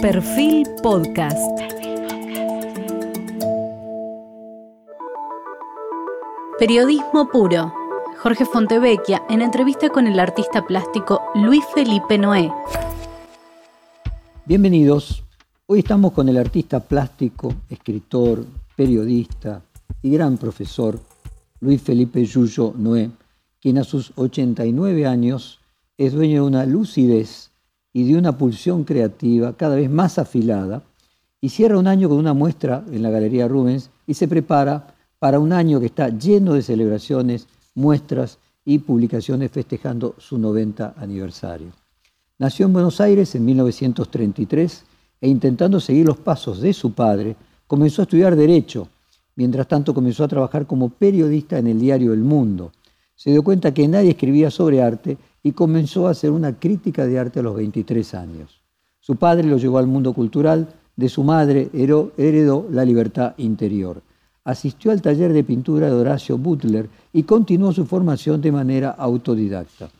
Perfil 0.00 0.66
Podcast. 0.82 1.60
Periodismo 6.58 7.28
puro. 7.30 7.70
Jorge 8.22 8.46
Fontevecchia 8.46 9.22
en 9.28 9.42
entrevista 9.42 9.90
con 9.90 10.06
el 10.06 10.18
artista 10.18 10.66
plástico 10.66 11.20
Luis 11.34 11.62
Felipe 11.74 12.16
Noé. 12.16 12.50
Bienvenidos. 14.46 15.22
Hoy 15.66 15.80
estamos 15.80 16.12
con 16.12 16.30
el 16.30 16.38
artista 16.38 16.80
plástico, 16.80 17.52
escritor, 17.68 18.46
periodista 18.74 19.62
y 20.00 20.12
gran 20.12 20.38
profesor 20.38 20.98
Luis 21.60 21.82
Felipe 21.82 22.24
Yuyo 22.24 22.72
Noé, 22.74 23.10
quien 23.60 23.76
a 23.76 23.84
sus 23.84 24.14
89 24.16 25.06
años 25.06 25.60
es 25.98 26.14
dueño 26.14 26.40
de 26.42 26.48
una 26.48 26.64
lucidez 26.64 27.49
y 27.92 28.04
de 28.04 28.18
una 28.18 28.36
pulsión 28.36 28.84
creativa 28.84 29.56
cada 29.56 29.76
vez 29.76 29.90
más 29.90 30.18
afilada, 30.18 30.82
y 31.40 31.48
cierra 31.48 31.78
un 31.78 31.86
año 31.86 32.08
con 32.08 32.18
una 32.18 32.34
muestra 32.34 32.84
en 32.90 33.02
la 33.02 33.10
Galería 33.10 33.48
Rubens 33.48 33.90
y 34.06 34.14
se 34.14 34.28
prepara 34.28 34.94
para 35.18 35.38
un 35.38 35.52
año 35.52 35.80
que 35.80 35.86
está 35.86 36.08
lleno 36.08 36.54
de 36.54 36.62
celebraciones, 36.62 37.46
muestras 37.74 38.38
y 38.64 38.78
publicaciones 38.78 39.50
festejando 39.50 40.14
su 40.18 40.38
90 40.38 40.94
aniversario. 40.96 41.72
Nació 42.38 42.66
en 42.66 42.72
Buenos 42.72 43.00
Aires 43.00 43.34
en 43.34 43.44
1933 43.44 44.84
e 45.20 45.28
intentando 45.28 45.80
seguir 45.80 46.06
los 46.06 46.18
pasos 46.18 46.60
de 46.60 46.72
su 46.72 46.92
padre, 46.92 47.36
comenzó 47.66 48.02
a 48.02 48.04
estudiar 48.04 48.36
Derecho. 48.36 48.88
Mientras 49.36 49.68
tanto 49.68 49.94
comenzó 49.94 50.24
a 50.24 50.28
trabajar 50.28 50.66
como 50.66 50.90
periodista 50.90 51.58
en 51.58 51.66
el 51.66 51.78
diario 51.78 52.12
El 52.12 52.20
Mundo. 52.20 52.72
Se 53.14 53.30
dio 53.30 53.42
cuenta 53.42 53.72
que 53.72 53.86
nadie 53.88 54.10
escribía 54.10 54.50
sobre 54.50 54.82
arte 54.82 55.18
y 55.42 55.52
comenzó 55.52 56.06
a 56.06 56.10
hacer 56.10 56.30
una 56.30 56.58
crítica 56.58 57.06
de 57.06 57.18
arte 57.18 57.40
a 57.40 57.42
los 57.42 57.56
23 57.56 58.14
años. 58.14 58.60
Su 59.00 59.16
padre 59.16 59.44
lo 59.48 59.56
llevó 59.56 59.78
al 59.78 59.86
mundo 59.86 60.12
cultural, 60.12 60.68
de 60.96 61.08
su 61.08 61.24
madre 61.24 61.70
heredó 61.72 62.66
la 62.70 62.84
libertad 62.84 63.34
interior. 63.38 64.02
Asistió 64.44 64.90
al 64.90 65.00
taller 65.00 65.32
de 65.32 65.44
pintura 65.44 65.86
de 65.86 65.94
Horacio 65.94 66.36
Butler 66.36 66.88
y 67.12 67.22
continuó 67.22 67.72
su 67.72 67.86
formación 67.86 68.40
de 68.40 68.52
manera 68.52 68.90
autodidacta. 68.90 69.90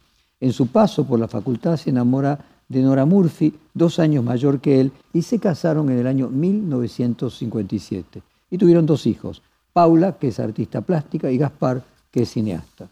En 0.41 0.53
su 0.53 0.67
paso 0.67 1.07
por 1.07 1.19
la 1.19 1.29
facultad 1.29 1.77
se 1.77 1.91
enamora 1.91 2.39
de 2.69 2.83
Nora 2.83 3.05
Murphy, 3.05 3.53
dos 3.75 3.99
años 3.99 4.25
mayor 4.25 4.61
que 4.61 4.81
él, 4.81 4.93
y 5.13 5.23
se 5.23 5.39
casaron 5.39 5.91
en 5.91 5.99
el 5.99 6.07
año 6.07 6.29
1957. 6.29 8.23
Y 8.51 8.59
tuvieron 8.59 8.87
dos 8.87 9.07
hijos, 9.07 9.43
Paula, 9.73 10.17
que 10.19 10.29
es 10.29 10.39
artista 10.41 10.81
plástica, 10.81 11.31
y 11.31 11.39
Gaspar, 11.39 11.83
que 12.11 12.23
es 12.23 12.31
cineasta. 12.31 12.89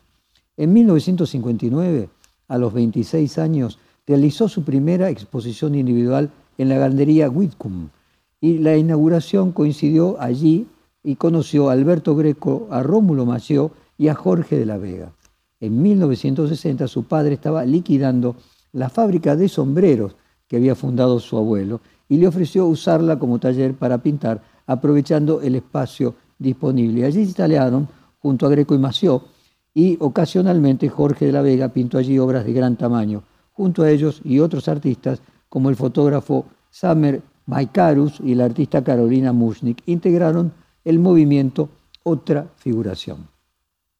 En 0.56 0.72
1959 0.72 2.08
a 2.48 2.58
los 2.58 2.72
26 2.72 3.38
años, 3.38 3.78
realizó 4.06 4.48
su 4.48 4.64
primera 4.64 5.10
exposición 5.10 5.74
individual 5.74 6.30
en 6.56 6.68
la 6.70 6.78
Galería 6.78 7.28
Whitcomb 7.30 7.90
y 8.40 8.58
la 8.58 8.76
inauguración 8.76 9.52
coincidió 9.52 10.20
allí 10.20 10.66
y 11.02 11.16
conoció 11.16 11.68
a 11.68 11.72
Alberto 11.72 12.16
Greco, 12.16 12.68
a 12.70 12.82
Rómulo 12.82 13.26
Mació 13.26 13.70
y 13.96 14.08
a 14.08 14.14
Jorge 14.14 14.58
de 14.58 14.66
la 14.66 14.78
Vega. 14.78 15.12
En 15.60 15.82
1960 15.82 16.88
su 16.88 17.04
padre 17.04 17.34
estaba 17.34 17.64
liquidando 17.64 18.36
la 18.72 18.88
fábrica 18.88 19.36
de 19.36 19.48
sombreros 19.48 20.16
que 20.46 20.56
había 20.56 20.74
fundado 20.74 21.20
su 21.20 21.36
abuelo 21.36 21.80
y 22.08 22.16
le 22.16 22.26
ofreció 22.26 22.66
usarla 22.66 23.18
como 23.18 23.38
taller 23.38 23.74
para 23.74 23.98
pintar, 23.98 24.42
aprovechando 24.66 25.40
el 25.40 25.56
espacio 25.56 26.14
disponible. 26.38 27.04
Allí 27.04 27.20
se 27.20 27.28
instalaron, 27.28 27.88
junto 28.20 28.46
a 28.46 28.50
Greco 28.50 28.74
y 28.74 28.78
Mació, 28.78 29.22
y 29.74 29.96
ocasionalmente 30.00 30.88
Jorge 30.88 31.26
de 31.26 31.32
la 31.32 31.42
Vega 31.42 31.68
pintó 31.68 31.98
allí 31.98 32.18
obras 32.18 32.44
de 32.44 32.52
gran 32.52 32.76
tamaño. 32.76 33.22
Junto 33.52 33.82
a 33.82 33.90
ellos 33.90 34.20
y 34.24 34.40
otros 34.40 34.68
artistas 34.68 35.20
como 35.48 35.70
el 35.70 35.76
fotógrafo 35.76 36.46
Samer 36.70 37.22
Maikarus 37.46 38.20
y 38.20 38.34
la 38.34 38.44
artista 38.44 38.84
Carolina 38.84 39.32
Mushnik 39.32 39.82
integraron 39.86 40.52
el 40.84 40.98
movimiento 40.98 41.70
Otra 42.02 42.46
Figuración. 42.56 43.28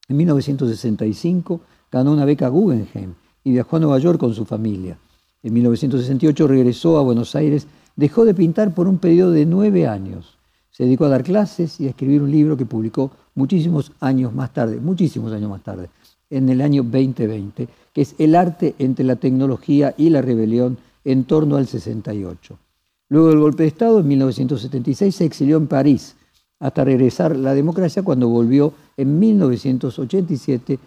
En 0.07 0.17
1965 0.17 1.61
ganó 1.91 2.11
una 2.11 2.25
beca 2.25 2.47
Guggenheim 2.47 3.13
y 3.43 3.51
viajó 3.51 3.77
a 3.77 3.79
Nueva 3.79 3.99
York 3.99 4.19
con 4.19 4.33
su 4.33 4.45
familia. 4.45 4.97
En 5.41 5.53
1968 5.53 6.47
regresó 6.47 6.97
a 6.97 7.03
Buenos 7.03 7.35
Aires, 7.35 7.67
dejó 7.95 8.25
de 8.25 8.33
pintar 8.33 8.73
por 8.73 8.87
un 8.87 8.97
periodo 8.97 9.31
de 9.31 9.45
nueve 9.45 9.87
años. 9.87 10.37
Se 10.69 10.83
dedicó 10.83 11.05
a 11.05 11.09
dar 11.09 11.23
clases 11.23 11.79
y 11.79 11.87
a 11.87 11.89
escribir 11.89 12.21
un 12.21 12.31
libro 12.31 12.57
que 12.57 12.65
publicó 12.65 13.11
muchísimos 13.39 13.93
años 14.01 14.33
más 14.33 14.53
tarde, 14.53 14.81
muchísimos 14.81 15.31
años 15.31 15.49
más 15.49 15.63
tarde, 15.63 15.89
en 16.29 16.49
el 16.49 16.59
año 16.59 16.83
2020, 16.83 17.69
que 17.93 18.01
es 18.01 18.13
El 18.19 18.35
arte 18.35 18.75
entre 18.79 19.05
la 19.05 19.15
tecnología 19.15 19.95
y 19.97 20.09
la 20.09 20.21
rebelión 20.21 20.77
en 21.05 21.23
torno 21.23 21.55
al 21.55 21.65
68. 21.65 22.59
Luego 23.07 23.29
del 23.29 23.39
golpe 23.39 23.63
de 23.63 23.69
Estado, 23.69 24.01
en 24.01 24.07
1976, 24.09 25.15
se 25.15 25.25
exilió 25.25 25.55
en 25.55 25.67
París, 25.67 26.15
hasta 26.59 26.83
regresar 26.83 27.37
la 27.37 27.53
democracia 27.53 28.03
cuando 28.03 28.27
volvió 28.27 28.73
en 28.97 29.17
1987 29.17 30.77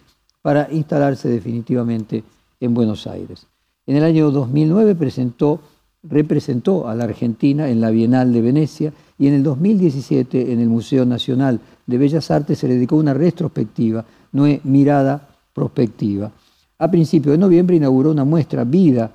para 0.42 0.70
instalarse 0.70 1.30
definitivamente 1.30 2.22
en 2.60 2.74
Buenos 2.74 3.06
Aires. 3.06 3.46
En 3.86 3.96
el 3.96 4.04
año 4.04 4.30
2009 4.30 4.94
presentó, 4.94 5.60
representó 6.02 6.86
a 6.86 6.94
la 6.94 7.04
Argentina 7.04 7.70
en 7.70 7.80
la 7.80 7.88
Bienal 7.88 8.30
de 8.34 8.42
Venecia 8.42 8.92
y 9.18 9.28
en 9.28 9.34
el 9.34 9.42
2017 9.42 10.52
en 10.52 10.60
el 10.60 10.68
Museo 10.68 11.06
Nacional 11.06 11.60
de 11.86 11.98
Bellas 11.98 12.30
Artes 12.30 12.58
se 12.58 12.68
le 12.68 12.74
dedicó 12.74 12.96
una 12.96 13.14
retrospectiva, 13.14 14.04
no 14.32 14.46
es 14.46 14.64
mirada 14.64 15.28
prospectiva. 15.52 16.30
A 16.78 16.90
principios 16.90 17.32
de 17.32 17.38
noviembre 17.38 17.76
inauguró 17.76 18.10
una 18.10 18.24
muestra, 18.24 18.64
Vida 18.64 19.10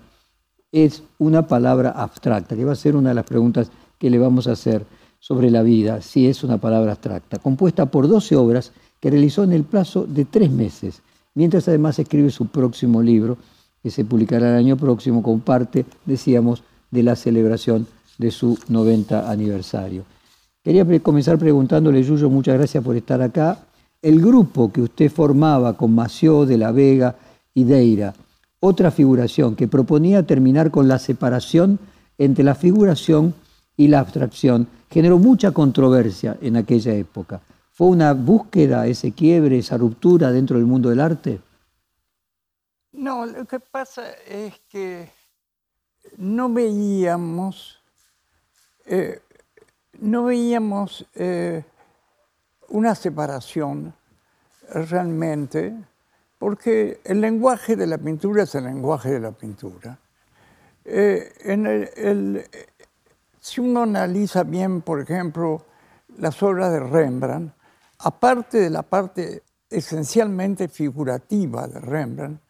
es 0.71 1.03
una 1.17 1.47
palabra 1.47 1.91
abstracta, 1.91 2.55
que 2.55 2.65
va 2.65 2.73
a 2.73 2.75
ser 2.75 2.95
una 2.95 3.09
de 3.09 3.15
las 3.15 3.25
preguntas 3.25 3.71
que 3.97 4.09
le 4.09 4.19
vamos 4.19 4.47
a 4.47 4.51
hacer 4.51 4.85
sobre 5.19 5.49
la 5.49 5.63
vida, 5.63 6.01
si 6.01 6.27
es 6.27 6.43
una 6.43 6.57
palabra 6.57 6.91
abstracta, 6.91 7.39
compuesta 7.39 7.87
por 7.87 8.07
12 8.07 8.35
obras 8.35 8.71
que 8.99 9.09
realizó 9.09 9.43
en 9.43 9.53
el 9.53 9.63
plazo 9.63 10.05
de 10.05 10.25
tres 10.25 10.51
meses, 10.51 11.01
mientras 11.33 11.67
además 11.67 11.99
escribe 11.99 12.29
su 12.29 12.47
próximo 12.47 13.01
libro, 13.01 13.37
que 13.81 13.91
se 13.91 14.05
publicará 14.05 14.49
el 14.49 14.55
año 14.55 14.77
próximo 14.77 15.21
como 15.21 15.39
parte, 15.39 15.85
decíamos, 16.05 16.63
de 16.91 17.03
la 17.03 17.15
celebración 17.15 17.87
de 18.17 18.31
su 18.31 18.57
90 18.67 19.29
aniversario. 19.29 20.03
Quería 20.67 20.85
comenzar 21.01 21.39
preguntándole, 21.39 22.03
Yuyo, 22.03 22.29
muchas 22.29 22.57
gracias 22.57 22.83
por 22.83 22.97
estar 22.97 23.21
acá. 23.21 23.57
El 24.01 24.19
grupo 24.19 24.69
que 24.69 24.81
usted 24.81 25.09
formaba 25.09 25.77
con 25.77 25.95
Mació, 25.95 26.45
de 26.45 26.57
la 26.57 26.73
Vega 26.73 27.15
y 27.53 27.63
Deira, 27.63 28.13
otra 28.59 28.91
figuración 28.91 29.55
que 29.55 29.69
proponía 29.69 30.23
terminar 30.23 30.69
con 30.69 30.89
la 30.89 30.99
separación 30.99 31.79
entre 32.17 32.43
la 32.43 32.53
figuración 32.53 33.33
y 33.77 33.87
la 33.87 34.01
abstracción, 34.01 34.67
generó 34.91 35.17
mucha 35.19 35.51
controversia 35.51 36.37
en 36.41 36.57
aquella 36.57 36.93
época. 36.95 37.39
¿Fue 37.71 37.87
una 37.87 38.13
búsqueda, 38.13 38.87
ese 38.87 39.13
quiebre, 39.13 39.59
esa 39.59 39.77
ruptura 39.77 40.33
dentro 40.33 40.57
del 40.57 40.65
mundo 40.65 40.89
del 40.89 40.99
arte? 40.99 41.39
No, 42.91 43.25
lo 43.25 43.45
que 43.45 43.61
pasa 43.61 44.03
es 44.27 44.59
que 44.67 45.09
no 46.17 46.51
veíamos 46.51 47.77
eh, 48.85 49.21
no 49.99 50.25
veíamos 50.25 51.05
eh, 51.15 51.63
una 52.69 52.95
separación 52.95 53.93
realmente, 54.69 55.73
porque 56.37 56.99
el 57.03 57.21
lenguaje 57.21 57.75
de 57.75 57.87
la 57.87 57.97
pintura 57.97 58.43
es 58.43 58.55
el 58.55 58.65
lenguaje 58.65 59.11
de 59.11 59.19
la 59.19 59.31
pintura. 59.31 59.97
Eh, 60.85 62.43
si 63.39 63.61
uno 63.61 63.83
analiza 63.83 64.43
bien, 64.43 64.81
por 64.81 65.01
ejemplo, 65.01 65.65
las 66.17 66.41
obras 66.43 66.71
de 66.71 66.79
Rembrandt, 66.79 67.53
aparte 67.99 68.59
de 68.59 68.69
la 68.69 68.83
parte 68.83 69.43
esencialmente 69.69 70.67
figurativa 70.67 71.67
de 71.67 71.79
Rembrandt, 71.79 72.41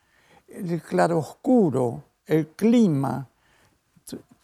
el 0.47 0.81
claroscuro, 0.81 2.03
el 2.25 2.47
clima, 2.49 3.27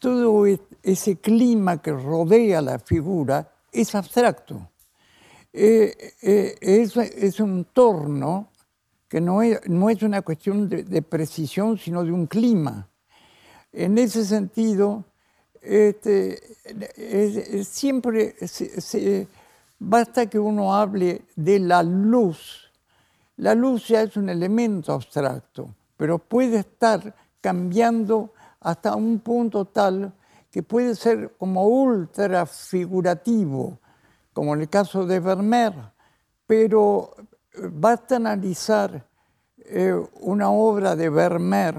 todo 0.04 0.44
ese 0.82 1.16
clima 1.16 1.80
que 1.80 1.90
rodea 1.90 2.60
la 2.60 2.78
figura 2.78 3.50
es 3.72 3.94
abstracto. 3.94 4.68
Eh, 5.50 6.12
eh, 6.20 6.58
es, 6.60 7.40
un 7.40 7.64
torno 7.72 8.50
que 9.08 9.18
no 9.18 9.40
es, 9.40 10.02
una 10.02 10.20
cuestión 10.20 10.68
de, 10.68 11.00
precisión, 11.00 11.78
sino 11.78 12.04
de 12.04 12.12
un 12.12 12.26
clima. 12.26 12.86
En 13.72 13.96
ese 13.96 14.26
sentido, 14.26 15.04
este, 15.62 16.38
siempre 17.64 18.36
basta 19.78 20.26
que 20.26 20.38
uno 20.38 20.74
hable 20.74 21.22
de 21.34 21.60
la 21.60 21.82
luz. 21.82 22.70
La 23.38 23.54
luz 23.54 23.88
ya 23.88 24.02
es 24.02 24.18
un 24.18 24.28
elemento 24.28 24.92
abstracto, 24.92 25.74
pero 25.96 26.18
puede 26.18 26.58
estar 26.58 27.14
cambiando 27.40 28.33
hasta 28.64 28.96
un 28.96 29.20
punto 29.20 29.66
tal 29.66 30.12
que 30.50 30.62
puede 30.62 30.94
ser 30.94 31.34
como 31.38 31.66
ultra 31.66 32.46
figurativo, 32.46 33.78
como 34.32 34.54
en 34.54 34.62
el 34.62 34.68
caso 34.68 35.06
de 35.06 35.20
Vermeer, 35.20 35.74
pero 36.46 37.14
eh, 37.52 37.68
basta 37.70 38.16
analizar 38.16 39.04
eh, 39.58 39.94
una 40.20 40.50
obra 40.50 40.96
de 40.96 41.10
Vermeer 41.10 41.76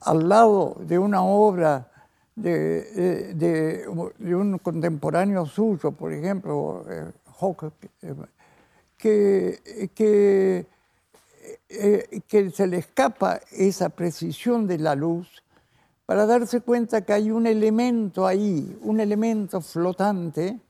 al 0.00 0.28
lado 0.28 0.76
de 0.80 0.98
una 0.98 1.22
obra 1.22 1.90
de, 2.34 3.34
de, 3.34 3.88
un 3.88 4.58
contemporáneo 4.58 5.46
suyo, 5.46 5.90
por 5.90 6.12
ejemplo, 6.12 6.84
eh, 6.88 7.10
que, 9.94 10.66
eh, 11.68 12.20
que 12.28 12.50
se 12.50 12.66
le 12.66 12.78
escapa 12.78 13.40
esa 13.50 13.88
precisión 13.88 14.66
de 14.66 14.78
la 14.78 14.94
luz 14.94 15.42
para 16.06 16.24
darse 16.24 16.60
cuenta 16.60 17.04
que 17.04 17.12
hay 17.12 17.30
un 17.32 17.46
elemento 17.46 18.26
ahí, 18.26 18.78
un 18.82 19.00
elemento 19.00 19.60
flotante, 19.60 20.60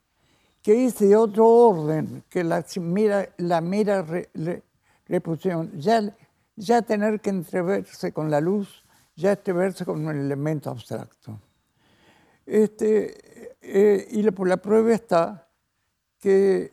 que 0.62 0.86
es 0.86 0.98
de 0.98 1.14
otro 1.14 1.46
orden 1.46 2.24
que 2.28 2.42
la 2.42 2.64
mera, 2.80 3.28
la 3.36 3.60
mera 3.60 4.04
reposición. 5.06 5.70
Ya, 5.78 6.02
ya 6.56 6.82
tener 6.82 7.20
que 7.20 7.30
entreverse 7.30 8.12
con 8.12 8.30
la 8.30 8.40
luz, 8.40 8.82
ya 9.14 9.32
entreverse 9.32 9.84
con 9.84 10.06
un 10.06 10.16
elemento 10.16 10.70
abstracto. 10.70 11.38
Este, 12.46 13.56
eh, 13.60 14.08
y 14.10 14.22
la 14.22 14.56
prueba 14.56 14.92
está 14.92 15.48
que 16.18 16.72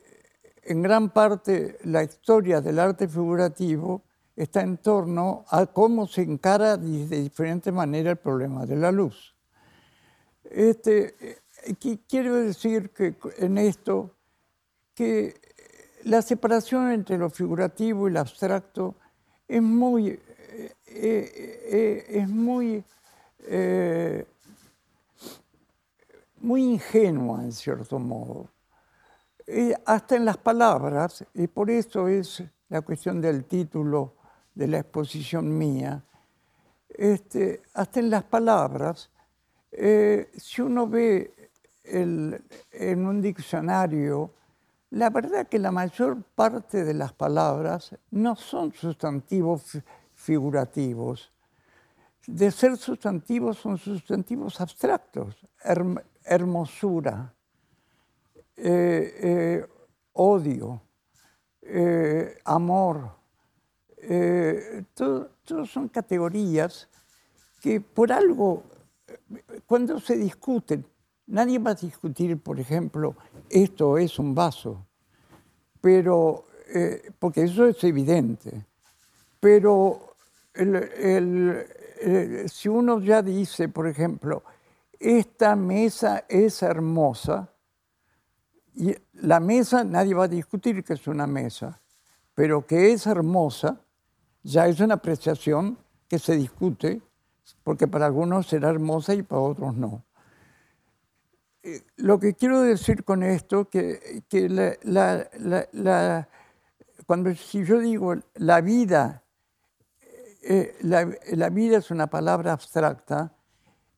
en 0.64 0.82
gran 0.82 1.10
parte 1.10 1.78
la 1.84 2.04
historia 2.04 2.62
del 2.62 2.80
arte 2.80 3.08
figurativo 3.08 4.04
está 4.36 4.62
en 4.62 4.78
torno 4.78 5.46
a 5.50 5.66
cómo 5.68 6.08
se 6.08 6.24
encara 6.24 6.78
de 6.78 7.22
diferente 7.22 7.72
manera 7.72 8.12
el 8.12 8.18
problema 8.18 8.66
de 8.66 8.76
la 8.76 8.92
luz. 8.92 9.36
Este, 10.44 11.16
eh, 11.20 11.98
quiero 12.08 12.36
decir 12.36 12.92
que 12.92 13.16
en 13.38 13.58
esto 13.58 14.12
que 14.94 15.40
la 16.04 16.22
separación 16.22 16.92
entre 16.92 17.18
lo 17.18 17.30
figurativo 17.30 18.08
y 18.08 18.12
lo 18.12 18.20
abstracto 18.20 18.96
es 19.48 19.62
muy, 19.62 20.10
eh, 20.10 20.76
eh, 20.88 22.06
es 22.10 22.30
muy, 22.30 22.84
muy 26.40 26.64
ingenua 26.64 27.44
en 27.44 27.52
cierto 27.52 28.00
modo. 28.00 28.50
hasta 29.86 30.16
en 30.16 30.26
las 30.26 30.38
palabras, 30.38 31.26
y 31.34 31.48
por 31.48 31.70
eso 31.70 32.08
es 32.08 32.42
la 32.70 32.82
cuestión 32.82 33.20
del 33.20 33.44
título 33.46 34.14
de 34.56 34.68
la 34.68 34.80
exposición 34.80 35.58
mía, 35.58 36.04
este, 36.90 37.64
hasta 37.74 38.00
en 38.00 38.10
las 38.10 38.24
palabras, 38.24 39.10
eh, 39.72 40.32
si 40.38 40.62
uno 40.62 40.88
ve 40.88 41.52
en 41.86 43.06
un 43.06 43.22
diccionario, 43.22 44.32
la 44.92 45.10
verdad 45.10 45.48
que 45.48 45.58
la 45.58 45.72
mayor 45.72 46.22
parte 46.36 46.84
de 46.84 46.94
las 46.94 47.12
palabras 47.14 47.96
no 48.12 48.36
son 48.36 48.72
sustantivos 48.74 49.80
figurativos. 50.14 51.32
De 52.28 52.52
ser 52.52 52.78
sustantivos 52.78 53.58
son 53.58 53.78
sustantivos 53.78 54.62
abstractos, 54.62 55.36
hermosura, 56.24 57.34
eh, 58.56 59.18
eh, 59.20 59.68
odio, 60.14 60.82
amor, 62.46 63.23
eh, 64.10 64.84
todo, 64.94 65.32
son 65.66 65.88
categorías 65.88 66.90
que 67.62 67.80
por 67.80 68.12
algo, 68.12 68.64
cuando 69.66 70.00
se 70.00 70.18
discuten, 70.18 70.86
nadie 71.28 71.60
va 71.60 71.72
a 71.72 71.76
discutir, 71.76 72.38
por 72.42 72.60
ejemplo, 72.60 73.16
esto 73.50 73.98
es 73.98 74.20
un 74.20 74.36
vaso, 74.36 74.86
pero, 75.80 76.48
eh, 76.74 77.12
porque 77.20 77.44
eso 77.44 77.66
es 77.68 77.84
evidente, 77.84 78.66
pero 79.40 80.16
si 82.48 82.70
uno 82.70 83.00
ya 83.00 83.22
dice, 83.22 83.70
por 83.70 83.88
ejemplo, 83.88 84.44
esta 85.00 85.56
mesa 85.56 86.26
es 86.28 86.62
hermosa, 86.62 87.50
y 88.76 88.96
la 89.14 89.40
mesa 89.40 89.84
nadie 89.84 90.14
va 90.14 90.26
a 90.26 90.28
discutir 90.28 90.84
que 90.84 90.94
es 90.94 91.08
una 91.08 91.28
mesa, 91.28 91.80
pero 92.34 92.66
que 92.66 92.92
es 92.92 93.06
hermosa, 93.06 93.83
ya 94.44 94.68
es 94.68 94.80
una 94.80 94.96
apreciación 94.96 95.78
que 96.08 96.20
se 96.20 96.36
discute, 96.36 97.02
porque 97.64 97.88
para 97.88 98.06
algunos 98.06 98.48
será 98.48 98.70
hermosa 98.70 99.14
y 99.14 99.24
para 99.24 99.42
otros 99.42 99.76
no. 99.76 100.06
Eh, 101.64 101.82
lo 101.96 102.20
que 102.20 102.34
quiero 102.34 102.62
decir 102.62 103.06
con 103.06 103.24
esto, 103.24 103.70
que, 103.70 104.24
que 104.28 104.50
la, 104.50 106.28
cuando 107.06 107.34
si 107.36 107.64
yo 107.64 107.80
digo 107.80 108.16
la 108.36 108.60
vida, 108.60 109.24
eh, 110.42 110.76
la, 110.82 111.50
vida 111.50 111.78
es 111.78 111.90
una 111.90 112.08
palabra 112.08 112.52
abstracta, 112.52 113.34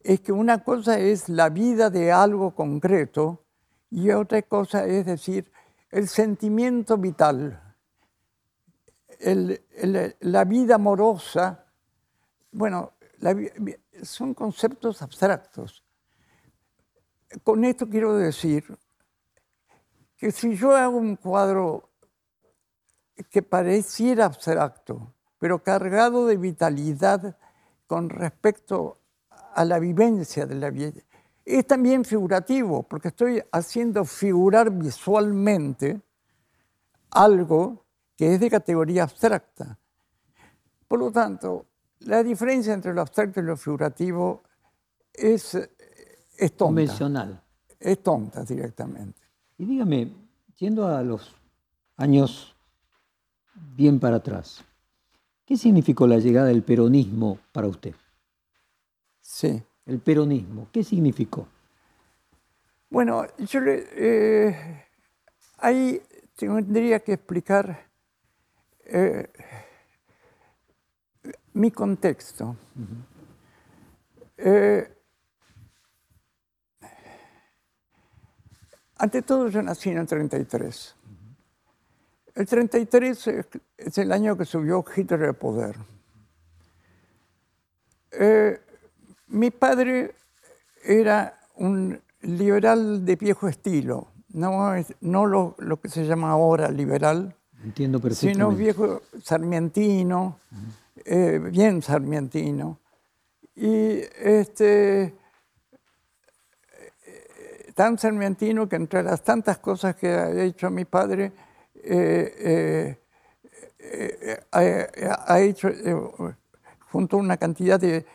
es 0.03 0.21
que 0.21 0.31
una 0.31 0.63
cosa 0.63 0.99
es 0.99 1.27
la 1.27 1.49
vida 1.49 1.89
de 1.89 2.11
algo 2.11 2.53
concreto 2.53 3.43
y 3.89 4.11
otra 4.11 4.43
cosa 4.43 4.85
es 4.85 5.07
decir 5.07 5.51
el 5.89 6.07
sentimiento 6.07 6.97
vital 6.97 7.64
la 10.19 10.43
vida 10.43 10.75
amorosa, 10.75 11.65
bueno, 12.51 12.93
son 14.03 14.33
conceptos 14.33 15.01
abstractos. 15.01 15.83
Con 17.43 17.65
esto 17.65 17.89
quiero 17.89 18.15
decir 18.15 18.77
que 20.17 20.31
si 20.31 20.55
yo 20.55 20.75
hago 20.75 20.97
un 20.97 21.15
cuadro 21.15 21.89
que 23.29 23.41
pareciera 23.41 24.25
abstracto, 24.25 25.13
pero 25.39 25.63
cargado 25.63 26.27
de 26.27 26.37
vitalidad 26.37 27.37
con 27.87 28.09
respecto 28.09 28.99
a 29.53 29.65
la 29.65 29.79
vivencia 29.79 30.45
de 30.45 30.55
la 30.55 30.69
vida, 30.69 31.01
es 31.45 31.67
también 31.67 32.03
figurativo, 32.03 32.83
porque 32.83 33.09
estoy 33.09 33.41
haciendo 33.51 34.03
figurar 34.03 34.71
visualmente 34.71 36.01
algo 37.11 37.84
que 38.15 38.33
es 38.33 38.39
de 38.39 38.49
categoría 38.49 39.03
abstracta. 39.03 39.77
Por 40.87 40.99
lo 40.99 41.11
tanto, 41.11 41.65
la 41.99 42.23
diferencia 42.23 42.73
entre 42.73 42.93
lo 42.93 43.01
abstracto 43.01 43.39
y 43.39 43.43
lo 43.43 43.57
figurativo 43.57 44.43
es, 45.13 45.55
es 45.55 46.51
tonta. 46.51 46.65
Convencional. 46.65 47.43
Es 47.79 48.01
tonta 48.01 48.43
directamente. 48.43 49.21
Y 49.57 49.65
dígame, 49.65 50.11
yendo 50.57 50.87
a 50.87 51.01
los 51.03 51.35
años 51.97 52.55
bien 53.53 53.99
para 53.99 54.17
atrás, 54.17 54.63
¿qué 55.45 55.57
significó 55.57 56.07
la 56.07 56.17
llegada 56.17 56.47
del 56.47 56.63
peronismo 56.63 57.39
para 57.51 57.67
usted? 57.67 57.95
Sí. 59.21 59.61
El 59.85 59.99
peronismo, 59.99 60.67
¿qué 60.71 60.83
significó? 60.83 61.47
Bueno, 62.89 63.25
yo 63.37 63.59
le, 63.59 63.87
eh, 63.91 64.85
ahí 65.57 66.01
tendría 66.35 66.99
que 67.01 67.13
explicar 67.13 67.85
eh, 68.85 69.29
mi 71.53 71.71
contexto. 71.71 72.55
Eh, 74.37 74.97
ante 78.97 79.21
todo, 79.21 79.47
yo 79.49 79.61
nací 79.61 79.89
en 79.89 79.99
el 79.99 80.07
33. 80.07 80.95
El 82.35 82.45
33 82.45 83.27
es 83.77 83.97
el 83.97 84.11
año 84.11 84.37
que 84.37 84.45
subió 84.45 84.83
Hitler 84.95 85.23
al 85.23 85.35
poder. 85.35 85.77
Eh, 88.11 88.61
mi 89.27 89.51
padre 89.51 90.15
era 90.83 91.39
un 91.55 91.99
liberal 92.21 93.05
de 93.05 93.15
viejo 93.15 93.47
estilo, 93.47 94.11
no, 94.29 94.73
no 95.01 95.25
lo 95.25 95.81
que 95.81 95.89
se 95.89 96.05
llama 96.05 96.31
ahora 96.31 96.69
liberal, 96.69 97.35
Entiendo 97.63 97.99
perfectamente. 97.99 98.35
Sino 98.35 98.51
viejo 98.51 99.01
sarmientino, 99.23 100.39
eh, 101.03 101.39
bien 101.51 101.81
sarmientino. 101.81 102.79
Y 103.55 104.01
este, 104.21 105.15
tan 107.73 107.97
sarmientino 107.97 108.67
que 108.67 108.75
entre 108.75 109.03
las 109.03 109.23
tantas 109.23 109.59
cosas 109.59 109.95
que 109.95 110.07
ha 110.07 110.43
hecho 110.43 110.69
mi 110.69 110.85
padre, 110.85 111.31
eh, 111.75 112.97
eh, 113.79 114.39
ha, 114.51 115.39
hecho, 115.39 115.69
junto 116.91 117.17
a 117.17 117.19
una 117.19 117.37
cantidad 117.37 117.79
de, 117.79 118.05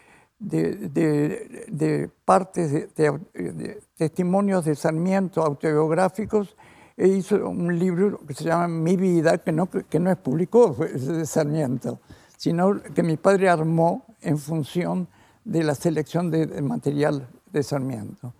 de 0.40 2.10
partes, 2.24 2.94
de, 2.94 3.82
testimonios 3.96 4.64
de 4.64 4.74
Sarmiento 4.74 5.42
autobiográficos, 5.42 6.56
e 7.00 7.08
hizo 7.08 7.48
un 7.48 7.78
libro 7.78 8.20
que 8.26 8.34
se 8.34 8.44
llama 8.44 8.68
Mi 8.68 8.94
vida, 8.94 9.38
que 9.38 9.52
no, 9.52 9.70
que 9.70 9.98
no 9.98 10.10
es 10.10 10.18
publicó 10.18 10.74
de 10.74 11.24
Sarmiento, 11.24 11.98
sino 12.36 12.82
que 12.82 13.02
mi 13.02 13.16
padre 13.16 13.48
armó 13.48 14.04
en 14.20 14.36
función 14.36 15.08
de 15.42 15.64
la 15.64 15.74
selección 15.74 16.30
de, 16.30 16.60
material 16.60 17.26
de 17.50 17.62
Sarmiento. 17.62 18.34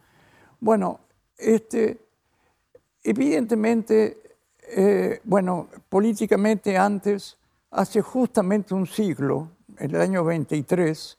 Bueno, 0.61 1.01
este, 1.39 2.03
evidentemente, 3.03 4.21
eh, 4.77 5.23
bueno, 5.25 5.69
políticamente 5.89 6.77
antes, 6.77 7.39
hace 7.71 8.03
justamente 8.03 8.75
un 8.75 8.87
siglo, 8.87 9.53
en 9.79 9.95
el 9.95 10.01
año 10.03 10.23
23, 10.23 11.17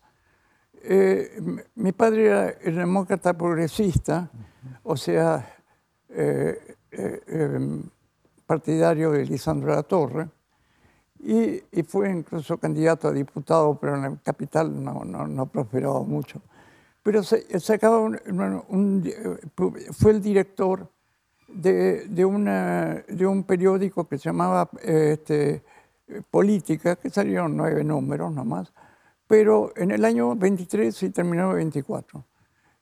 Eh, 0.83 1.39
mi 1.75 1.91
padre 1.91 2.57
era 2.63 2.79
demócrata 2.81 3.33
progresista, 3.37 4.31
o 4.81 4.97
sea, 4.97 5.47
eh, 6.09 6.57
em, 6.91 7.83
partidario 8.45 9.11
de 9.11 9.25
Lisandro 9.25 9.73
La 9.73 9.83
Torre, 9.83 10.27
y, 11.23 11.61
fue 11.83 12.09
incluso 12.09 12.57
candidato 12.57 13.07
a 13.07 13.11
diputado, 13.11 13.77
pero 13.79 13.95
en 13.95 14.01
la 14.01 14.15
capital 14.23 14.83
no, 14.83 15.05
no, 15.05 15.45
prosperaba 15.45 16.01
mucho. 16.01 16.41
Pero 17.03 17.23
se, 17.23 17.45
un, 18.69 19.11
fue 19.91 20.11
el 20.11 20.21
director 20.21 20.87
de, 21.47 22.25
un 22.25 23.43
periódico 23.43 24.07
que 24.07 24.17
se 24.17 24.25
llamaba 24.25 24.69
este, 24.81 25.63
Política, 26.29 26.95
que 26.95 27.09
salieron 27.09 27.55
nueve 27.55 27.83
números 27.83 28.33
nomás, 28.33 28.73
pero 29.27 29.71
en 29.75 29.91
el 29.91 30.03
año 30.03 30.35
23 30.35 31.03
y 31.03 31.09
terminó 31.11 31.51
en 31.51 31.57
24. 31.57 32.25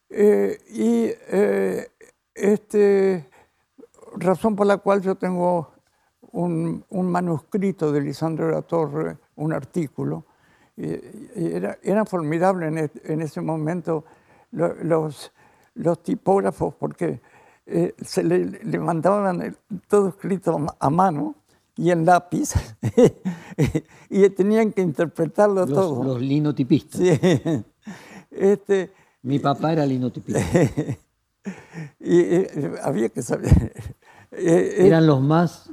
Eh, 0.09 0.57
y 0.69 1.11
eh, 1.31 1.91
este, 2.33 3.28
razón 4.17 4.55
por 4.55 4.67
la 4.67 4.77
cual 4.77 5.01
yo 5.01 5.15
tengo 5.15 5.71
un, 6.31 6.85
manuscrito 6.91 7.91
de 7.91 8.01
Lisandro 8.01 8.47
de 8.47 8.53
la 8.53 8.61
Torre, 8.61 9.17
un 9.35 9.53
artículo, 9.53 10.25
y, 10.75 10.93
era, 11.35 11.77
era, 11.83 12.05
formidable 12.05 12.89
en, 13.03 13.21
ese 13.21 13.41
momento 13.41 14.05
los, 14.51 15.31
los 15.75 16.03
tipógrafos 16.03 16.73
porque 16.75 17.21
eh, 17.65 17.93
se 18.01 18.23
le, 18.23 18.79
mandaban 18.79 19.55
todo 19.87 20.09
escrito 20.09 20.65
a 20.79 20.89
mano 20.89 21.35
y 21.75 21.91
en 21.91 22.03
lápiz 22.03 22.53
y 24.09 24.29
tenían 24.31 24.73
que 24.73 24.81
interpretarlo 24.81 25.67
todo. 25.67 26.03
Los 26.03 26.21
linotipistas. 26.21 27.01
Este, 28.31 28.93
Mi 29.23 29.39
papá 29.39 29.73
era 29.73 29.85
linotipista. 29.85 30.39
y, 31.99 32.45
había 32.83 33.09
que 33.09 33.23
saber. 33.23 33.95
Eh, 34.31 34.75
Eran 34.79 35.07
los 35.07 35.21
más 35.21 35.69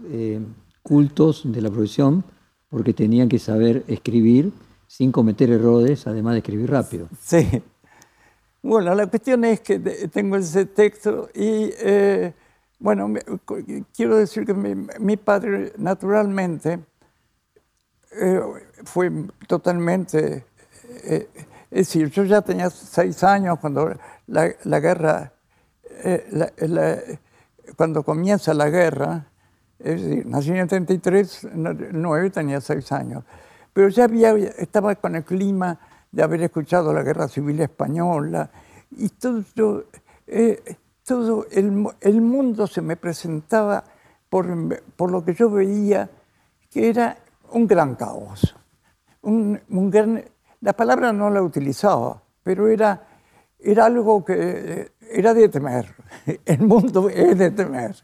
cultos 0.82 1.42
de 1.44 1.60
la 1.60 1.70
profesión 1.70 2.24
porque 2.68 2.92
tenían 2.92 3.28
que 3.28 3.38
saber 3.38 3.84
escribir 3.88 4.52
sin 4.86 5.12
cometer 5.12 5.50
errores, 5.50 6.06
además 6.06 6.34
de 6.34 6.38
escribir 6.38 6.70
rápido. 6.70 7.08
Sí. 7.20 7.62
Bueno, 8.62 8.94
la 8.94 9.06
cuestión 9.06 9.44
es 9.44 9.60
que 9.60 9.78
tengo 9.78 10.36
ese 10.36 10.66
texto 10.66 11.28
y, 11.34 11.70
eh, 11.78 12.34
bueno, 12.80 13.14
quiero 13.94 14.16
decir 14.16 14.44
que 14.44 14.54
mi, 14.54 15.16
padre 15.16 15.72
naturalmente 15.78 16.80
eh, 18.20 18.40
fue 18.84 19.12
totalmente, 19.46 20.46
eh, 21.04 21.28
es 21.70 21.86
decir, 21.86 22.10
yo 22.10 22.24
ya 22.24 22.42
tenía 22.42 22.68
seis 22.70 23.22
años 23.22 23.58
cuando 23.60 23.94
la, 24.26 24.80
guerra, 24.80 25.32
cuando 27.76 28.02
comienza 28.02 28.54
la 28.54 28.68
guerra, 28.68 29.26
es 29.78 30.02
decir, 30.02 30.26
nací 30.26 30.50
en 30.50 30.56
el 30.56 30.68
33, 30.68 31.48
9 31.92 32.30
tenía 32.30 32.60
seis 32.60 32.92
años, 32.92 33.24
pero 33.72 33.88
ya 33.88 34.04
había, 34.04 34.30
estaba 34.30 34.94
con 34.94 35.16
el 35.16 35.24
clima 35.24 35.78
de 36.10 36.22
haber 36.22 36.42
escuchado 36.42 36.92
la 36.92 37.02
Guerra 37.02 37.28
Civil 37.28 37.60
Española 37.60 38.48
y 38.90 39.08
todo, 39.10 39.84
eh, 40.26 40.76
todo 41.04 41.46
el, 41.50 41.86
el, 42.00 42.20
mundo 42.22 42.66
se 42.66 42.80
me 42.80 42.96
presentaba 42.96 43.84
por, 44.30 44.46
por, 44.96 45.10
lo 45.10 45.24
que 45.24 45.34
yo 45.34 45.50
veía 45.50 46.08
que 46.70 46.88
era 46.88 47.18
un 47.50 47.66
gran 47.66 47.94
caos. 47.94 48.56
Un, 49.22 49.60
un 49.68 49.90
gran, 49.90 50.24
la 50.60 50.72
palabra 50.72 51.12
no 51.12 51.28
la 51.30 51.42
utilizaba, 51.42 52.22
pero 52.42 52.68
era, 52.68 53.05
era 53.70 53.86
algo 53.86 54.24
que 54.24 54.92
era 55.10 55.34
de 55.34 55.48
temer. 55.48 55.94
El 56.44 56.60
mundo 56.60 57.08
es 57.08 57.38
de 57.38 57.50
temer. 57.50 57.96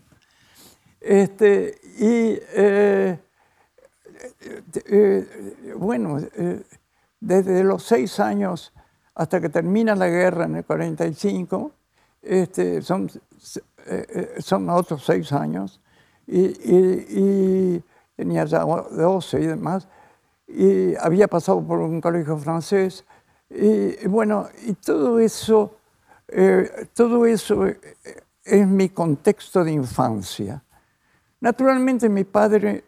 Este, 1.01 1.81
y 1.99 2.39
eh, 2.55 3.19
eh, 4.87 5.75
bueno, 5.77 6.19
desde 7.21 7.65
los 7.65 7.83
seis 7.83 8.21
años 8.21 8.73
hasta 9.15 9.41
que 9.41 9.49
termina 9.49 9.95
la 9.95 10.09
guerra 10.09 10.45
en 10.45 10.57
el 10.57 10.65
45, 10.65 11.73
este, 12.23 12.83
son, 12.83 13.11
eh, 13.87 14.37
son 14.39 14.71
otros 14.71 15.05
seis 15.05 15.33
años, 15.33 15.81
y, 16.27 17.83
tenía 18.17 18.45
ya 18.45 18.61
12 18.61 19.41
y 19.41 19.47
demás, 19.47 19.89
y 20.47 20.95
había 20.97 21.29
pasado 21.29 21.63
por 21.67 21.81
un 21.81 22.01
colegio 22.01 22.37
francés, 22.39 23.05
y, 23.55 24.07
bueno, 24.09 24.49
y 24.65 24.73
todo 24.75 25.19
eso, 25.19 25.77
todo 26.95 27.27
eso 27.27 27.67
es 28.45 28.67
mi 28.67 28.89
contexto 28.89 29.65
de 29.65 29.73
infancia. 29.73 30.63
Naturalmente 31.41 32.09
mi 32.09 32.25
padre, 32.25 32.85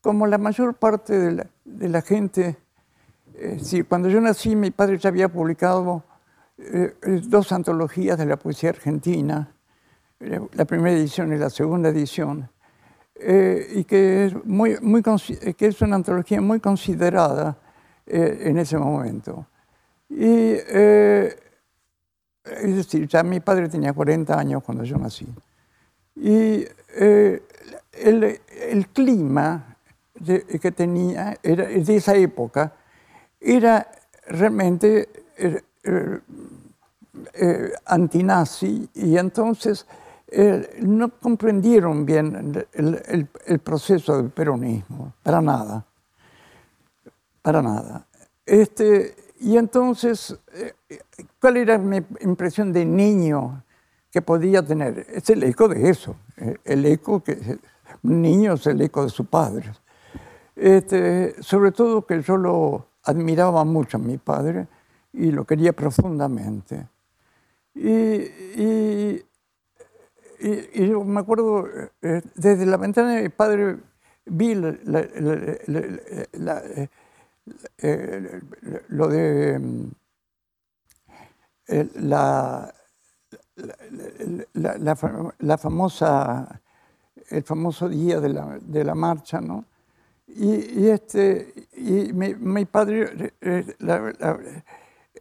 como 0.00 0.26
la 0.26 0.38
mayor 0.38 0.74
parte 0.74 1.18
de 1.64 1.88
la, 1.88 2.02
gente, 2.02 2.56
eh, 3.34 3.84
cuando 3.88 4.08
yo 4.08 4.20
nací 4.20 4.54
mi 4.54 4.70
padre 4.70 4.98
ya 4.98 5.08
había 5.08 5.28
publicado 5.28 6.04
eh, 6.58 6.94
dos 7.24 7.52
antologías 7.52 8.18
de 8.18 8.26
la 8.26 8.36
poesía 8.36 8.70
argentina, 8.70 9.52
eh, 10.20 10.40
la 10.52 10.64
primera 10.64 10.96
edición 10.96 11.32
y 11.32 11.38
la 11.38 11.50
segunda 11.50 11.88
edición, 11.88 12.48
y 13.18 13.84
que 13.84 14.26
es, 14.26 14.44
muy, 14.44 14.78
muy, 14.82 15.02
que 15.02 15.66
es 15.66 15.80
una 15.80 15.96
antología 15.96 16.42
muy 16.42 16.60
considerada 16.60 17.56
en 18.04 18.58
ese 18.58 18.76
momento. 18.76 19.46
Y, 20.08 20.52
es 20.52 21.36
decir, 22.76 23.08
ya 23.08 23.22
mi 23.22 23.40
padre 23.40 23.68
tenía 23.68 23.92
40 23.92 24.38
años 24.38 24.62
cuando 24.62 24.84
yo 24.84 24.96
nací. 24.98 25.26
Y 26.14 26.64
el, 27.92 28.88
clima 28.92 29.76
que 30.60 30.72
tenía 30.72 31.36
era, 31.42 31.64
de 31.66 31.96
esa 31.96 32.14
época 32.14 32.72
era 33.40 33.86
realmente 34.28 35.08
eh, 35.36 35.62
eh, 35.84 36.20
eh, 37.34 37.72
antinazi 37.86 38.88
y 38.94 39.16
entonces 39.16 39.86
no 40.80 41.08
comprendieron 41.20 42.04
bien 42.04 42.66
el, 42.72 43.60
proceso 43.60 44.16
del 44.16 44.30
peronismo, 44.30 45.14
para 45.22 45.40
nada, 45.40 45.84
para 47.40 47.62
nada. 47.62 48.04
Este, 48.44 49.14
y 49.40 49.56
entonces, 49.56 50.38
¿cuál 51.40 51.58
era 51.58 51.78
mi 51.78 52.00
impresión 52.20 52.72
de 52.72 52.84
niño 52.84 53.62
que 54.10 54.22
podía 54.22 54.64
tener? 54.64 55.06
Es 55.10 55.28
el 55.30 55.42
eco 55.42 55.68
de 55.68 55.90
eso, 55.90 56.16
el 56.64 56.84
eco 56.86 57.22
que 57.22 57.58
un 58.02 58.22
niño 58.22 58.54
es 58.54 58.66
el 58.66 58.80
eco 58.80 59.04
de 59.04 59.10
su 59.10 59.26
padre. 59.26 59.72
Este, 60.54 61.40
sobre 61.42 61.72
todo 61.72 62.06
que 62.06 62.22
yo 62.22 62.36
lo 62.36 62.86
admiraba 63.04 63.64
mucho 63.64 63.98
a 63.98 64.00
mi 64.00 64.16
padre 64.16 64.66
y 65.12 65.30
lo 65.30 65.44
quería 65.44 65.72
profundamente. 65.72 66.86
Y, 67.74 67.90
y, 67.90 69.22
yo 70.74 71.04
me 71.04 71.20
acuerdo, 71.20 71.66
eh, 72.02 72.22
desde 72.34 72.66
la 72.66 72.76
ventana 72.76 73.16
de 73.16 73.22
mi 73.22 73.28
padre 73.28 73.78
vi 74.26 74.54
eh, 77.78 78.40
lo 78.88 79.08
de 79.08 79.60
eh, 81.68 81.88
la, 81.94 82.72
la 85.38 85.58
famosa 85.58 86.60
el 87.30 87.42
famoso 87.42 87.88
día 87.88 88.20
de 88.20 88.28
la, 88.28 88.58
de 88.60 88.84
la 88.84 88.94
marcha, 88.94 89.40
¿no? 89.40 89.64
Y, 90.28 90.88
este, 90.88 91.52
y 91.76 92.12
mi, 92.12 92.64
padre... 92.64 93.32
Eh, 93.40 93.64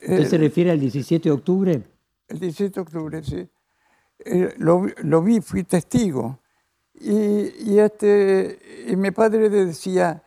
¿Usted 0.02 0.26
se 0.28 0.38
refiere 0.38 0.72
al 0.72 0.80
17 0.80 1.30
de 1.30 1.34
octubre? 1.34 1.82
El 2.28 2.40
17 2.40 2.74
de 2.74 2.82
octubre, 2.82 3.24
sí. 3.24 3.48
Eh, 4.20 4.54
lo, 4.58 4.86
lo, 5.04 5.22
vi, 5.22 5.42
fui 5.42 5.64
testigo. 5.64 6.40
Y, 6.96 7.72
y, 7.72 7.80
este, 7.80 8.60
y 8.88 8.96
mi 8.96 9.12
padre 9.12 9.50
decía, 9.50 10.22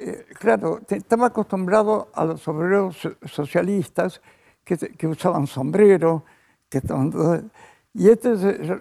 eh, 0.00 0.26
claro, 0.38 0.80
estaba 0.88 1.26
acostumbrado 1.26 2.10
a 2.14 2.24
los 2.24 2.46
obreros 2.48 2.96
socialistas 3.24 4.20
que, 4.64 4.76
que 4.76 5.06
usaban 5.06 5.46
sombrero, 5.46 6.24
que 6.68 6.78
estaban... 6.78 7.50
Y 7.92 8.08
este 8.08 8.34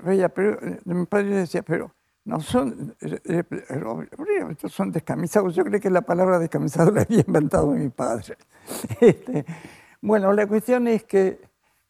veía, 0.03 0.29
pero 0.29 0.59
mi 0.85 1.05
padre 1.05 1.29
decía, 1.29 1.63
pero 1.63 1.91
no 2.29 2.39
son, 2.41 2.95
eh, 3.01 3.19
eh, 3.25 3.43
estos 4.51 4.71
son 4.71 4.91
descamisados. 4.91 5.55
Yo 5.55 5.63
creo 5.63 5.79
que 5.81 5.89
la 5.89 6.01
palabra 6.01 6.37
descamisado 6.37 6.91
la 6.95 7.01
había 7.01 7.23
inventado 7.25 7.71
mi 7.71 7.89
padre. 7.89 8.37
Este, 9.01 9.45
bueno, 9.99 10.31
la 10.31 10.45
cuestión 10.45 10.87
es 10.87 11.03
que 11.03 11.39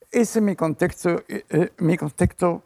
ese 0.10 0.40
es 0.40 0.42
mi 0.42 0.56
contexto, 0.56 1.24
eh, 1.28 1.72
mi 1.80 1.98
contexto 1.98 2.64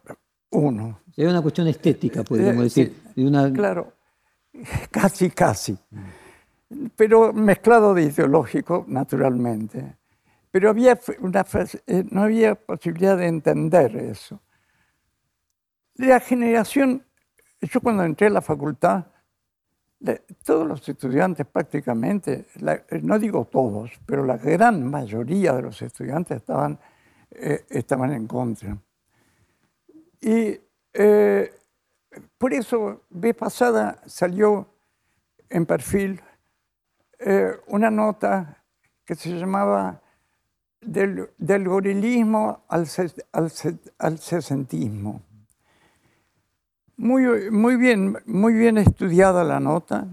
uno. 0.52 1.00
Es 1.18 1.28
una 1.28 1.42
cuestión 1.42 1.68
estética, 1.68 2.24
podríamos 2.24 2.66
decir. 2.66 2.96
una... 3.18 3.52
Claro, 3.52 3.92
casi, 4.92 5.32
casi. 5.32 5.76
Pero 6.96 7.34
mezclado 7.34 7.94
de 7.94 8.04
ideológico, 8.04 8.86
naturalmente. 8.88 9.98
pero 10.52 10.70
había 10.70 11.00
una, 11.20 11.46
eh, 11.88 12.04
no 12.12 12.24
había 12.24 12.56
posibilidad 12.56 13.18
de 13.18 13.28
entender 13.28 13.96
eso. 13.96 14.40
La 15.96 16.20
generación, 16.20 17.04
yo 17.62 17.82
cuando 17.82 18.04
entré 18.04 18.28
a 18.28 18.32
la 18.32 18.42
facultad, 18.42 19.06
todos 20.44 20.68
los 20.68 20.88
estudiantes 20.88 21.46
prácticamente, 21.46 22.46
no 23.02 23.18
digo 23.18 23.46
todos, 23.46 23.92
pero 24.06 24.26
la 24.26 24.38
gran 24.38 24.90
mayoría 24.90 25.54
de 25.54 25.62
los 25.62 25.82
estudiantes 25.82 26.38
estaban, 26.38 26.78
eh, 27.32 27.66
estaban 27.70 28.12
en 28.12 28.28
contra. 28.28 28.78
Y 30.20 30.60
eh, 30.94 31.54
por 32.38 32.54
eso, 32.54 33.04
vez 33.10 33.36
pasada 33.36 34.02
salió 34.06 34.68
en 35.50 35.66
perfil 35.66 36.22
eh, 37.26 37.60
una 37.68 37.90
nota 37.90 38.64
que 39.06 39.16
se 39.16 39.30
llamaba 39.30 40.02
Del, 40.82 41.30
gorilismo 41.66 42.66
al, 42.68 42.88
sesentismo. 44.18 45.22
Muy, 46.98 47.50
muy, 47.50 47.78
bien, 47.78 48.18
muy 48.26 48.54
bien 48.54 48.78
estudiada 48.78 49.44
la 49.44 49.60
nota 49.62 50.08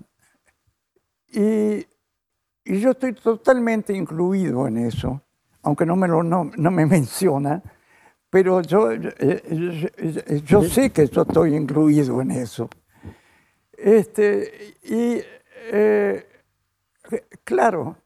y, 1.33 1.87
yo 2.65 2.91
estoy 2.91 3.15
totalmente 3.15 3.93
incluido 3.93 4.69
en 4.69 4.77
eso, 4.79 5.21
aunque 5.63 5.85
no 5.85 5.97
me, 5.97 6.07
lo, 6.07 6.23
no, 6.23 6.45
me 6.45 6.87
menciona, 6.97 7.61
pero 8.29 8.61
yo, 8.63 8.93
yo, 10.45 10.63
sé 10.63 10.91
que 10.91 11.03
estoy 11.03 11.57
incluido 11.57 12.21
en 12.21 12.31
eso. 12.31 12.71
Este, 13.73 14.77
y 14.85 15.21
eh, 15.73 16.30
claro, 17.45 17.97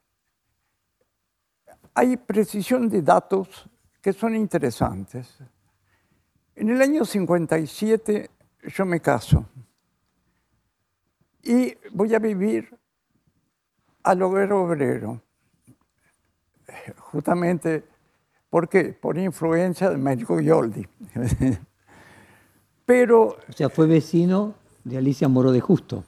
hay 1.95 2.17
precisión 2.17 2.89
de 2.89 3.03
datos 3.03 3.69
que 4.01 4.13
son 4.13 4.35
interesantes. 4.35 5.39
En 6.57 6.71
el 6.71 6.83
año 6.83 7.05
57 7.05 8.31
yo 8.77 8.85
me 8.85 9.01
caso 9.01 9.47
y 11.43 11.75
voy 11.93 12.15
a 12.15 12.19
vivir 12.19 12.77
al 14.03 14.23
hogar 14.23 14.53
obrero, 14.53 15.21
justamente 16.99 17.85
¿por 18.49 18.69
por 19.01 19.19
influencia 19.19 19.91
de 19.91 19.97
México 19.97 20.41
Yoldi. 20.41 20.87
Pero... 22.87 23.37
O 23.49 23.53
sea, 23.53 23.69
fue 23.69 23.87
vecino 23.87 24.55
de 24.85 24.99
Alicia 24.99 25.29
Moró 25.29 25.51
de 25.53 25.61
Justo. 25.61 26.05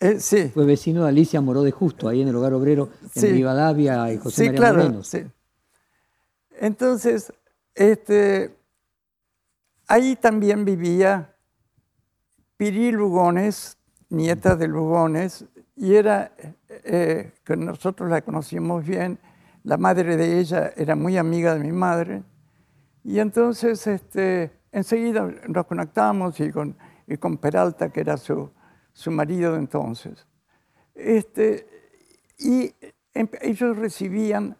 Eh, 0.00 0.20
sí. 0.20 0.50
Fue 0.52 0.64
vecino 0.64 1.02
de 1.02 1.08
Alicia 1.08 1.40
Moró 1.40 1.62
de 1.62 1.70
Justo, 1.70 2.08
ahí 2.08 2.22
en 2.22 2.28
el 2.28 2.36
hogar 2.36 2.54
obrero, 2.54 2.90
en 3.14 3.22
Rivadavia 3.22 4.12
y 4.12 4.18
José 4.18 4.44
sí, 4.44 4.50
María 4.50 4.58
claro, 4.58 5.02
Sí. 5.02 5.24
Entonces, 6.60 7.32
este, 7.74 8.56
ahí 9.86 10.16
también 10.16 10.64
vivía 10.64 11.34
Piri 12.56 12.90
Lugones, 12.90 13.78
nieta 14.08 14.56
de 14.56 14.66
Lugones, 14.66 15.44
y 15.76 15.94
era, 15.94 16.32
eh, 16.68 17.32
que 17.44 17.56
nosotros 17.56 18.10
la 18.10 18.22
conocíamos 18.22 18.84
bien, 18.84 19.20
la 19.62 19.76
madre 19.76 20.16
de 20.16 20.40
ella 20.40 20.72
era 20.76 20.96
muy 20.96 21.16
amiga 21.16 21.54
de 21.54 21.60
mi 21.60 21.72
madre, 21.72 22.24
y 23.04 23.20
entonces 23.20 23.86
este, 23.86 24.50
enseguida 24.72 25.30
nos 25.46 25.66
conectamos 25.66 26.40
y 26.40 26.50
con, 26.50 26.76
y 27.06 27.16
con 27.16 27.38
Peralta, 27.38 27.90
que 27.90 28.00
era 28.00 28.16
su, 28.16 28.50
su 28.98 29.10
marido 29.10 29.56
entonces. 29.56 30.26
Este, 30.94 31.66
y 32.38 32.74
em, 33.14 33.28
ellos 33.40 33.76
recibían 33.76 34.56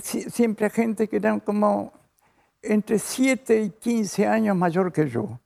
siempre 0.00 0.66
a 0.66 0.70
gente 0.70 1.08
que 1.08 1.16
eran 1.16 1.40
como 1.40 1.92
entre 2.62 2.98
7 2.98 3.62
y 3.62 3.70
15 3.70 4.26
años 4.26 4.56
mayor 4.56 4.92
que 4.92 5.08
yo 5.08 5.40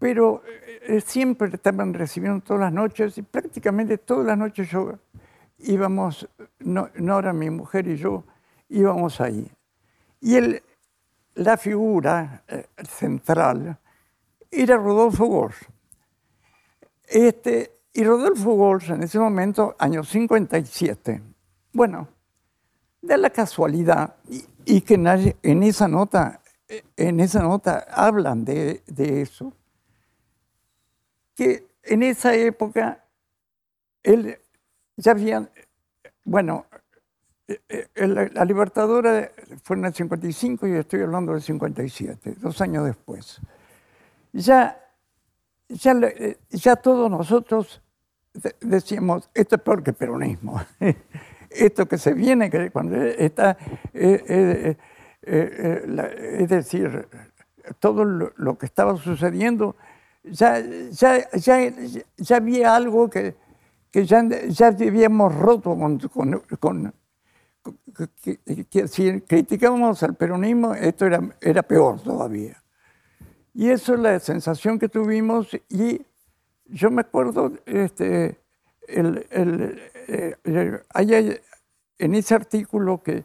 pero 0.00 0.42
eh, 0.88 1.02
siempre 1.02 1.50
estaban 1.52 1.92
recibiendo 1.92 2.40
todas 2.40 2.62
las 2.62 2.72
noches 2.72 3.18
y 3.18 3.22
prácticamente 3.22 3.98
todas 3.98 4.26
las 4.26 4.38
noches 4.38 4.70
yo 4.70 4.98
íbamos, 5.58 6.26
Nora, 6.60 7.34
mi 7.34 7.50
mujer 7.50 7.86
y 7.86 7.96
yo, 7.96 8.24
íbamos 8.70 9.20
ahí. 9.20 9.46
Y 10.20 10.36
el, 10.36 10.62
la 11.34 11.58
figura 11.58 12.42
eh, 12.48 12.64
central 12.88 13.78
era 14.50 14.76
Rodolfo 14.78 15.26
Gors. 15.26 15.56
Este, 17.10 17.72
y 17.92 18.04
Rodolfo 18.04 18.54
Gors 18.54 18.88
en 18.88 19.02
ese 19.02 19.18
momento, 19.18 19.74
año 19.80 20.04
57, 20.04 21.20
bueno, 21.72 22.06
da 23.02 23.16
la 23.16 23.30
casualidad 23.30 24.14
y, 24.64 24.80
que 24.82 24.94
en, 24.94 25.62
esa 25.64 25.88
nota, 25.88 26.40
en 26.96 27.18
esa 27.18 27.42
nota 27.42 27.84
hablan 27.90 28.44
de, 28.44 28.84
de 28.86 29.22
eso, 29.22 29.52
que 31.34 31.66
en 31.82 32.04
esa 32.04 32.32
época 32.34 33.04
él 34.04 34.38
ya 34.96 35.10
había, 35.10 35.50
bueno, 36.24 36.66
eh, 37.48 37.88
eh, 37.96 38.06
la 38.06 38.44
Libertadora 38.44 39.32
fue 39.64 39.76
en 39.76 39.86
el 39.86 39.94
55 39.94 40.68
y 40.68 40.72
estoy 40.74 41.02
hablando 41.02 41.32
del 41.32 41.42
57, 41.42 42.36
dos 42.38 42.60
años 42.60 42.84
después. 42.84 43.40
Ya, 44.32 44.80
ya, 45.70 45.92
eh, 45.92 46.38
ya 46.50 46.76
todos 46.76 47.10
nosotros 47.10 47.82
decíamos, 48.60 49.28
esto 49.34 49.56
es 49.56 49.62
peor 49.62 49.82
que 49.82 49.92
peronismo. 49.92 50.60
esto 51.50 51.86
que 51.86 51.98
se 51.98 52.12
viene, 52.14 52.48
que 52.50 52.70
cuando 52.70 52.96
está, 52.96 53.56
es 53.92 54.76
decir, 56.48 57.08
todo 57.80 58.04
lo 58.04 58.58
que 58.58 58.66
estaba 58.66 58.96
sucediendo 58.96 59.74
ya, 60.24 60.60
ya, 60.90 61.30
ya, 61.32 61.72
ya 62.16 62.36
había 62.36 62.76
algo 62.76 63.08
que, 63.08 63.34
que 63.90 64.04
ya, 64.04 64.22
ya 64.48 64.68
habíamos 64.68 65.34
roto 65.34 65.76
con... 66.12 66.38
con, 66.58 66.94
si 68.88 69.20
criticábamos 69.22 70.02
al 70.02 70.14
peronismo, 70.14 70.74
esto 70.74 71.06
era, 71.06 71.20
era 71.40 71.62
peor 71.62 72.00
todavía. 72.00 72.59
Y 73.54 73.70
eso 73.70 73.94
es 73.94 74.00
la 74.00 74.18
sensación 74.20 74.78
que 74.78 74.88
tuvimos 74.88 75.48
y 75.68 76.04
yo 76.66 76.90
me 76.90 77.00
acuerdo, 77.00 77.52
este, 77.66 78.38
el, 78.86 79.26
el, 79.30 79.80
eh, 80.06 81.42
en 81.98 82.14
ese 82.14 82.34
artículo 82.34 83.02
que, 83.02 83.24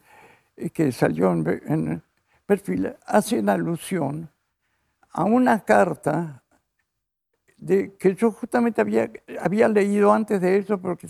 que 0.74 0.92
salió 0.92 1.32
en, 1.32 1.48
en 1.68 2.04
perfil, 2.46 2.96
hacen 3.06 3.50
alusión 3.50 4.30
a 5.12 5.24
una 5.24 5.64
carta 5.64 6.44
que 7.66 8.16
yo 8.16 8.32
justamente 8.32 8.82
había, 8.82 9.10
había 9.42 9.68
leído 9.68 10.12
antes 10.12 10.42
de 10.42 10.58
eso 10.58 10.78
porque 10.80 11.08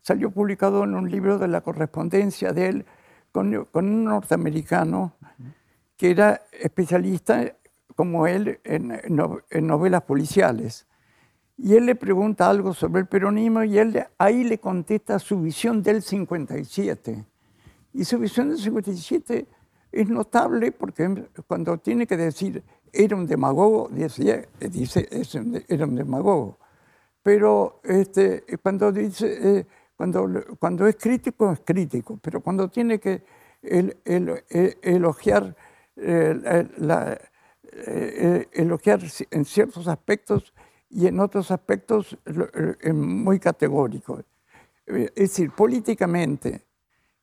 salió 0.00 0.30
publicado 0.30 0.84
en 0.84 0.94
un 0.94 1.10
libro 1.10 1.38
de 1.38 1.48
la 1.48 1.60
correspondencia 1.60 2.52
de 2.52 2.68
él 2.68 2.86
con, 3.32 3.64
con 3.66 3.86
un 3.86 4.04
norteamericano 4.04 5.14
que 5.96 6.10
era 6.10 6.40
especialista 6.52 7.54
como 7.94 8.26
él 8.26 8.60
en, 8.64 8.92
en, 8.92 9.66
novelas 9.66 10.02
policiales. 10.02 10.86
Y 11.56 11.74
él 11.74 11.86
le 11.86 11.94
pregunta 11.94 12.50
algo 12.50 12.74
sobre 12.74 13.00
el 13.00 13.06
peronismo 13.06 13.62
y 13.62 13.78
él 13.78 14.04
ahí 14.18 14.44
le 14.44 14.58
contesta 14.58 15.18
su 15.18 15.40
visión 15.40 15.82
del 15.82 16.02
57. 16.02 17.24
Y 17.92 18.04
su 18.04 18.18
visión 18.18 18.48
del 18.48 18.58
57 18.58 19.46
es 19.92 20.08
notable 20.08 20.72
porque 20.72 21.28
cuando 21.46 21.78
tiene 21.78 22.06
que 22.06 22.16
decir 22.16 22.62
era 22.92 23.16
un 23.16 23.26
demagogo, 23.26 23.88
dice, 23.90 24.48
dice 24.58 25.08
era 25.68 25.84
un 25.84 25.94
demagogo. 25.94 26.58
Pero 27.22 27.80
este, 27.84 28.44
cuando, 28.62 28.92
dice, 28.92 29.58
eh, 29.58 29.66
cuando, 29.96 30.28
cuando 30.58 30.86
es 30.86 30.96
crítico, 30.96 31.52
es 31.52 31.60
crítico, 31.64 32.18
pero 32.20 32.40
cuando 32.40 32.68
tiene 32.68 32.98
que 32.98 33.22
el, 33.62 33.96
elogiar, 34.82 35.56
la, 35.96 37.18
eh, 37.74 38.48
elogiar 38.52 39.00
en 39.30 39.44
ciertos 39.44 39.88
aspectos 39.88 40.52
y 40.90 41.06
en 41.06 41.20
otros 41.20 41.50
aspectos 41.50 42.16
es 42.80 42.94
muy 42.94 43.38
categórico. 43.40 44.22
Es 44.86 45.14
decir, 45.14 45.50
políticamente 45.50 46.62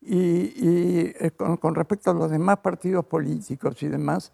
y, 0.01 0.53
y 0.55 1.29
con, 1.37 1.57
con, 1.57 1.75
respecto 1.75 2.11
a 2.11 2.13
los 2.13 2.31
demás 2.31 2.57
partidos 2.57 3.05
políticos 3.05 3.81
y 3.83 3.87
demás, 3.87 4.33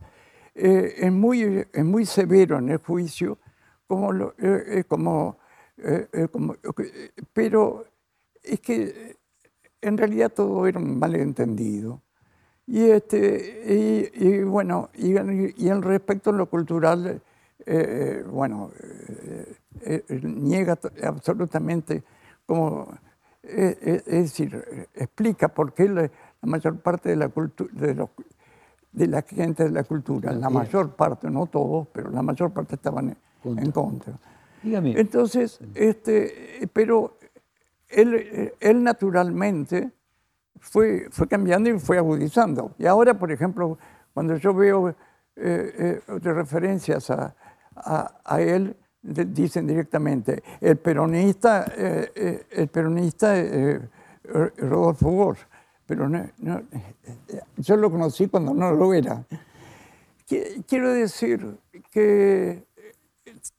eh, 0.59 1.05
es, 1.05 1.11
muy, 1.11 1.67
es 1.71 1.85
muy 1.85 2.03
severo 2.07 2.57
en 2.57 2.69
el 2.69 2.77
juicio, 2.77 3.37
como, 3.85 4.11
lo, 4.11 4.33
eh, 4.39 4.83
como, 4.87 5.37
eh, 5.77 6.27
como, 6.31 6.55
pero 7.31 7.85
es 8.41 8.59
que 8.59 9.17
en 9.79 9.97
realidad 9.99 10.31
todo 10.33 10.65
era 10.65 10.79
un 10.79 10.97
malentendido. 10.97 12.01
Y, 12.67 12.83
este, 12.89 14.11
y, 14.13 14.43
bueno, 14.43 14.89
y, 14.93 15.13
y, 15.13 15.69
en 15.69 15.81
respecto 15.81 16.31
a 16.31 16.33
lo 16.33 16.47
cultural, 16.47 17.21
bueno, 18.29 18.71
niega 20.09 20.77
absolutamente 21.03 22.03
como, 22.45 22.89
es 23.41 24.05
decir, 24.05 24.87
explica 24.95 25.47
por 25.47 25.73
qué 25.73 25.87
la 25.87 26.09
mayor 26.41 26.79
parte 26.79 27.09
de 27.09 27.15
la, 27.15 27.31
de, 27.71 28.07
de 28.91 29.07
la 29.07 29.21
gente 29.21 29.63
de 29.63 29.71
la 29.71 29.83
cultura, 29.83 30.33
la 30.33 30.49
mayor 30.49 30.93
parte, 30.93 31.29
no 31.29 31.45
todos, 31.45 31.87
pero 31.93 32.09
la 32.09 32.21
mayor 32.21 32.51
parte 32.51 32.75
estaban 32.75 33.15
en 33.45 33.71
contra. 33.71 34.13
Dígame. 34.61 34.99
Entonces, 34.99 35.59
este, 35.73 36.69
pero 36.73 37.17
él, 37.87 38.51
él 38.59 38.83
naturalmente 38.83 39.91
fue, 40.59 41.07
fue 41.11 41.27
cambiando 41.27 41.69
y 41.69 41.79
fue 41.79 41.97
agudizando. 41.97 42.75
Y 42.77 42.85
ahora, 42.85 43.17
por 43.17 43.31
ejemplo, 43.31 43.77
cuando 44.13 44.35
yo 44.37 44.53
veo 44.53 44.95
eh, 45.39 46.01
eh, 46.07 46.19
referencias 46.21 47.11
a, 47.11 47.35
a, 47.75 48.41
él, 48.41 48.75
dicen 49.01 49.67
directamente, 49.67 50.41
el 50.59 50.77
peronista, 50.77 51.71
eh, 51.77 52.47
el 52.49 52.67
peronista 52.69 53.35
Rodolfo 54.57 55.11
Bosch, 55.11 55.39
pero 55.85 56.09
no, 56.09 56.27
yo 57.57 57.77
lo 57.77 57.91
conocí 57.91 58.27
cuando 58.27 58.53
no 58.53 58.71
lo 58.71 58.93
era. 58.93 59.23
Quiero 60.67 60.91
decir 60.91 61.59
que 61.91 62.65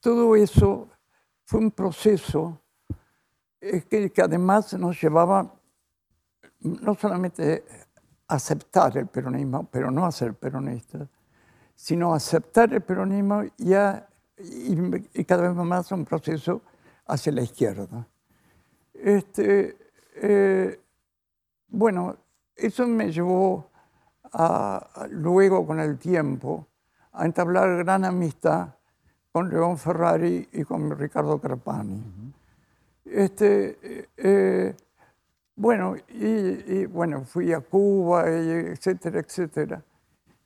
todo 0.00 0.34
eso 0.34 0.88
fue 1.44 1.60
un 1.60 1.70
proceso 1.70 2.60
que, 3.60 4.10
que 4.10 4.22
además 4.22 4.74
nos 4.74 5.00
llevaba 5.00 5.57
no 6.60 6.94
solamente 6.94 7.64
aceptar 8.28 8.96
el 8.98 9.06
peronismo, 9.06 9.68
pero 9.70 9.90
no 9.90 10.10
ser 10.12 10.34
peronista, 10.34 11.08
sino 11.74 12.14
aceptar 12.14 12.72
el 12.72 12.82
peronismo 12.82 13.42
y, 13.56 13.74
y, 15.14 15.24
cada 15.24 15.48
vez 15.48 15.54
más 15.54 15.90
un 15.92 16.04
proceso 16.04 16.62
hacia 17.06 17.32
la 17.32 17.42
izquierda. 17.42 18.06
Este, 18.92 19.76
eh, 20.16 20.80
bueno, 21.68 22.16
eso 22.54 22.86
me 22.86 23.10
llevó 23.10 23.70
a, 24.32 25.06
luego 25.10 25.66
con 25.66 25.80
el 25.80 25.98
tiempo 25.98 26.66
a 27.12 27.24
entablar 27.24 27.78
gran 27.78 28.04
amistad 28.04 28.74
con 29.32 29.48
León 29.48 29.78
Ferrari 29.78 30.48
y 30.52 30.64
con 30.64 30.90
Ricardo 30.98 31.40
Carpani. 31.40 32.02
este, 33.04 34.08
eh, 34.16 34.74
bueno, 35.58 35.96
y, 36.08 36.86
bueno, 36.86 37.24
fui 37.24 37.52
a 37.52 37.60
Cuba, 37.60 38.28
etcétera, 38.28 39.18
etcétera. 39.18 39.82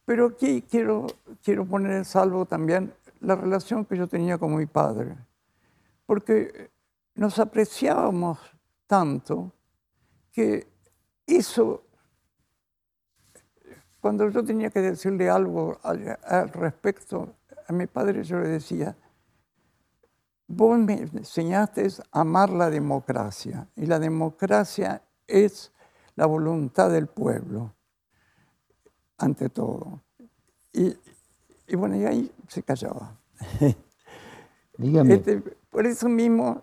Pero 0.07 0.29
aquí 0.29 0.63
quiero, 0.63 1.07
quiero 1.45 1.67
poner 1.67 1.93
en 1.93 2.05
salvo 2.07 2.47
también 2.47 2.95
la 3.21 3.37
relación 3.37 3.85
que 3.85 3.99
yo 3.99 4.07
tenía 4.07 4.39
con 4.39 4.57
mi 4.57 4.65
padre, 4.65 5.15
porque 6.07 6.71
nos 7.15 7.39
apreciábamos 7.39 8.39
tanto 8.87 9.53
que 10.33 10.67
eso, 11.27 11.83
cuando 14.01 14.31
yo 14.31 14.43
tenía 14.43 14.71
que 14.71 14.81
decirle 14.81 15.29
algo 15.29 15.79
al, 15.83 16.19
al 16.25 16.49
respecto 16.49 17.37
a 17.69 17.73
mi 17.75 17.87
padre, 17.87 18.25
yo 18.25 18.41
le 18.41 18.49
decía, 18.49 18.97
Vos 20.47 20.79
me 20.79 20.95
enseñaste 20.95 21.89
a 22.11 22.21
amar 22.21 22.51
la 22.51 22.69
democracia 22.69 23.69
y 23.77 23.87
la 23.87 23.99
democracia 23.99 25.03
es 25.27 25.73
la 26.15 26.27
voluntad 26.27 26.91
del 26.91 27.07
pueblo, 27.07 27.73
ante 29.19 29.49
todo. 29.49 30.03
Y, 30.73 30.97
bueno, 31.75 31.97
y 31.97 32.05
ahí 32.05 32.33
se 32.49 32.63
callaba. 32.63 33.17
Dígame. 34.79 35.15
Este, 35.15 35.43
por 35.71 35.87
eso 35.87 36.09
mismo, 36.09 36.63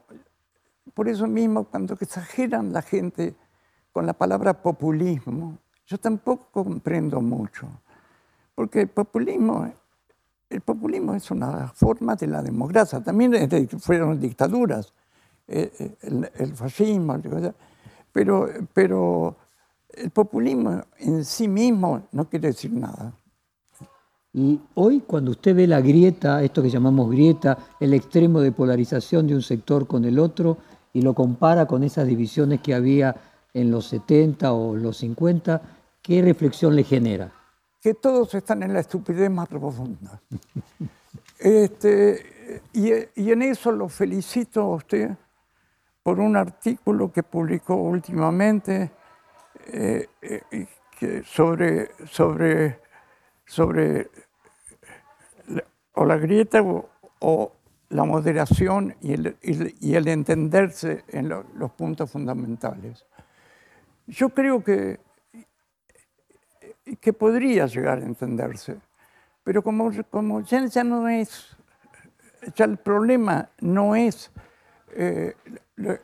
por 0.94 1.08
eso 1.08 1.26
mismo, 1.28 1.64
cuando 1.64 1.96
exageran 2.00 2.72
la 2.74 2.82
gente 2.82 3.36
con 3.92 4.06
la 4.06 4.14
palabra 4.14 4.62
populismo, 4.62 5.58
yo 5.86 5.98
tampoco 5.98 6.64
comprendo 6.64 7.22
mucho, 7.22 7.68
porque 8.54 8.82
el 8.82 8.90
populismo 8.90 9.66
el 10.50 10.62
populismo 10.62 11.14
es 11.14 11.30
una 11.32 11.68
forma 11.68 12.16
de 12.16 12.28
la 12.28 12.42
democracia. 12.42 13.02
También 13.02 13.50
fueron 13.80 14.20
dictaduras, 14.20 14.94
eh, 15.48 15.72
eh, 15.80 16.32
el, 16.38 16.54
fascismo, 16.54 17.20
pero, 18.12 18.50
pero 18.74 19.36
el 19.90 20.10
populismo 20.10 20.82
en 20.98 21.24
sí 21.24 21.48
mismo 21.48 22.08
no 22.12 22.28
quiere 22.28 22.50
decir 22.50 22.74
nada. 22.74 23.14
Y 24.34 24.60
hoy 24.76 25.02
cuando 25.02 25.32
usted 25.32 25.56
ve 25.56 25.68
la 25.68 25.82
grieta, 25.82 26.44
esto 26.44 26.62
que 26.62 26.70
llamamos 26.70 27.10
grieta, 27.10 27.58
el 27.80 27.94
extremo 27.94 28.42
de 28.42 28.52
polarización 28.52 29.28
de 29.28 29.36
un 29.36 29.42
sector 29.42 29.88
con 29.88 30.06
el 30.06 30.20
otro, 30.20 30.58
y 30.94 31.02
lo 31.02 31.14
compara 31.14 31.66
con 31.68 31.84
esas 31.84 32.08
divisiones 32.08 32.62
que 32.62 32.74
había 32.74 33.16
en 33.54 33.72
los 33.72 33.88
70 33.88 34.54
o 34.54 34.76
los 34.76 34.98
50, 34.98 35.62
¿qué 36.02 36.22
reflexión 36.22 36.76
le 36.76 36.84
genera? 36.84 37.39
Que 37.82 37.94
todos 37.94 38.34
están 38.36 38.64
en 38.64 38.74
la 38.74 38.82
estupidez 38.82 39.30
más 39.30 39.48
profunda. 39.48 40.22
Este, 41.42 42.62
y, 42.74 42.92
en 42.92 43.42
eso 43.42 43.72
lo 43.72 43.88
felicito 43.88 44.62
a 44.62 44.76
usted 44.76 45.12
por 46.04 46.20
un 46.20 46.36
artículo 46.36 47.14
que 47.14 47.24
publicó 47.24 47.76
últimamente 47.76 48.92
eh, 49.68 50.08
eh, 50.22 51.24
sobre, 51.24 51.92
sobre, 52.08 52.82
sobre 53.46 54.10
la, 55.48 55.64
o 55.94 56.04
la 56.04 56.18
grieta 56.18 56.62
o, 56.62 57.54
la 57.90 58.04
moderación 58.04 58.96
y 59.02 59.14
el, 59.14 59.38
y 59.42 59.96
el 59.96 60.08
entenderse 60.10 61.06
en 61.08 61.30
los 61.30 61.72
puntos 61.72 62.12
fundamentales. 62.12 63.06
Yo 64.06 64.30
creo 64.30 64.64
que 64.64 65.00
que 67.00 67.14
podría 67.14 67.66
llegar 67.66 68.00
a 68.00 68.06
entenderse. 68.06 68.78
Pero 69.44 69.64
como, 69.64 69.92
ya, 70.42 70.84
no 70.84 71.10
es, 71.10 71.58
ya 72.56 72.66
el 72.66 72.78
problema 72.78 73.50
no 73.62 73.96
es 73.96 74.32
eh, 74.96 75.36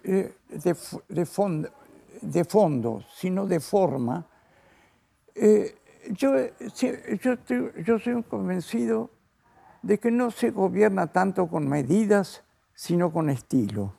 eh, 0.04 0.34
de, 0.50 1.26
fondo, 1.26 3.04
sino 3.14 3.46
de 3.46 3.60
forma, 3.60 4.26
eh, 5.36 5.76
yo, 6.12 6.34
yo, 7.84 8.00
soy 8.00 8.24
convencido 8.24 9.10
de 9.82 10.00
que 10.00 10.12
no 10.12 10.32
se 10.32 10.52
gobierna 10.52 11.08
tanto 11.08 11.48
con 11.48 11.68
medidas, 11.68 12.44
sino 12.74 13.12
con 13.12 13.30
estilo. 13.30 13.94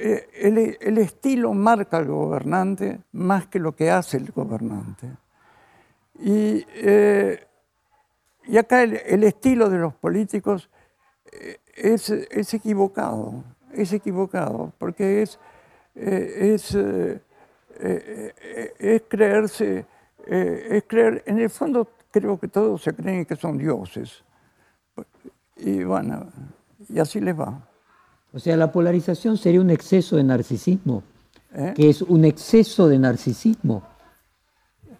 El, 0.00 0.98
estilo 0.98 1.52
marca 1.52 1.98
al 1.98 2.06
gobernante 2.06 3.00
más 3.12 3.46
que 3.46 3.58
lo 3.58 3.74
que 3.74 3.90
hace 3.90 4.16
el 4.16 4.32
gobernante. 4.32 5.08
Y, 6.18 6.64
eh, 6.74 7.46
y 8.46 8.56
acá 8.56 8.82
el, 8.82 9.24
estilo 9.24 9.68
de 9.68 9.78
los 9.78 9.94
políticos 9.94 10.70
eh, 11.32 11.58
es, 11.74 12.10
es, 12.10 12.54
equivocado, 12.54 13.44
es 13.72 13.92
equivocado, 13.92 14.72
porque 14.78 15.22
es, 15.22 15.38
es, 15.94 16.74
es 17.78 19.02
creerse, 19.08 19.86
es 20.26 20.84
creer, 20.86 21.22
en 21.26 21.38
el 21.38 21.50
fondo 21.50 21.88
creo 22.10 22.38
que 22.38 22.48
todos 22.48 22.82
se 22.82 22.94
creen 22.94 23.24
que 23.24 23.36
son 23.36 23.56
dioses. 23.58 24.24
Y 25.56 25.84
bueno, 25.84 26.26
y 26.88 26.98
así 26.98 27.20
les 27.20 27.38
va. 27.38 27.69
O 28.32 28.38
sea, 28.38 28.56
la 28.56 28.70
polarización 28.70 29.36
sería 29.36 29.60
un 29.60 29.70
exceso 29.70 30.16
de 30.16 30.24
narcisismo, 30.24 31.02
¿Eh? 31.52 31.72
que 31.74 31.88
es 31.88 32.02
un 32.02 32.24
exceso 32.24 32.88
de 32.88 32.98
narcisismo. 32.98 33.82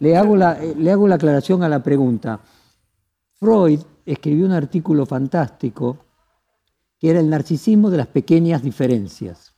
Le 0.00 0.16
hago, 0.16 0.36
la, 0.36 0.62
eh, 0.62 0.74
le 0.76 0.90
hago 0.90 1.06
la 1.06 1.14
aclaración 1.14 1.62
a 1.62 1.68
la 1.68 1.82
pregunta. 1.82 2.40
Freud 3.34 3.80
escribió 4.04 4.46
un 4.46 4.52
artículo 4.52 5.06
fantástico 5.06 5.98
que 6.98 7.10
era 7.10 7.20
el 7.20 7.30
narcisismo 7.30 7.88
de 7.90 7.96
las 7.96 8.08
pequeñas 8.08 8.62
diferencias. 8.62 9.54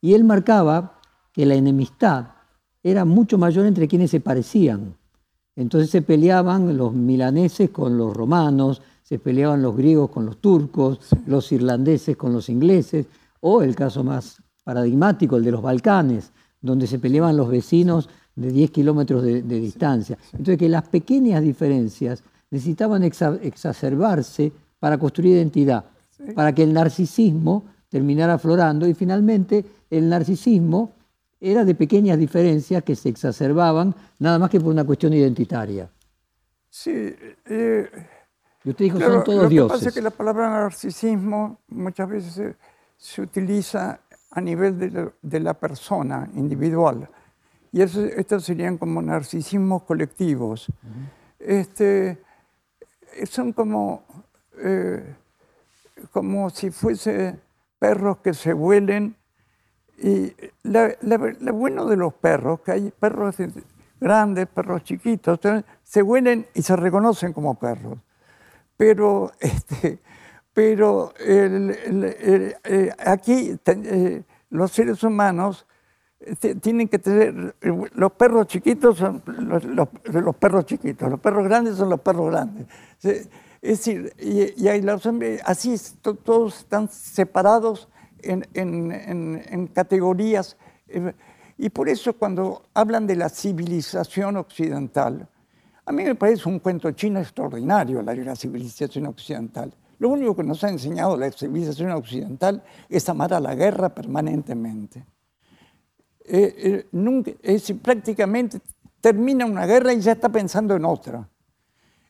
Y 0.00 0.14
él 0.14 0.24
marcaba 0.24 1.00
que 1.32 1.46
la 1.46 1.54
enemistad 1.54 2.28
era 2.82 3.04
mucho 3.04 3.38
mayor 3.38 3.66
entre 3.66 3.86
quienes 3.86 4.10
se 4.10 4.20
parecían. 4.20 4.96
Entonces 5.54 5.90
se 5.90 6.02
peleaban 6.02 6.76
los 6.76 6.92
milaneses 6.92 7.70
con 7.70 7.96
los 7.98 8.16
romanos, 8.16 8.82
se 9.08 9.18
peleaban 9.18 9.62
los 9.62 9.74
griegos 9.74 10.10
con 10.10 10.26
los 10.26 10.36
turcos, 10.36 11.00
los 11.24 11.50
irlandeses 11.50 12.14
con 12.14 12.30
los 12.30 12.50
ingleses, 12.50 13.06
o 13.40 13.62
el 13.62 13.74
caso 13.74 14.04
más 14.04 14.42
paradigmático, 14.64 15.38
el 15.38 15.44
de 15.44 15.50
los 15.50 15.62
Balcanes, 15.62 16.30
donde 16.60 16.86
se 16.86 16.98
peleaban 16.98 17.34
los 17.34 17.48
vecinos 17.48 18.10
de 18.36 18.52
10 18.52 18.70
kilómetros 18.70 19.22
de, 19.22 19.40
distancia. 19.40 20.18
Entonces 20.32 20.58
que 20.58 20.68
las 20.68 20.86
pequeñas 20.88 21.42
diferencias 21.42 22.22
necesitaban 22.50 23.02
exacerbarse 23.02 24.52
para 24.78 24.98
construir 24.98 25.36
identidad, 25.36 25.86
para 26.34 26.54
que 26.54 26.64
el 26.64 26.74
narcisismo 26.74 27.64
terminara 27.88 28.34
aflorando 28.34 28.86
y 28.86 28.92
finalmente 28.92 29.64
el 29.88 30.06
narcisismo 30.06 30.92
era 31.40 31.64
de 31.64 31.74
pequeñas 31.74 32.18
diferencias 32.18 32.82
que 32.82 32.94
se 32.94 33.08
exacerbaban 33.08 33.94
nada 34.18 34.38
más 34.38 34.50
que 34.50 34.60
por 34.60 34.70
una 34.70 34.84
cuestión 34.84 35.14
identitaria. 35.14 35.90
Sí, 36.68 36.92
eh, 37.46 37.88
y 38.64 38.70
usted 38.70 38.84
dijo, 38.86 39.00
son 39.00 39.24
todos 39.24 39.48
dioses. 39.48 39.56
Lo 39.56 39.68
que 39.68 39.78
pasa 39.78 39.88
es 39.88 39.94
que 39.94 40.02
la 40.02 40.10
palabra 40.10 40.50
narcisismo 40.50 41.58
muchas 41.68 42.08
veces 42.08 42.56
se, 42.96 43.22
utiliza 43.22 44.00
a 44.30 44.40
nivel 44.40 45.12
de 45.22 45.40
la, 45.40 45.54
persona 45.54 46.28
individual. 46.34 47.08
Y 47.72 47.82
eso, 47.82 48.04
estos 48.04 48.44
serían 48.44 48.78
como 48.78 49.00
narcisismos 49.00 49.82
colectivos. 49.84 50.66
este, 51.38 52.18
son 53.30 53.52
como, 53.52 54.02
eh, 54.58 55.14
como 56.10 56.50
si 56.50 56.70
fuese 56.70 57.38
perros 57.78 58.18
que 58.18 58.34
se 58.34 58.52
vuelen. 58.52 59.16
Y 60.00 60.32
lo 60.62 61.54
bueno 61.54 61.86
de 61.86 61.96
los 61.96 62.14
perros, 62.14 62.60
que 62.60 62.72
hay 62.72 62.90
perros 62.90 63.36
grandes, 64.00 64.46
perros 64.46 64.84
chiquitos, 64.84 65.40
se 65.82 66.02
huelen 66.02 66.46
y 66.54 66.62
se 66.62 66.76
reconocen 66.76 67.32
como 67.32 67.58
perros. 67.58 67.98
Pero, 68.78 69.32
este, 69.40 69.98
pero 70.54 71.12
aquí 73.04 73.58
eh, 73.66 74.22
los 74.48 74.72
seres 74.72 75.02
humanos 75.02 75.66
tienen 76.60 76.88
que 76.88 76.98
tener, 76.98 77.54
los 77.60 78.12
perros 78.12 78.46
chiquitos 78.48 78.98
son 78.98 79.22
los, 79.26 80.34
perros 80.34 80.66
chiquitos, 80.66 81.10
los 81.10 81.20
perros 81.20 81.44
grandes 81.44 81.76
son 81.76 81.90
los 81.90 82.00
perros 82.00 82.30
grandes. 82.30 82.66
Es 83.02 83.28
decir, 83.60 84.12
y, 84.18 84.66
hay 84.66 84.82
los 84.82 85.08
así 85.44 85.76
todos 86.00 86.60
están 86.60 86.88
separados 86.88 87.88
en, 88.22 89.70
categorías. 89.72 90.56
Y 91.56 91.70
por 91.70 91.88
eso 91.88 92.14
cuando 92.14 92.62
hablan 92.74 93.06
de 93.06 93.16
la 93.16 93.28
civilización 93.28 94.36
occidental, 94.36 95.28
a 95.88 95.92
mí 95.92 96.04
me 96.04 96.14
parece 96.14 96.46
un 96.50 96.58
cuento 96.58 96.90
chino 96.90 97.18
extraordinario 97.18 98.02
la 98.02 98.14
la 98.14 98.36
civilización 98.36 99.06
occidental. 99.06 99.72
Lo 99.98 100.10
único 100.10 100.36
que 100.36 100.44
nos 100.44 100.62
ha 100.62 100.68
enseñado 100.68 101.16
la 101.16 101.32
civilización 101.32 101.92
occidental 101.92 102.62
es 102.90 103.08
amar 103.08 103.32
a 103.32 103.40
la 103.40 103.54
guerra 103.54 103.88
permanentemente. 103.88 105.06
Eh, 106.20 106.54
eh, 106.58 106.86
nunca, 106.92 107.32
es, 107.42 107.72
prácticamente 107.82 108.60
termina 109.00 109.46
una 109.46 109.64
guerra 109.64 109.94
y 109.94 110.00
ya 110.00 110.12
está 110.12 110.28
pensando 110.28 110.76
en 110.76 110.84
otra. 110.84 111.26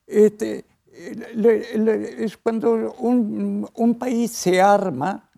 Este, 0.04 0.64
es 0.92 2.36
cuando 2.36 2.94
un, 2.98 3.68
un, 3.74 3.94
país 3.94 4.32
se 4.32 4.60
arma, 4.60 5.30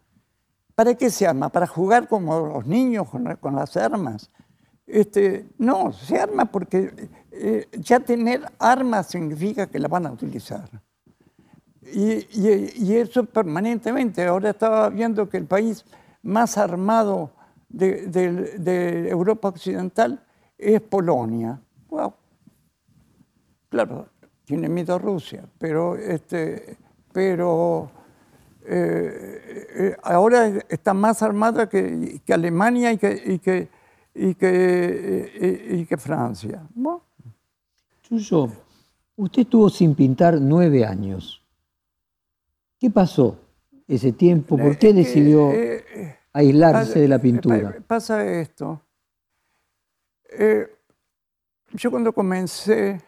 ¿para 0.74 0.94
qué 0.94 1.10
se 1.10 1.26
arma? 1.26 1.50
¿Para 1.50 1.66
jugar 1.66 2.08
como 2.08 2.46
los 2.46 2.66
niños 2.66 3.06
con, 3.10 3.36
con 3.36 3.54
las 3.54 3.76
armas? 3.76 4.30
Este, 4.86 5.46
no, 5.58 5.92
se 5.92 6.18
arma 6.18 6.46
porque 6.46 7.10
eh, 7.32 7.68
ya 7.78 8.00
tener 8.00 8.42
armas 8.58 9.06
significa 9.08 9.66
que 9.68 9.78
la 9.78 9.88
van 9.88 10.06
a 10.06 10.12
utilizar. 10.12 10.68
Y, 11.82 12.94
eso 12.94 13.24
permanentemente. 13.24 14.24
Ahora 14.24 14.50
estaba 14.50 14.88
viendo 14.90 15.28
que 15.28 15.38
el 15.38 15.46
país 15.46 15.84
más 16.22 16.58
armado 16.58 17.30
de, 17.68 19.08
Europa 19.08 19.48
Occidental 19.48 20.22
es 20.58 20.80
Polonia. 20.80 21.60
Claro, 23.68 24.08
tiene 24.44 24.68
miedo 24.68 24.96
a 24.96 24.98
Rusia, 24.98 25.44
pero, 25.58 25.96
este, 25.96 26.76
pero 27.12 27.90
eh, 28.66 29.66
eh, 29.76 29.96
ahora 30.02 30.48
está 30.68 30.92
más 30.92 31.22
armada 31.22 31.68
que, 31.68 32.20
Alemania 32.28 32.92
y 32.92 32.98
que, 32.98 33.22
y 33.24 33.38
que, 33.38 33.68
que, 34.12 35.86
que 35.88 35.96
Francia. 35.96 36.66
Chuyo, 38.10 38.48
usted 39.16 39.42
estuvo 39.42 39.70
sin 39.70 39.94
pintar 39.94 40.40
nueve 40.40 40.84
años. 40.84 41.42
¿Qué 42.78 42.90
pasó 42.90 43.38
ese 43.86 44.12
tiempo? 44.12 44.58
¿Por 44.58 44.76
qué 44.76 44.92
decidió...? 44.92 45.50
aislarse 46.32 47.00
de 47.00 47.08
la 47.08 47.18
pintura. 47.18 47.76
Pasa 47.86 48.24
esto. 48.24 48.80
Eh, 50.30 50.66
yo 51.72 51.90
cuando 51.90 52.12
comencé, 52.12 53.00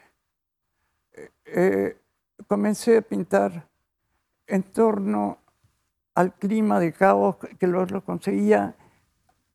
eh, 1.44 1.96
comencé 2.46 2.98
a 2.98 3.02
pintar 3.02 3.68
en 4.46 4.62
torno 4.64 5.38
al 6.14 6.34
clima 6.34 6.78
de 6.78 6.92
caos 6.92 7.36
que 7.58 7.66
lo, 7.66 7.86
conseguía 8.04 8.74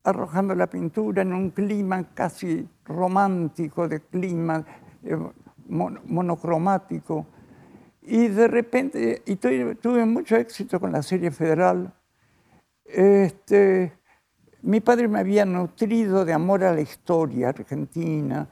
arrojando 0.03 0.55
la 0.55 0.67
pintura 0.67 1.21
en 1.21 1.33
un 1.33 1.51
clima 1.51 2.03
casi 2.13 2.67
romántico, 2.85 3.87
de 3.87 3.99
clima 3.99 4.59
eh, 4.59 4.86
monocromático. 5.67 7.25
Y 8.01 8.27
de 8.27 8.47
repente, 8.47 9.21
y 9.25 9.35
tuve 9.35 10.05
mucho 10.05 10.35
éxito 10.37 10.79
con 10.79 10.91
la 10.91 11.03
serie 11.03 11.31
federal, 11.31 11.93
este, 12.85 13.91
mi 14.61 14.79
padre 14.79 15.07
me 15.07 15.19
había 15.19 15.45
nutrido 15.45 16.25
de 16.25 16.33
amor 16.33 16.63
a 16.63 16.73
la 16.73 16.81
historia 16.81 17.49
argentina. 17.49 18.47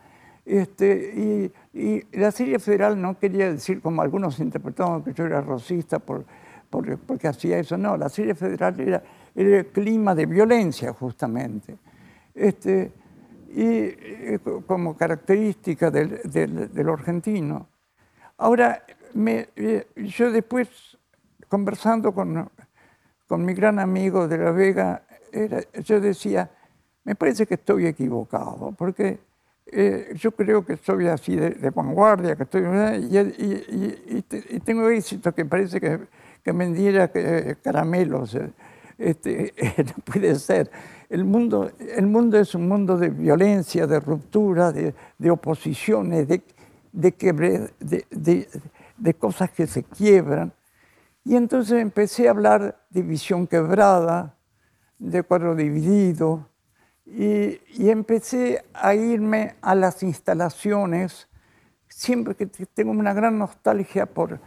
Este, 0.45 1.51
y, 1.73 2.03
la 2.17 2.31
serie 2.31 2.59
federal 2.59 3.01
no 3.01 3.17
quería 3.17 3.51
decir, 3.51 3.81
como 3.81 4.01
algunos 4.01 4.39
interpretaban, 4.39 5.03
que 5.03 5.13
yo 5.13 5.25
era 5.25 5.41
rosista 5.41 5.99
por, 5.99 6.25
porque 6.69 7.27
hacía 7.27 7.59
eso. 7.59 7.77
No, 7.77 7.97
la 7.97 8.09
serie 8.09 8.35
federal 8.35 8.79
era, 8.79 9.03
el 9.33 9.67
clima 9.67 10.15
de 10.15 10.25
violencia, 10.25 10.93
justamente. 10.93 11.77
Este, 12.33 12.91
y 13.55 13.67
eh, 13.67 14.39
como 14.67 14.97
característica 14.97 15.89
del, 15.89 16.19
del, 16.25 16.89
argentino. 16.89 17.69
Ahora, 18.37 18.83
me, 19.13 19.47
eh, 19.55 19.87
yo 19.95 20.29
después, 20.31 20.69
conversando 21.47 22.13
con 22.13 22.49
con 23.27 23.43
mi 23.43 23.55
gran 23.55 23.79
amigo 23.79 24.27
de 24.27 24.37
La 24.37 24.51
Vega, 24.51 25.01
yo 25.83 25.99
decía, 25.99 26.47
me 27.03 27.15
parece 27.15 27.47
que 27.47 27.55
estoy 27.55 27.87
equivocado, 27.87 28.71
porque 28.77 29.19
eh, 29.67 30.13
yo 30.15 30.31
creo 30.31 30.63
que 30.63 30.77
soy 30.77 31.07
así 31.07 31.35
de, 31.35 31.69
vanguardia, 31.71 32.35
que 32.35 32.43
estoy, 32.43 32.63
y, 33.09 34.21
tengo 34.59 34.89
éxito 34.89 35.33
que 35.33 35.45
parece 35.45 35.81
que, 35.81 36.01
que 36.43 36.51
vendiera 36.51 37.11
caramelos. 37.63 38.35
Eh, 38.35 38.51
este, 38.97 39.53
no 39.83 40.03
puede 40.03 40.35
ser. 40.35 40.69
El 41.09 41.25
mundo, 41.25 41.71
el 41.79 42.07
mundo 42.07 42.37
es 42.37 42.55
un 42.55 42.67
mundo 42.67 42.97
de 42.97 43.09
violencia, 43.09 43.87
de 43.87 43.99
ruptura, 43.99 44.71
de, 44.71 44.93
oposiciones, 45.29 46.27
de, 46.27 46.43
de, 46.91 48.49
de 48.97 49.13
cosas 49.13 49.51
que 49.51 49.67
se 49.67 49.83
quiebran. 49.83 50.53
Y 51.23 51.35
entonces 51.35 51.81
empecé 51.81 52.27
a 52.27 52.31
hablar 52.31 52.85
de 52.89 53.01
visión 53.01 53.47
quebrada, 53.47 54.35
de 54.99 55.23
cuadro 55.23 55.55
dividido, 55.55 56.47
y, 57.05 57.89
empecé 57.89 58.65
a 58.73 58.95
irme 58.95 59.55
a 59.61 59.75
las 59.75 60.01
instalaciones, 60.01 61.27
siempre 61.87 62.35
que 62.35 62.47
tengo 62.47 62.91
una 62.91 63.13
gran 63.13 63.37
nostalgia 63.37 64.07
por, 64.07 64.39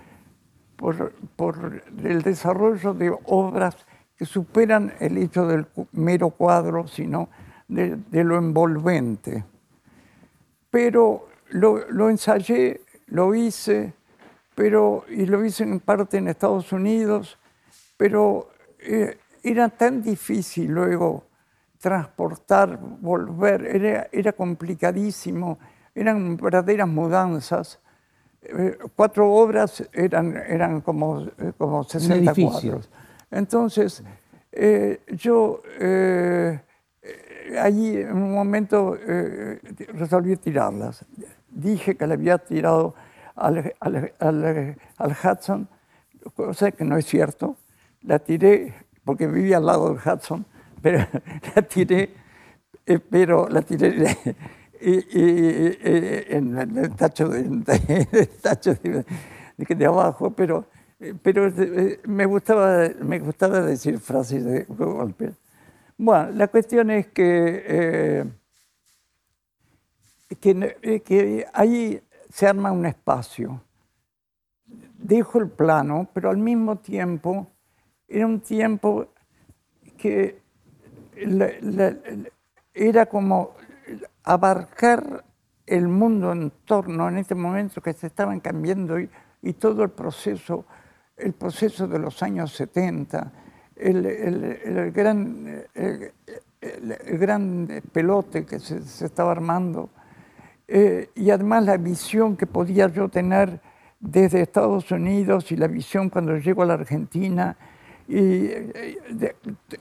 por, 0.76 1.82
el 2.04 2.22
desarrollo 2.22 2.94
de 2.94 3.16
obras 3.24 3.76
que 4.18 4.26
superan 4.26 4.92
el 4.98 5.16
hecho 5.16 5.46
del 5.46 5.66
mero 5.92 6.30
cuadro, 6.30 6.88
sino 6.88 7.28
de, 7.68 8.24
lo 8.24 8.36
envolvente. 8.36 9.44
Pero 10.70 11.28
lo, 11.50 11.88
lo 11.90 12.10
ensayé, 12.10 12.80
lo 13.06 13.32
hice, 13.34 13.94
pero, 14.56 15.04
y 15.08 15.24
lo 15.26 15.44
hice 15.44 15.62
en 15.62 15.78
parte 15.78 16.18
en 16.18 16.26
Estados 16.26 16.72
Unidos, 16.72 17.38
pero 17.96 18.50
eh, 18.80 19.18
era 19.44 19.68
tan 19.68 20.02
difícil 20.02 20.72
luego 20.72 21.24
transportar, 21.78 22.76
volver, 22.76 23.64
era, 23.66 24.08
era 24.10 24.32
complicadísimo, 24.32 25.60
eran 25.94 26.36
verdaderas 26.36 26.88
mudanzas. 26.88 27.78
Eh, 28.42 28.78
cuatro 28.96 29.32
obras 29.32 29.88
eran, 29.92 30.36
eran 30.36 30.80
como, 30.80 31.20
eh, 31.20 31.52
como 31.56 31.84
60 31.84 32.34
cuadros. 32.34 32.90
Entonces, 33.30 34.02
yo 35.08 35.62
allí 37.60 37.96
en 37.98 38.12
un 38.12 38.32
momento 38.32 38.96
resolví 39.94 40.36
tirarlas. 40.36 41.04
Dije 41.50 41.96
que 41.96 42.06
le 42.06 42.14
había 42.14 42.38
tirado 42.38 42.94
al, 43.36 43.72
Hudson, 45.22 45.68
cosa 46.34 46.70
que 46.72 46.84
no 46.84 46.96
es 46.96 47.06
cierto. 47.06 47.56
La 48.02 48.18
tiré 48.18 48.74
porque 49.04 49.26
vivía 49.26 49.56
al 49.56 49.64
lado 49.64 49.94
del 49.94 49.98
Hudson, 50.04 50.44
pero 50.82 51.06
la 51.54 51.62
tiré, 51.62 52.10
eh, 52.84 52.98
pero 52.98 53.48
la 53.48 53.62
tiré 53.62 54.16
en 54.80 56.58
el 56.58 56.94
tacho 56.94 57.28
de, 57.28 58.28
tacho 58.42 58.74
de, 58.74 59.86
abajo, 59.86 60.30
pero, 60.30 60.66
pero 61.22 61.46
eh, 61.46 62.00
me, 62.04 62.26
gustaba, 62.26 62.88
me 63.00 63.18
gustaba 63.20 63.60
decir 63.60 63.98
frases 63.98 64.44
de 64.44 64.64
golpe. 64.64 65.32
Bueno, 65.96 66.30
la 66.32 66.48
cuestión 66.48 66.90
es 66.90 67.06
que, 67.08 67.64
eh, 67.66 68.24
que, 70.40 71.02
que 71.04 71.46
ahí 71.52 72.02
se 72.30 72.46
arma 72.46 72.72
un 72.72 72.86
espacio. 72.86 73.62
Dejo 74.66 75.38
el 75.38 75.48
plano, 75.48 76.08
pero 76.12 76.30
al 76.30 76.36
mismo 76.36 76.76
tiempo 76.76 77.48
era 78.08 78.26
un 78.26 78.40
tiempo 78.40 79.08
que 79.96 80.42
era 82.74 83.06
como 83.06 83.54
abarcar 84.24 85.24
el 85.66 85.88
mundo 85.88 86.32
en 86.32 86.50
torno 86.64 87.08
en 87.08 87.18
este 87.18 87.34
momento 87.34 87.80
que 87.80 87.92
se 87.92 88.06
estaban 88.06 88.40
cambiando 88.40 88.98
y 88.98 89.52
todo 89.54 89.84
el 89.84 89.90
proceso, 89.90 90.64
el 91.18 91.32
proceso 91.32 91.86
de 91.86 91.98
los 91.98 92.22
años 92.22 92.52
70, 92.52 93.32
el, 93.76 94.06
el, 94.06 94.44
el 94.44 94.92
gran, 94.92 95.64
el, 95.74 96.12
gran 97.18 97.82
pelote 97.92 98.44
que 98.44 98.58
se, 98.58 98.82
se 98.82 99.06
estaba 99.06 99.32
armando 99.32 99.90
eh, 100.70 101.08
y 101.14 101.30
además 101.30 101.64
la 101.64 101.78
visión 101.78 102.36
que 102.36 102.46
podía 102.46 102.88
yo 102.88 103.08
tener 103.08 103.58
desde 103.98 104.42
Estados 104.42 104.90
Unidos 104.90 105.50
y 105.50 105.56
la 105.56 105.66
visión 105.66 106.10
cuando 106.10 106.36
llego 106.36 106.62
a 106.62 106.66
la 106.66 106.74
Argentina. 106.74 107.56
Y 108.06 108.46
eh, 108.46 109.34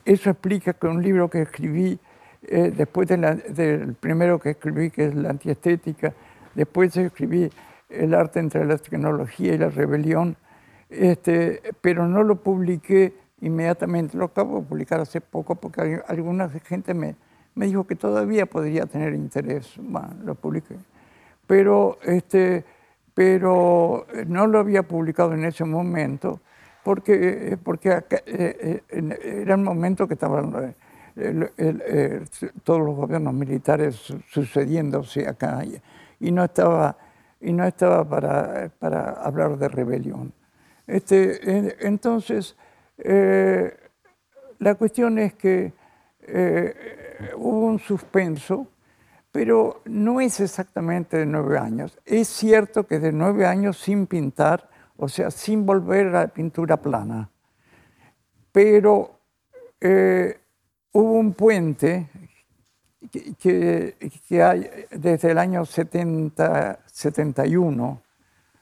eso 0.06 0.30
explica 0.30 0.74
que 0.74 0.88
un 0.88 1.04
libro 1.04 1.30
que 1.30 1.42
escribí 1.42 2.00
eh, 2.44 2.72
después 2.76 3.08
del 3.10 3.96
primero 4.00 4.40
que 4.40 4.52
escribí, 4.52 4.90
que 4.90 5.08
es 5.08 5.16
la 5.16 5.30
antiestética, 5.32 6.14
después 6.56 6.96
escribí 6.96 7.52
El 7.90 8.14
arte 8.14 8.40
entre 8.40 8.66
la 8.66 8.78
tecnología 8.78 9.54
y 9.54 9.58
la 9.58 9.70
rebelión, 9.70 10.38
este, 10.90 11.62
pero 11.82 12.08
no 12.08 12.24
lo 12.24 12.38
publiqué 12.38 13.14
inmediatamente, 13.42 14.18
lo 14.18 14.26
acabo 14.26 14.62
de 14.62 14.66
publicar 14.66 15.00
hace 15.00 15.22
poco 15.22 15.56
porque 15.56 16.02
alguna 16.08 16.50
gente 16.50 16.94
me, 16.94 17.16
me 17.56 17.66
dijo 17.66 17.86
que 17.86 17.96
todavía 17.96 18.46
podría 18.46 18.86
tener 18.86 19.14
interés, 19.14 19.74
bueno, 19.78 20.10
lo 20.24 20.36
publiqué. 20.36 20.76
Pero, 21.46 21.98
este, 22.04 22.66
pero 23.14 24.06
no 24.28 24.48
lo 24.48 24.60
había 24.60 24.84
publicado 24.84 25.34
en 25.34 25.46
ese 25.46 25.66
momento 25.66 26.40
porque, 26.84 27.58
porque 27.64 28.04
eh, 28.26 28.82
eh, 28.90 29.42
era 29.42 29.56
el 29.56 29.62
momento 29.62 30.08
que 30.08 30.14
estaban 30.14 30.76
todos 32.64 32.80
los 32.80 32.96
gobiernos 32.96 33.34
militares 33.34 34.14
sucediéndose 34.30 35.28
acá 35.28 35.64
y, 36.20 36.32
no 36.32 36.44
estaba, 36.44 36.96
y 37.42 37.52
no 37.54 37.66
estaba 37.66 38.08
para, 38.08 38.70
para 38.80 39.12
hablar 39.12 39.58
de 39.58 39.68
rebelión. 39.68 40.32
Este, 40.88 41.86
entonces, 41.86 42.56
eh, 42.98 43.78
la 44.60 44.76
cuestión 44.76 45.20
es 45.20 45.34
que 45.34 45.74
eh, 46.22 46.74
hubo 47.36 47.66
un 47.66 47.80
suspenso, 47.80 48.68
pero 49.32 49.82
no 49.86 50.22
es 50.22 50.40
exactamente 50.40 51.18
de 51.18 51.26
nueve 51.26 51.58
años. 51.58 52.00
Es 52.06 52.30
cierto 52.30 52.88
que 52.88 53.00
de 53.00 53.12
nueve 53.12 53.46
años 53.46 53.78
sin 53.78 54.08
pintar, 54.08 54.70
o 54.96 55.10
sea, 55.10 55.30
sin 55.30 55.66
volver 55.66 56.16
a 56.16 56.28
pintura 56.30 56.78
plana. 56.78 57.30
Pero 58.52 59.20
eh, 59.80 60.40
hubo 60.94 61.12
un 61.14 61.34
puente 61.34 62.08
que, 63.12 63.96
que, 64.28 64.42
hay 64.42 64.70
desde 64.90 65.32
el 65.32 65.38
año 65.38 65.66
70, 65.66 66.80
71 66.86 68.02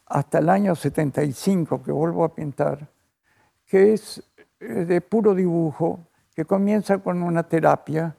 hasta 0.05 0.39
el 0.39 0.49
año 0.49 0.75
75, 0.75 1.83
que 1.83 1.91
vuelvo 1.91 2.23
a 2.23 2.33
pintar, 2.33 2.87
que 3.65 3.93
es 3.93 4.23
eh, 4.59 4.85
de 4.85 5.01
puro 5.01 5.33
dibujo, 5.33 5.99
que 6.35 6.45
comienza 6.45 6.97
con 6.99 7.23
una 7.23 7.43
terapia, 7.43 8.15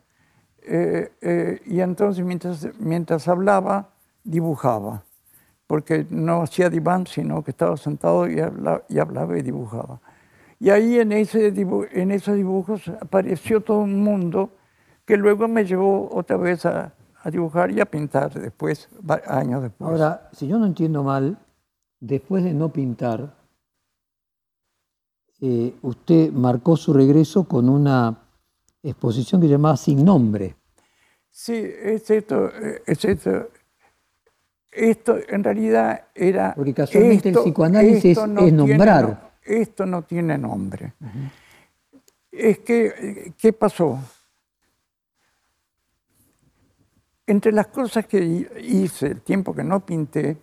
eh, 0.62 1.12
eh, 1.20 1.60
y 1.66 1.80
entonces 1.80 2.24
mientras, 2.24 2.68
mientras 2.78 3.28
hablaba, 3.28 3.90
dibujaba, 4.24 5.04
porque 5.66 6.06
no 6.10 6.42
hacía 6.42 6.68
diván, 6.68 7.06
sino 7.06 7.44
que 7.44 7.52
estaba 7.52 7.76
sentado 7.76 8.28
y 8.28 8.40
hablaba 8.40 8.82
y, 8.88 8.98
hablaba 8.98 9.38
y 9.38 9.42
dibujaba. 9.42 10.00
Y 10.58 10.70
ahí 10.70 10.98
en, 10.98 11.12
ese 11.12 11.48
en 11.48 12.10
esos 12.10 12.34
dibujos 12.34 12.88
apareció 13.00 13.60
todo 13.60 13.80
un 13.80 14.02
mundo 14.02 14.50
que 15.04 15.16
luego 15.16 15.46
me 15.46 15.64
llevó 15.64 16.08
otra 16.12 16.36
vez 16.36 16.64
a, 16.66 16.92
a 17.22 17.30
dibujar 17.30 17.70
y 17.70 17.80
a 17.80 17.86
pintar 17.86 18.32
después, 18.32 18.88
años 19.26 19.62
después. 19.62 19.90
Ahora, 19.90 20.28
si 20.32 20.48
yo 20.48 20.58
no 20.58 20.66
entiendo 20.66 21.04
mal, 21.04 21.38
después 22.00 22.44
de 22.44 22.52
no 22.52 22.72
pintar, 22.72 23.34
eh, 25.40 25.74
usted 25.82 26.32
marcó 26.32 26.76
su 26.76 26.92
regreso 26.92 27.44
con 27.44 27.68
una 27.68 28.18
exposición 28.82 29.40
que 29.40 29.48
llamaba 29.48 29.76
Sin 29.76 30.04
Nombre. 30.04 30.56
Sí, 31.30 31.54
es 31.54 32.10
esto, 32.10 32.50
es 32.86 33.04
esto. 33.04 33.48
Esto 34.72 35.16
en 35.28 35.44
realidad 35.44 36.06
era... 36.14 36.54
Porque 36.54 36.74
casualmente 36.74 37.30
el 37.30 37.36
psicoanálisis 37.36 38.18
es 38.18 38.52
nombrar. 38.52 39.32
esto 39.42 39.86
no 39.86 40.02
tiene 40.02 40.36
nombre. 40.36 40.94
Es 42.30 42.58
que, 42.58 43.32
¿qué 43.38 43.52
pasó? 43.52 43.98
Entre 47.26 47.52
las 47.52 47.68
cosas 47.68 48.06
que 48.06 48.48
hice, 48.62 49.06
el 49.08 49.20
tiempo 49.22 49.54
que 49.54 49.64
no 49.64 49.84
pinté, 49.84 50.36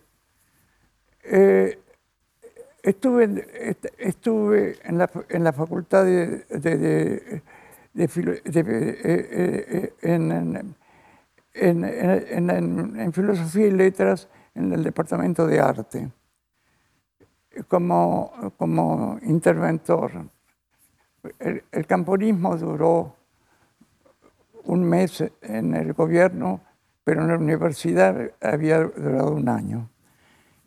eh, 1.24 1.80
Estuve, 2.84 3.78
estuve 3.98 4.78
en, 4.84 4.98
la, 4.98 5.10
en 5.30 5.44
la 5.46 5.54
facultad 5.54 6.04
de, 6.04 7.42
de, 7.94 8.08
filosofía 13.14 13.68
y 13.68 13.72
letras 13.72 14.28
en 14.54 14.74
el 14.74 14.84
departamento 14.84 15.48
de 15.48 15.62
arte 15.62 16.12
como, 17.70 18.52
como 18.58 19.18
interventor. 19.22 20.12
El, 21.40 21.64
el, 21.72 21.88
camporismo 21.88 22.58
duró 22.58 23.16
un 24.66 24.84
mes 24.84 25.24
en 25.42 25.74
el 25.74 25.94
gobierno, 25.94 26.60
pero 27.06 27.22
en 27.22 27.30
la 27.30 27.38
universidad 27.38 28.30
había 28.42 28.80
durado 28.80 29.32
un 29.32 29.48
año. 29.48 29.93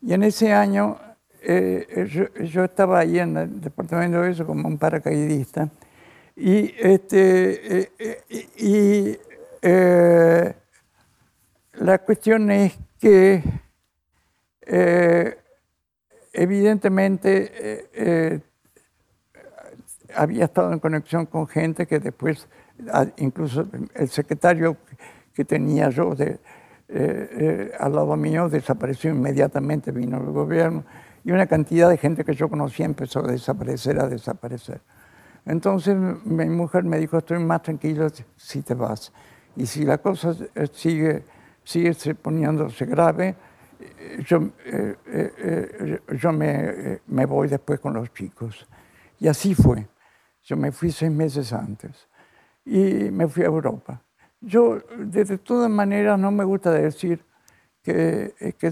Y 0.01 0.13
en 0.13 0.23
ese 0.23 0.53
año 0.53 0.97
eh, 1.41 2.29
yo, 2.43 2.63
estaba 2.63 2.99
ahí 2.99 3.19
en 3.19 3.37
el 3.37 3.61
departamento 3.61 4.21
de 4.21 4.31
eso 4.31 4.45
como 4.45 4.67
un 4.67 4.77
paracaidista. 4.77 5.69
Y, 6.35 6.73
este, 6.77 7.89
eh, 7.97 8.21
y 8.57 9.17
eh, 9.61 10.53
la 11.73 11.99
cuestión 11.99 12.51
es 12.51 12.77
que 12.99 13.43
evidentemente 16.33 18.43
había 20.13 20.45
estado 20.45 20.73
en 20.73 20.79
conexión 20.79 21.25
con 21.27 21.47
gente 21.47 21.87
que 21.87 21.99
después, 21.99 22.47
incluso 23.17 23.67
el 23.95 24.09
secretario 24.09 24.77
que 25.33 25.45
tenía 25.45 25.89
yo 25.89 26.13
de, 26.13 26.39
al 26.89 27.93
lado 27.93 28.15
mío 28.15 28.49
desapareció 28.49 29.11
inmediatamente, 29.11 29.91
vino 29.91 30.17
el 30.17 30.31
gobierno 30.31 30.85
y 31.23 31.31
una 31.31 31.45
cantidad 31.45 31.89
de 31.89 31.97
gente 31.97 32.23
que 32.23 32.33
yo 32.33 32.49
conocía 32.49 32.85
empezó 32.85 33.19
a 33.19 33.27
desaparecer, 33.27 33.99
a 33.99 34.07
desaparecer. 34.07 34.81
Entonces 35.45 35.95
mi 36.25 36.45
mujer 36.45 36.83
me 36.83 36.97
dijo, 36.97 37.17
estoy 37.17 37.39
más 37.39 37.61
tranquilo 37.61 38.07
si 38.35 38.61
te 38.61 38.73
vas. 38.73 39.11
Y 39.55 39.65
si 39.65 39.83
la 39.83 39.97
cosa 39.97 40.35
sigue, 40.71 41.23
sigue 41.63 42.15
poniéndose 42.15 42.85
grave, 42.85 43.35
yo, 44.25 44.49
eh, 44.65 44.95
eh, 45.07 45.99
yo 46.17 46.31
me, 46.31 46.99
me, 47.07 47.25
voy 47.25 47.47
después 47.47 47.79
con 47.79 47.93
los 47.93 48.13
chicos. 48.13 48.67
Y 49.19 49.27
así 49.27 49.53
fue. 49.53 49.87
Yo 50.43 50.55
me 50.55 50.71
fui 50.71 50.91
seis 50.91 51.11
meses 51.11 51.51
antes 51.51 52.07
y 52.65 53.11
me 53.11 53.27
fui 53.27 53.43
a 53.43 53.47
Europa. 53.47 54.01
Yo, 54.41 54.79
de 54.97 55.37
todas 55.39 55.69
maneras, 55.69 56.19
no 56.19 56.31
me 56.31 56.43
gusta 56.43 56.71
decir 56.71 57.23
que, 57.83 58.33
que, 58.59 58.71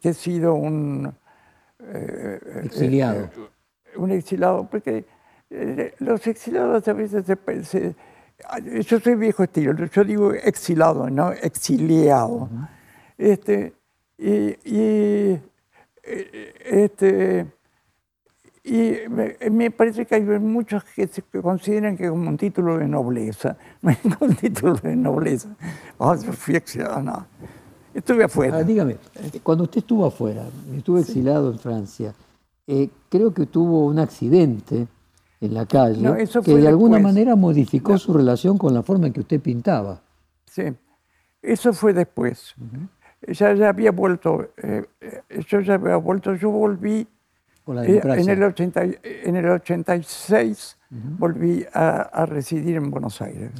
que 0.00 0.08
he 0.08 0.14
sido 0.14 0.54
un, 0.54 1.14
eh, 1.92 2.40
exiliado. 2.64 3.24
Eh, 3.24 3.30
un 3.96 4.10
exiliado, 4.10 4.68
porque 4.70 5.04
eh, 5.50 5.94
los 5.98 6.26
exiliados 6.26 6.86
a 6.88 6.92
veces 6.92 7.24
se, 7.26 7.94
yo 8.82 9.00
soy 9.00 9.14
viejo 9.14 9.44
estilo, 9.44 9.72
yo 9.86 10.04
digo 10.04 10.32
exilado, 10.32 11.08
no 11.10 11.32
exiliado. 11.32 12.48
este, 13.18 13.72
y, 14.18 15.38
este, 16.64 17.46
y 18.66 18.96
me, 19.50 19.70
parece 19.70 20.06
que 20.06 20.14
hay 20.14 20.22
muchos 20.22 20.82
que, 20.84 21.06
se, 21.06 21.22
consideran 21.22 21.98
que 21.98 22.04
es 22.04 22.10
como 22.10 22.30
un 22.30 22.38
título 22.38 22.78
de 22.78 22.88
nobleza. 22.88 23.58
No 23.82 24.16
un 24.20 24.34
título 24.34 24.74
de 24.74 24.96
nobleza. 24.96 25.54
Oh, 25.98 26.14
yo 26.14 26.32
fui 26.32 26.56
exiliado, 26.56 27.02
no. 27.02 27.26
Estuve 27.92 28.24
afuera. 28.24 28.56
Ah, 28.56 28.62
dígame, 28.62 28.96
cuando 29.42 29.64
usted 29.64 29.78
estuvo 29.78 30.06
afuera, 30.06 30.46
estuvo 30.74 30.98
exilado 30.98 31.52
en 31.52 31.58
Francia, 31.58 32.14
eh, 32.66 32.88
creo 33.10 33.34
que 33.34 33.44
tuvo 33.44 33.86
un 33.86 33.98
accidente 33.98 34.88
en 35.42 35.54
la 35.54 35.66
calle 35.66 36.26
que 36.42 36.56
de 36.56 36.66
alguna 36.66 36.98
manera 36.98 37.36
modificó 37.36 37.98
su 37.98 38.14
relación 38.14 38.56
con 38.56 38.72
la 38.72 38.82
forma 38.82 39.08
en 39.08 39.12
que 39.12 39.20
usted 39.20 39.40
pintaba. 39.40 40.00
Sí, 40.46 40.62
eso 41.42 41.74
fue 41.74 41.92
después. 41.92 42.54
ya, 43.28 43.52
ya 43.52 43.68
había 43.68 43.92
vuelto, 43.92 44.48
eh, 44.56 44.84
yo 45.46 45.60
ya 45.60 45.74
había 45.74 45.96
vuelto, 45.96 46.34
yo 46.34 46.50
volví 46.50 47.06
con 47.64 47.76
la 47.76 47.84
eh, 47.84 48.00
en, 48.02 48.28
el 48.28 48.54
en 49.02 49.36
el 49.36 49.48
86, 49.48 50.76
volví 51.18 51.64
a, 51.72 52.26
residir 52.26 52.76
en 52.76 52.90
Buenos 52.90 53.20
Aires. 53.22 53.52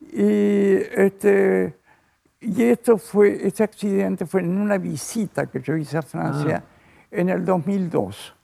Y 0.00 0.76
este 0.96 1.76
y 2.40 2.62
esto 2.62 2.98
fue, 2.98 3.46
este 3.46 3.64
accidente 3.64 4.26
fue 4.26 4.40
en 4.40 4.56
una 4.56 4.78
visita 4.78 5.46
que 5.46 5.60
yo 5.60 5.76
hice 5.76 5.98
a 5.98 6.02
Francia 6.02 6.62
Ah. 6.64 7.08
en 7.10 7.28
el 7.28 7.44
2002. 7.44 8.34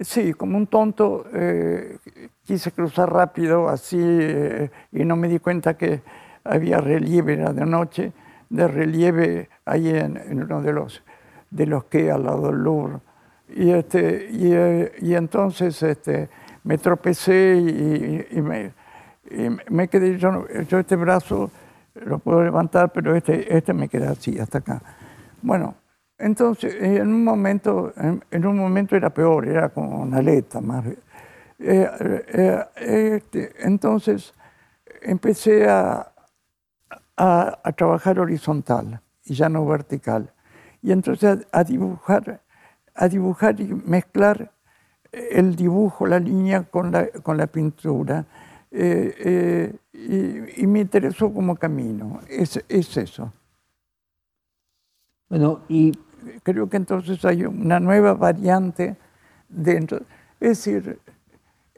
Sí, 0.00 0.34
como 0.34 0.58
un 0.58 0.66
tonto, 0.66 1.24
eh, 1.32 1.98
quise 2.44 2.72
cruzar 2.72 3.12
rápido 3.12 3.68
así 3.68 3.98
eh, 4.00 4.70
y 4.92 5.04
no 5.04 5.16
me 5.16 5.28
di 5.28 5.38
cuenta 5.38 5.76
que 5.76 6.02
había 6.44 6.78
relieve, 6.78 7.34
era 7.34 7.52
de 7.52 7.64
noche, 7.64 8.12
de 8.50 8.68
relieve 8.68 9.48
ahí 9.64 9.88
en, 9.88 10.16
en 10.16 10.42
uno 10.42 10.60
de 10.60 10.72
los, 10.72 11.02
de 11.50 11.66
los 11.66 11.84
que 11.84 12.10
al 12.10 12.24
lado 12.24 12.48
del 12.48 12.62
Louvre. 12.62 12.98
Y, 13.48 13.70
este, 13.70 14.28
y, 14.30 14.52
eh, 14.52 14.92
y 15.00 15.14
entonces 15.14 15.82
este, 15.82 16.28
me 16.64 16.78
tropecé 16.78 17.56
y, 17.56 18.38
y 18.38 18.42
me, 18.42 18.72
me 19.70 19.88
quedé, 19.88 20.18
yo, 20.18 20.46
yo 20.68 20.78
este 20.78 20.96
brazo 20.96 21.50
lo 21.94 22.18
puedo 22.18 22.42
levantar, 22.44 22.92
pero 22.92 23.14
este, 23.14 23.56
este 23.56 23.72
me 23.72 23.88
queda 23.88 24.10
así, 24.10 24.38
hasta 24.38 24.58
acá. 24.58 24.82
Bueno, 25.42 25.76
entonces 26.18 26.74
en 26.80 27.08
un 27.08 27.24
momento, 27.24 27.92
en, 27.96 28.24
en 28.30 28.46
un 28.46 28.58
momento 28.58 28.96
era 28.96 29.10
peor, 29.10 29.48
era 29.48 29.68
como 29.68 30.02
una 30.02 30.18
aleta 30.18 30.60
más. 30.60 30.86
Eh, 30.86 30.96
eh, 31.58 31.90
eh, 32.76 33.14
este, 33.16 33.52
entonces 33.60 34.34
empecé 35.02 35.68
a, 35.68 36.12
a, 37.16 37.58
a 37.62 37.72
trabajar 37.72 38.18
horizontal 38.18 39.00
y 39.24 39.34
ya 39.34 39.48
no 39.48 39.64
vertical. 39.66 40.32
Y 40.82 40.92
entonces 40.92 41.46
a, 41.52 41.60
a 41.60 41.64
dibujar, 41.64 42.42
a 42.96 43.08
dibujar 43.08 43.60
y 43.60 43.64
mezclar 43.86 44.52
el 45.12 45.54
dibujo, 45.54 46.06
la 46.06 46.18
línea 46.18 46.64
con 46.64 46.90
la, 46.92 47.08
con 47.22 47.36
la 47.36 47.46
pintura. 47.46 48.24
Eh, 48.70 49.14
eh, 49.18 49.76
y, 49.92 50.62
y 50.62 50.66
me 50.66 50.80
interesó 50.80 51.32
como 51.32 51.56
camino. 51.56 52.20
Es, 52.28 52.62
es 52.68 52.96
eso. 52.96 53.32
Bueno, 55.28 55.60
y 55.68 55.92
Creo 56.42 56.68
que 56.68 56.76
entonces 56.76 57.24
hay 57.24 57.44
una 57.44 57.80
nueva 57.80 58.14
variante 58.14 58.96
dentro. 59.48 60.00
Es 60.40 60.64
decir, 60.64 60.98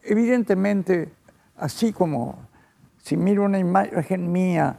evidentemente, 0.02 1.10
así 1.56 1.92
como 1.92 2.38
si 3.02 3.16
miro 3.16 3.44
una 3.44 3.58
imagen 3.58 4.30
mía 4.30 4.76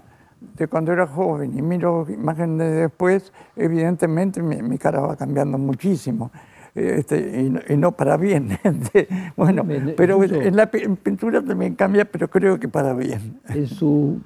de 0.57 0.67
cuando 0.67 0.91
era 0.93 1.05
joven 1.07 1.57
y 1.57 1.61
miro 1.61 2.05
imagen 2.09 2.57
de 2.57 2.65
después, 2.71 3.31
evidentemente 3.55 4.41
mi, 4.41 4.61
mi 4.61 4.77
cara 4.77 5.01
va 5.01 5.15
cambiando 5.15 5.57
muchísimo. 5.57 6.31
Este, 6.75 7.41
y, 7.41 7.49
no, 7.49 7.59
y 7.67 7.75
no 7.77 7.91
para 7.91 8.15
bien. 8.15 8.57
bueno, 9.35 9.63
Me- 9.63 9.79
pero 9.93 10.23
en 10.23 10.55
la 10.55 10.69
en 10.71 10.95
pintura 10.97 11.41
también 11.43 11.75
cambia, 11.75 12.05
pero 12.05 12.29
creo 12.29 12.59
que 12.59 12.67
para 12.67 12.93
bien. 12.93 13.39
en 13.49 13.67
su, 13.67 14.21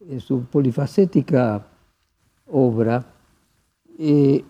en 0.00 0.20
su 0.20 0.44
polifacética 0.44 1.66
obra, 2.46 3.04
eh, 3.98 4.44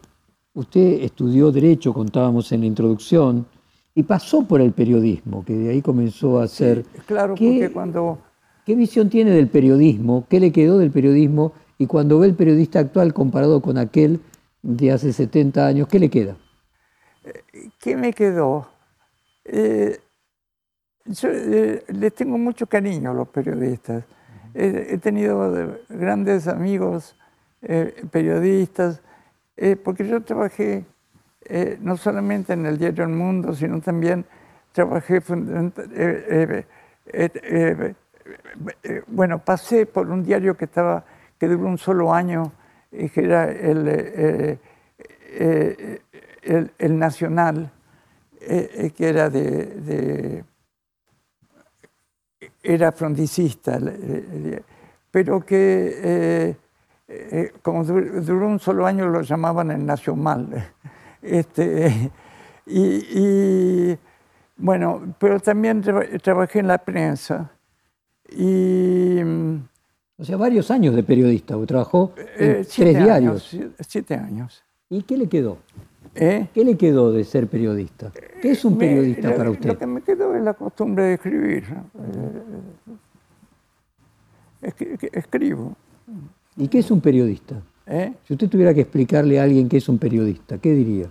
usted 0.55 1.03
estudió 1.03 1.51
Derecho, 1.51 1.93
contábamos 1.93 2.51
en 2.53 2.61
la 2.61 2.67
introducción, 2.67 3.47
y 3.95 4.03
pasó 4.03 4.47
por 4.47 4.61
el 4.61 4.73
periodismo, 4.73 5.45
que 5.45 5.55
de 5.55 5.71
ahí 5.71 5.83
comenzó 5.83 6.41
a 6.41 6.45
hacer. 6.45 6.85
Claro, 7.07 7.35
¿Qué- 7.35 7.51
porque 7.53 7.73
cuando... 7.73 8.19
¿Qué 8.67 8.75
visión 8.75 9.09
tiene 9.09 9.31
del 9.31 9.47
periodismo? 9.47 10.27
¿Qué 10.29 10.41
le 10.41 10.51
quedó 10.51 10.79
del 10.79 10.91
periodismo? 10.91 11.53
Y 11.79 11.87
cuando 11.87 12.19
ve 12.19 12.27
el 12.27 12.35
periodista 12.35 12.81
actual 12.81 13.15
comparado 13.15 13.63
con 13.63 13.79
aquel 13.79 14.21
de 14.61 14.91
hace 14.91 15.13
70 15.13 15.65
años, 15.65 15.87
¿qué 15.87 16.01
le 16.01 16.11
queda? 16.11 16.37
¿Qué 17.79 17.97
me 17.97 18.13
quedó? 18.13 18.69
Eh, 19.45 20.01
yo 21.05 21.29
eh, 21.31 21.85
les 21.87 22.13
tengo 22.13 22.39
mucho 22.39 22.67
cariño 22.67 23.13
a 23.13 23.15
los 23.15 23.29
periodistas. 23.29 24.03
Eh, 24.53 24.89
he 24.91 24.99
tenido 24.99 25.57
eh, 25.57 25.83
grandes 25.89 26.49
amigos 26.49 27.15
eh, 27.63 28.03
periodistas, 28.11 29.01
eh, 29.57 29.77
porque 29.77 30.09
yo 30.09 30.21
trabajé 30.25 30.85
eh, 31.45 31.79
no 31.81 31.97
solamente 31.97 32.55
en 32.55 32.67
el 32.67 32.79
diario 32.79 33.05
El 33.05 33.11
Mundo, 33.11 33.55
sino 33.55 33.81
también 33.81 34.25
trabajé, 34.73 35.21
eh, 38.83 39.03
bueno, 39.07 39.39
pasé 39.39 39.87
por 39.87 40.09
un 40.11 40.23
diario 40.25 40.57
que 40.57 40.65
estaba, 40.67 41.05
que 41.39 41.49
duró 41.49 41.67
un 41.69 41.79
solo 41.79 42.13
año, 42.13 42.53
que 42.91 43.13
era 43.17 43.51
el, 43.51 43.89
eh, 43.89 44.59
eh, 45.39 46.01
el, 46.79 46.99
Nacional, 46.99 47.71
que 48.41 49.09
era 49.09 49.29
de, 49.29 50.45
era 52.63 52.93
frondicista, 52.93 53.79
pero 55.11 55.41
que 55.45 56.57
como 57.63 57.85
dur- 57.85 58.21
duró 58.23 58.47
un 58.49 58.59
solo 58.61 58.87
año 58.87 59.09
lo 59.09 59.23
llamaban 59.23 59.71
el 59.71 59.85
Nacional. 59.85 60.73
Este, 61.23 62.13
y, 62.67 63.99
bueno, 64.57 65.15
pero 65.19 65.41
también 65.41 65.81
traba- 65.83 66.05
trabajé 66.23 66.61
en 66.61 66.69
la 66.69 66.79
prensa 66.79 67.51
y 68.31 69.21
O 70.19 70.25
sea, 70.25 70.37
varios 70.37 70.71
años 70.71 70.95
de 70.95 71.03
periodista, 71.03 71.55
trabajó 71.67 72.13
en 72.39 72.51
eh, 72.61 72.65
siete 72.65 72.93
tres 72.93 73.05
diarios. 73.05 73.55
años, 73.55 73.73
siete 73.87 74.15
años. 74.15 74.65
¿Y 74.89 75.03
qué 75.03 75.17
le 75.19 75.29
quedó? 75.29 75.59
¿eh? 76.15 76.49
¿Qué 76.55 76.65
le 76.65 76.77
quedó 76.79 77.13
de 77.13 77.23
ser 77.25 77.47
periodista? 77.49 78.13
¿Qué 78.41 78.53
es 78.53 78.65
un 78.65 78.79
periodista 78.79 79.29
lo- 79.31 79.37
para 79.37 79.45
Lo 79.47 79.51
usted? 79.53 79.77
que 79.77 79.87
me 79.87 80.01
quedó 80.03 80.35
es 80.35 80.43
la 80.43 80.55
costumbre 80.55 81.05
de 81.05 81.15
escribir. 81.15 81.65
Eh, 84.63 84.73
que- 84.73 85.11
escribo. 85.13 85.77
¿Y 86.57 86.69
qué 86.69 86.79
es 86.79 86.91
un 86.91 87.01
periodista? 87.01 87.61
¿eh? 87.87 88.15
Si 88.27 88.33
usted 88.33 88.49
tuviera 88.49 88.73
que 88.73 88.81
explicarle 88.83 89.39
a 89.39 89.43
alguien 89.43 89.69
qué 89.69 89.77
es 89.77 89.89
un 89.89 89.99
periodista, 89.99 90.59
¿qué 90.59 90.73
diría? 90.73 91.07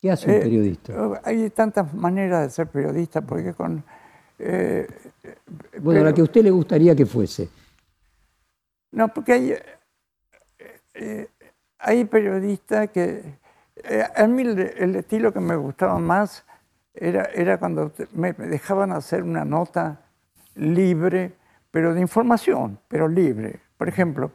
¿Qué 0.00 0.10
hace 0.10 0.28
un 0.28 0.34
Eh, 0.36 0.40
periodista? 0.40 1.20
Hay 1.24 1.48
tantas 1.50 1.94
maneras 1.94 2.42
de 2.46 2.50
ser 2.50 2.66
periodista, 2.66 3.20
porque 3.20 3.54
con... 3.54 3.84
eh, 4.44 4.86
Bueno, 5.80 6.04
la 6.04 6.12
que 6.14 6.20
a 6.20 6.24
usted 6.24 6.42
le 6.42 6.50
gustaría 6.50 6.94
que 6.94 7.06
fuese. 7.06 7.48
No, 8.92 9.08
porque 9.08 9.32
hay, 9.32 9.52
eh, 9.52 9.62
eh, 10.94 11.28
hay 11.78 12.04
periodistas 12.04 12.90
que... 12.90 13.38
eh, 13.76 14.04
a 14.14 14.26
mí 14.26 14.42
el, 14.42 14.58
el 14.58 14.96
estilo 14.96 15.32
que 15.32 15.40
me 15.40 15.56
gustaba 15.56 15.98
más 15.98 16.44
era, 16.94 17.24
era 17.34 17.58
cuando 17.58 17.92
me 18.12 18.32
dejaban 18.34 18.92
hacer 18.92 19.22
una 19.22 19.44
nota 19.44 20.00
libre, 20.54 21.32
pero 21.70 21.94
de 21.94 22.00
información, 22.00 22.78
pero 22.88 23.08
libre. 23.08 23.60
Por 23.78 23.88
ejemplo, 23.88 24.30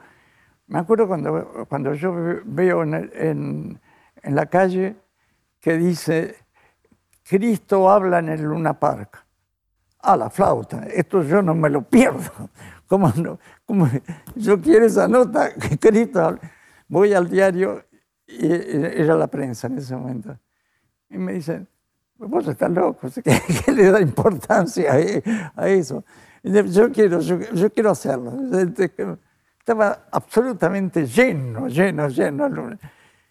me 0.68 0.80
acuerdo 0.80 1.08
cuando, 1.08 1.66
cuando 1.70 1.94
yo 1.94 2.14
ve- 2.14 2.42
veo 2.46 2.84
en- 2.84 3.80
en 4.24 4.36
la 4.36 4.48
calle 4.48 4.96
que 5.60 5.78
dice, 5.78 6.36
Cristo 7.24 7.90
habla 7.90 8.20
en 8.20 8.30
el 8.30 8.42
Luna 8.42 8.74
Park. 8.80 9.24
A 10.00 10.16
la 10.16 10.30
flauta, 10.30 10.86
esto 10.94 11.24
yo 11.24 11.42
no 11.42 11.56
me 11.56 11.70
lo 11.70 11.82
pierdo. 11.82 12.50
¿Cómo 12.88 13.12
no? 13.16 13.40
¿Cómo? 13.66 13.90
Yo 14.36 14.62
quiero 14.62 14.86
esa 14.86 15.08
nota 15.08 15.50
habla. 16.16 16.40
Voy 16.88 17.14
al 17.14 17.30
diario, 17.30 17.84
y 18.26 18.48
era 18.48 19.16
la 19.16 19.28
prensa 19.28 19.68
en 19.68 19.78
ese 19.78 19.96
momento, 19.96 20.38
y 21.10 21.18
me 21.18 21.34
dicen, 21.34 21.68
vos 22.16 22.48
estás 22.48 22.72
loco, 22.72 23.10
¿qué, 23.24 23.42
qué 23.66 23.72
le 23.74 23.92
da 23.92 24.00
importancia 24.00 24.94
a, 25.56 25.68
eso? 25.68 26.06
Yo, 26.44 26.92
quiero, 26.92 27.20
yo 27.20 27.70
quiero 27.74 27.90
hacerlo. 27.90 28.34
Estaba 29.60 30.08
absolutamente 30.12 31.06
lleno, 31.06 31.68
lleno, 31.68 32.08
lleno. 32.08 32.48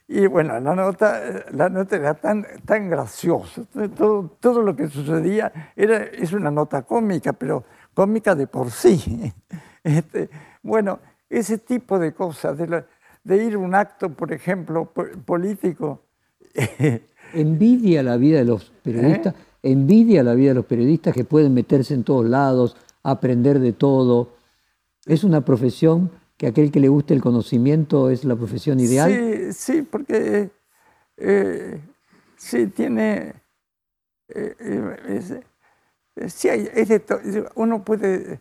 Y 0.09 0.27
bueno, 0.29 0.59
la 0.61 0.75
nota, 0.75 1.21
la 1.51 1.69
nota 1.69 1.97
era 1.97 2.15
tan, 2.15 2.47
tan 2.65 2.89
graciosa. 2.89 3.63
Todo, 3.97 4.37
todo 4.41 4.63
lo 4.63 4.77
que 4.77 4.89
sucedía 4.89 5.73
era, 5.75 5.97
es 6.05 6.33
una 6.33 6.51
nota 6.51 6.83
cómica, 6.83 7.33
pero 7.33 7.65
cómica 7.95 8.35
de 8.35 8.47
por 8.47 8.71
sí. 8.71 9.33
Este, 9.85 10.29
bueno, 10.65 10.99
ese 11.31 11.59
tipo 11.59 12.01
de 12.01 12.13
cosas, 12.13 12.59
de, 12.59 12.67
la- 12.67 12.87
de 13.23 13.45
ir 13.45 13.55
a 13.55 13.59
un 13.59 13.73
acto, 13.73 14.11
por 14.11 14.33
ejemplo, 14.33 14.87
po- 14.93 15.07
político, 15.25 16.03
Envidia 17.33 18.03
la 18.03 18.17
vida 18.17 18.39
de 18.39 18.45
los 18.47 18.73
periodistas, 18.83 19.35
envidia 19.63 20.23
la 20.23 20.35
vida 20.35 20.49
de 20.51 20.55
los 20.55 20.65
periodistas 20.67 21.15
que 21.15 21.25
pueden 21.25 21.55
meterse 21.55 21.95
en 21.95 22.03
todos 22.05 22.25
lados, 22.25 22.77
aprender 23.03 23.59
de 23.61 23.73
todo. 23.73 24.31
Es 25.07 25.23
una 25.25 25.45
profesión 25.45 26.11
que 26.37 26.47
aquel 26.47 26.71
que 26.71 26.81
le 26.81 26.89
guste 26.89 27.15
el 27.15 27.23
conocimiento 27.23 28.11
es 28.11 28.25
la 28.25 28.37
profesión 28.37 28.79
ideal. 28.81 29.11
Sí, 29.11 29.53
sí, 29.53 29.83
porque 29.83 30.51
eh, 31.17 31.81
sí 32.37 32.67
tiene. 32.69 33.35
eh, 34.29 34.55
eh, 34.61 35.41
es, 36.17 36.33
sí 36.35 36.49
hay- 36.49 36.69
es 36.75 36.89
de 36.89 37.03
uno 37.55 37.83
puede. 37.85 38.41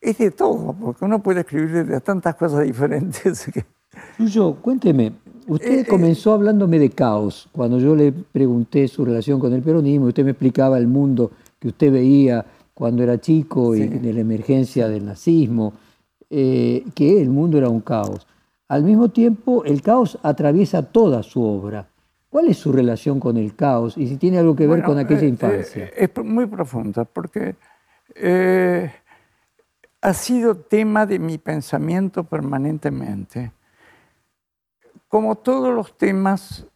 Es 0.00 0.18
de 0.18 0.30
todo, 0.30 0.74
porque 0.78 1.04
uno 1.04 1.22
puede 1.22 1.40
escribir 1.40 1.84
de 1.86 2.00
tantas 2.00 2.36
cosas 2.36 2.64
diferentes. 2.64 3.46
que- 3.52 3.64
Suyo, 4.18 4.56
cuénteme, 4.60 5.12
usted 5.48 5.70
Eh, 5.70 5.80
eh, 5.80 5.86
comenzó 5.86 6.32
hablándome 6.34 6.78
de 6.78 6.90
caos 6.90 7.48
cuando 7.50 7.78
yo 7.80 7.96
le 7.96 8.12
pregunté 8.12 8.86
su 8.88 9.04
relación 9.04 9.40
con 9.40 9.52
el 9.54 9.62
peronismo, 9.62 10.06
usted 10.06 10.22
me 10.24 10.32
explicaba 10.32 10.76
el 10.78 10.86
mundo 10.86 11.30
que 11.58 11.68
usted 11.68 11.90
veía 11.90 12.44
cuando 12.74 13.02
era 13.02 13.18
chico 13.18 13.74
y 13.74 13.82
Sí. 13.84 13.88
de 13.88 14.12
la 14.12 14.20
emergencia 14.20 14.86
del 14.88 15.06
nazismo. 15.06 15.72
Eh, 16.30 16.84
que 16.94 17.20
el 17.20 17.30
mundo 17.30 17.58
era 17.58 17.68
un 17.68 17.80
caos. 17.80 18.26
Al 18.68 18.82
mismo 18.82 19.10
tiempo, 19.10 19.64
el 19.64 19.82
caos 19.82 20.18
atraviesa 20.22 20.82
toda 20.82 21.22
su 21.22 21.42
obra. 21.42 21.88
¿Cuál 22.28 22.48
es 22.48 22.58
su 22.58 22.72
relación 22.72 23.20
con 23.20 23.36
el 23.36 23.54
caos 23.54 23.96
y 23.96 24.08
si 24.08 24.16
tiene 24.16 24.38
algo 24.38 24.56
que 24.56 24.66
ver 24.66 24.82
con 24.82 24.98
aquella 24.98 25.22
eh, 25.22 25.28
infancia? 25.28 25.90
es 25.96 26.10
muy 26.24 26.46
profunda 26.46 27.04
porque 27.04 27.54
ha 30.06 30.14
sido 30.14 30.56
tema 30.56 31.06
de 31.06 31.18
mi 31.18 31.38
pensamiento 31.38 32.24
permanentemente. 32.24 33.52
Como 35.08 35.36
todos 35.36 35.74
los 35.74 35.96
temas, 35.96 36.66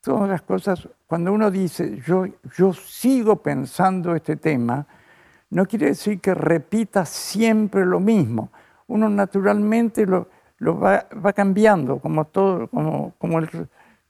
todas 0.00 0.28
las 0.28 0.42
cosas, 0.42 0.88
cuando 1.06 1.32
uno 1.32 1.50
dice 1.50 2.00
yo, 2.06 2.26
yo 2.56 2.72
sigo 2.72 3.36
pensando 3.36 4.14
este 4.14 4.36
tema, 4.36 4.86
no 5.50 5.66
quiere 5.66 5.86
decir 5.86 6.20
que 6.20 6.34
repita 6.34 7.04
siempre 7.04 7.84
lo 7.84 8.00
mismo. 8.00 8.50
Uno 8.90 9.08
naturalmente 9.08 10.04
lo, 10.04 10.28
lo 10.58 10.78
va, 10.78 11.06
va, 11.24 11.32
cambiando, 11.32 12.00
como, 12.00 12.24
todo, 12.24 12.66
como, 12.66 13.14
como, 13.18 13.38
el, 13.38 13.48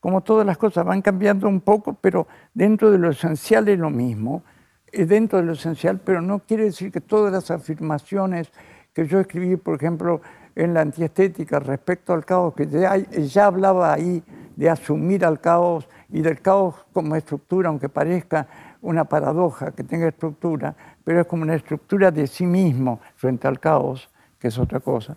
como, 0.01 0.23
todas 0.23 0.47
las 0.47 0.57
cosas 0.57 0.87
van 0.87 1.03
cambiando 1.03 1.49
un 1.49 1.61
poco, 1.61 1.93
pero 1.93 2.27
dentro 2.55 2.91
de 2.91 2.97
lo 2.97 3.11
esencial 3.11 3.69
es 3.69 3.79
lo 3.79 3.91
mismo, 3.91 4.43
es 4.91 5.07
dentro 5.07 5.39
de 5.39 5.45
lo 5.45 5.53
esencial, 5.53 6.01
pero 6.03 6.23
no 6.23 6.39
quiere 6.39 6.65
decir 6.65 6.91
que 6.91 7.03
todas 7.03 7.31
las 7.31 7.51
afirmaciones 7.51 8.51
que 8.95 9.07
yo 9.07 9.21
escribí, 9.21 9.57
por 9.57 9.77
ejemplo, 9.77 10.23
en 10.57 10.73
la 10.73 10.81
antiestética 10.81 11.61
respecto 11.61 12.15
al 12.15 12.25
caos, 12.25 12.55
que 12.55 12.67
ya, 12.67 12.97
ya 12.97 13.45
hablaba 13.45 13.93
ahí 13.93 14.23
de 14.57 14.71
asumir 14.71 15.27
al 15.27 15.41
caos 15.41 15.89
y 16.09 16.23
del 16.23 16.41
caos 16.41 16.75
como 16.95 17.17
estructura, 17.17 17.69
aunque 17.69 17.91
parezca 17.91 18.49
una 18.81 19.05
paradoja 19.05 19.73
que 19.73 19.85
tenga 19.85 20.09
estructura, 20.09 20.75
pero 21.05 21.21
es 21.21 21.27
como 21.27 21.43
una 21.43 21.55
estructura 21.55 22.11
de 22.11 22.27
sí 22.27 22.47
mismo 22.47 22.99
frente 23.17 23.47
al 23.47 23.61
caos, 23.61 24.11
que 24.41 24.49
es 24.49 24.59
otra 24.59 24.81
cosa. 24.81 25.17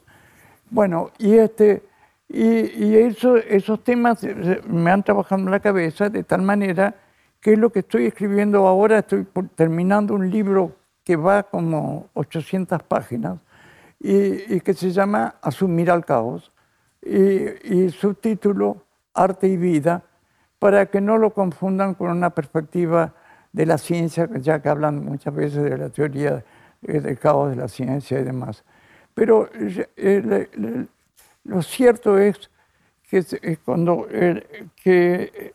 Bueno, 0.69 1.11
y, 1.17 1.35
este, 1.35 1.83
y, 2.27 2.95
eso, 2.95 3.37
esos 3.37 3.83
temas 3.83 4.23
me 4.67 4.91
han 4.91 5.03
trabajado 5.03 5.41
en 5.41 5.51
la 5.51 5.59
cabeza 5.59 6.09
de 6.09 6.23
tal 6.23 6.41
manera 6.41 6.95
que 7.39 7.53
es 7.53 7.59
lo 7.59 7.71
que 7.71 7.79
estoy 7.79 8.05
escribiendo 8.05 8.67
ahora, 8.67 8.99
estoy 8.99 9.27
terminando 9.55 10.13
un 10.13 10.29
libro 10.29 10.75
que 11.03 11.15
va 11.15 11.43
como 11.43 12.07
800 12.13 12.83
páginas 12.83 13.37
y, 13.99 14.59
que 14.61 14.73
se 14.73 14.91
llama 14.91 15.35
Asumir 15.41 15.91
al 15.91 16.05
caos 16.05 16.51
y, 17.01 17.83
y 17.85 17.89
subtítulo 17.89 18.83
Arte 19.13 19.47
y 19.47 19.57
Vida, 19.57 20.03
para 20.59 20.85
que 20.85 21.01
no 21.01 21.17
lo 21.17 21.33
confundan 21.33 21.93
con 21.93 22.09
una 22.09 22.29
perspectiva 22.29 23.13
de 23.51 23.65
la 23.65 23.77
ciencia, 23.77 24.29
ya 24.39 24.61
que 24.61 24.69
hablan 24.69 25.03
muchas 25.03 25.35
veces 25.35 25.63
de 25.63 25.77
la 25.77 25.89
teoría 25.89 26.43
del 26.81 27.19
caos 27.19 27.49
de 27.49 27.55
la 27.57 27.67
ciencia 27.67 28.19
y 28.19 28.23
demás. 28.23 28.63
Pero 29.13 29.49
eh, 29.53 30.47
lo 31.43 31.61
cierto 31.61 32.17
es 32.17 32.49
que, 33.09 33.57
cuando, 33.63 34.07
que, 34.81 35.53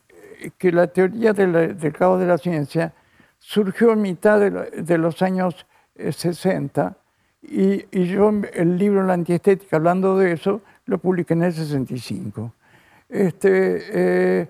la 0.60 0.86
teoría 0.86 1.32
del 1.32 1.92
caos 1.92 2.20
de 2.20 2.26
la 2.26 2.38
ciencia 2.38 2.92
surgió 3.38 3.92
en 3.92 4.02
mitad 4.02 4.38
de, 4.40 4.98
los 4.98 5.22
años 5.22 5.66
60 5.96 6.96
eh, 7.42 7.86
y, 7.90 8.04
yo 8.04 8.32
el 8.52 8.78
libro 8.78 9.02
La 9.02 9.14
antiestética, 9.14 9.76
hablando 9.76 10.16
de 10.16 10.32
eso, 10.32 10.62
lo 10.86 10.98
publiqué 10.98 11.34
en 11.34 11.42
el 11.42 11.52
65. 11.52 12.54
Este, 13.08 13.82
eh, 14.40 14.48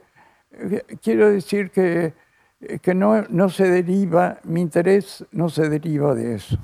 quiero 1.00 1.30
decir 1.30 1.70
que 1.70 2.12
eh, 2.61 2.80
que 2.80 2.94
no, 2.94 3.22
no, 3.28 3.48
se 3.48 3.70
deriva, 3.70 4.40
mi 4.42 4.61
interés 4.61 5.24
no 5.30 5.48
se 5.48 5.68
deriva 5.68 6.14
de 6.14 6.34
eso. 6.34 6.59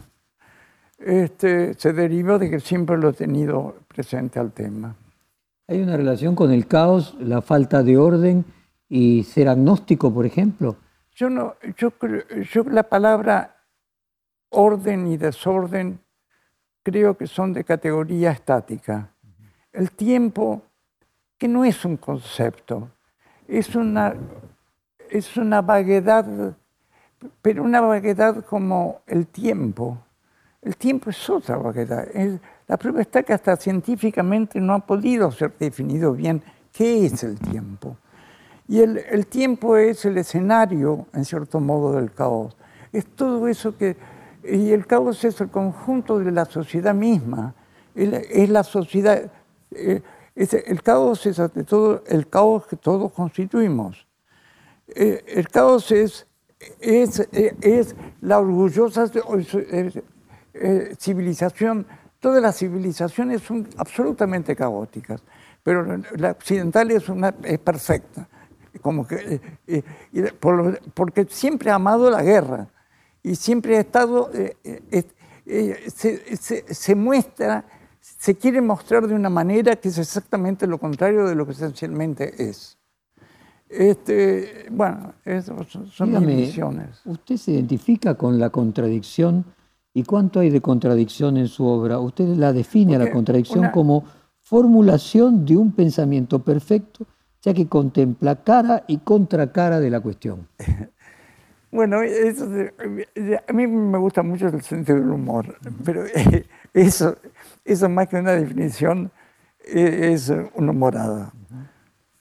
Este, 1.04 1.74
se 1.74 1.92
deriva 1.92 2.38
de 2.38 2.48
que 2.48 2.60
siempre 2.60 2.96
lo 2.96 3.10
he 3.10 3.12
tenido 3.12 3.76
presente 3.88 4.38
al 4.38 4.52
tema. 4.52 4.94
¿Hay 5.68 5.80
una 5.80 5.96
relación 5.96 6.34
con 6.34 6.50
el 6.50 6.66
caos, 6.66 7.16
la 7.20 7.42
falta 7.42 7.82
de 7.82 7.98
orden 7.98 8.44
y 8.88 9.24
ser 9.24 9.48
agnóstico, 9.48 10.12
por 10.12 10.24
ejemplo? 10.24 10.76
Yo 11.14 11.28
no, 11.28 11.54
yo, 11.76 11.92
yo 12.52 12.64
la 12.64 12.84
palabra 12.84 13.56
orden 14.50 15.06
y 15.06 15.16
desorden 15.16 16.00
creo 16.82 17.16
que 17.16 17.26
son 17.26 17.52
de 17.52 17.64
categoría 17.64 18.30
estática. 18.30 19.10
El 19.72 19.90
tiempo, 19.90 20.62
que 21.36 21.48
no 21.48 21.64
es 21.64 21.84
un 21.84 21.96
concepto, 21.96 22.88
es 23.46 23.74
una 23.74 24.14
es 25.14 25.36
una 25.36 25.62
vaguedad, 25.62 26.56
pero 27.40 27.62
una 27.62 27.80
vaguedad 27.80 28.44
como 28.44 29.02
el 29.06 29.26
tiempo. 29.26 30.03
El 30.64 30.76
tiempo 30.78 31.10
es 31.10 31.30
otra 31.30 31.56
vaguedad. 31.58 32.08
la 32.66 32.76
prueba 32.78 33.02
está 33.02 33.22
que 33.22 33.34
hasta 33.34 33.54
científicamente 33.56 34.58
no 34.60 34.72
ha 34.72 34.78
podido 34.78 35.30
ser 35.30 35.52
definido 35.58 36.12
bien 36.14 36.42
qué 36.72 37.04
es 37.04 37.22
el 37.22 37.38
tiempo. 37.38 37.98
Y 38.66 38.80
el, 38.80 38.96
el 38.96 39.26
tiempo 39.26 39.76
es 39.76 40.06
el 40.06 40.16
escenario, 40.16 41.06
en 41.12 41.26
cierto 41.26 41.60
modo, 41.60 41.92
del 41.92 42.12
caos. 42.12 42.56
Es 42.92 43.04
todo 43.06 43.46
eso 43.46 43.76
que... 43.76 43.96
Y 44.42 44.72
el 44.72 44.86
caos 44.86 45.22
es 45.24 45.38
el 45.42 45.50
conjunto 45.50 46.18
de 46.18 46.30
la 46.32 46.46
sociedad 46.46 46.94
misma. 46.94 47.54
Es 47.94 48.48
la 48.48 48.64
sociedad... 48.64 49.30
Eh, 49.70 50.00
el 50.34 50.82
caos 50.82 51.26
es 51.26 51.38
ante 51.38 51.62
todo 51.62 52.02
el 52.08 52.26
caos 52.28 52.66
que 52.66 52.76
todos 52.76 53.12
constituimos. 53.12 54.06
Eh, 54.88 55.24
el 55.28 55.48
caos 55.48 55.92
es, 55.92 56.26
es, 56.80 57.28
es 57.60 57.94
la 58.20 58.38
orgullosa 58.38 59.06
eh, 60.54 60.94
civilización. 60.98 61.86
Todas 62.20 62.42
las 62.42 62.56
civilizaciones 62.56 63.42
son 63.42 63.68
absolutamente 63.76 64.56
caóticas, 64.56 65.22
pero 65.62 65.98
la 66.16 66.30
occidental 66.30 66.90
es, 66.90 67.08
una, 67.08 67.34
es 67.42 67.58
perfecta, 67.58 68.26
como 68.80 69.06
que, 69.06 69.40
eh, 69.66 69.82
porque 70.94 71.26
siempre 71.28 71.70
ha 71.70 71.74
amado 71.74 72.10
la 72.10 72.22
guerra 72.22 72.68
y 73.22 73.34
siempre 73.34 73.76
ha 73.76 73.80
estado, 73.80 74.30
se, 74.32 76.36
se, 76.36 76.74
se 76.74 76.94
muestra, 76.94 77.66
se 78.00 78.36
quiere 78.36 78.62
mostrar 78.62 79.06
de 79.06 79.14
una 79.14 79.28
manera 79.28 79.76
que 79.76 79.88
es 79.88 79.98
exactamente 79.98 80.66
lo 80.66 80.78
contrario 80.78 81.26
de 81.26 81.34
lo 81.34 81.44
que 81.44 81.52
esencialmente 81.52 82.48
es. 82.48 82.78
Este, 83.68 84.66
bueno, 84.70 85.14
son 85.90 86.24
mis 86.24 86.36
visiones. 86.36 87.00
¿Usted 87.04 87.36
se 87.36 87.52
identifica 87.52 88.14
con 88.14 88.38
la 88.38 88.50
contradicción? 88.50 89.44
¿Y 89.94 90.02
cuánto 90.02 90.40
hay 90.40 90.50
de 90.50 90.60
contradicción 90.60 91.36
en 91.36 91.48
su 91.48 91.64
obra? 91.64 91.98
Usted 91.98 92.26
la 92.36 92.52
define 92.52 92.96
a 92.96 92.98
la 92.98 93.10
contradicción 93.10 93.70
como 93.70 94.04
formulación 94.42 95.46
de 95.46 95.56
un 95.56 95.72
pensamiento 95.72 96.42
perfecto, 96.42 97.06
ya 97.40 97.54
que 97.54 97.68
contempla 97.68 98.42
cara 98.42 98.84
y 98.88 98.98
contracara 98.98 99.80
de 99.80 99.90
la 99.90 100.00
cuestión. 100.00 100.48
Bueno, 101.70 102.02
eso, 102.02 102.44
a 102.44 103.52
mí 103.52 103.66
me 103.66 103.98
gusta 103.98 104.22
mucho 104.22 104.46
el 104.46 104.62
sentido 104.62 104.96
del 104.96 105.10
humor, 105.10 105.56
pero 105.84 106.04
eso, 106.72 107.16
eso 107.64 107.88
más 107.88 108.06
que 108.06 108.14
una 108.14 108.30
definición 108.30 109.10
e, 109.58 110.12
es 110.12 110.32
una 110.54 110.70
morada 110.70 111.32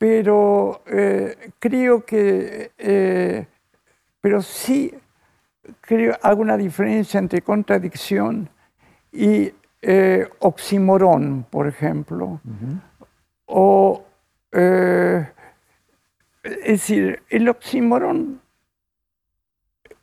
pero 0.03 0.83
eh, 0.85 1.51
creo 1.59 2.03
que, 2.03 2.71
eh, 2.77 3.47
pero 4.19 4.41
sí 4.41 4.93
creo, 5.81 6.17
hago 6.21 6.41
una 6.41 6.57
diferencia 6.57 7.19
entre 7.19 7.41
contradicción 7.41 8.49
y 9.11 9.53
eh, 9.81 10.27
oximorón, 10.39 11.45
por 11.49 11.67
ejemplo, 11.67 12.39
o, 13.45 14.03
es 14.51 15.27
decir, 16.65 17.21
el 17.29 17.49
oximorón 17.49 18.41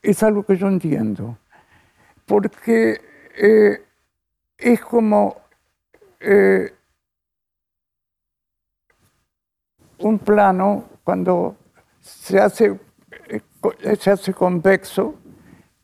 es 0.02 0.22
algo 0.22 0.44
que 0.44 0.56
yo 0.56 0.68
entiendo, 0.68 1.38
porque 2.26 3.00
es 4.58 4.80
como 4.82 5.36
un 10.00 10.18
plano 10.18 10.84
cuando 11.04 11.56
se 12.00 12.40
hace, 12.40 12.78
eh, 13.28 13.40
se 13.98 14.10
hace 14.10 14.32
convexo, 14.32 15.14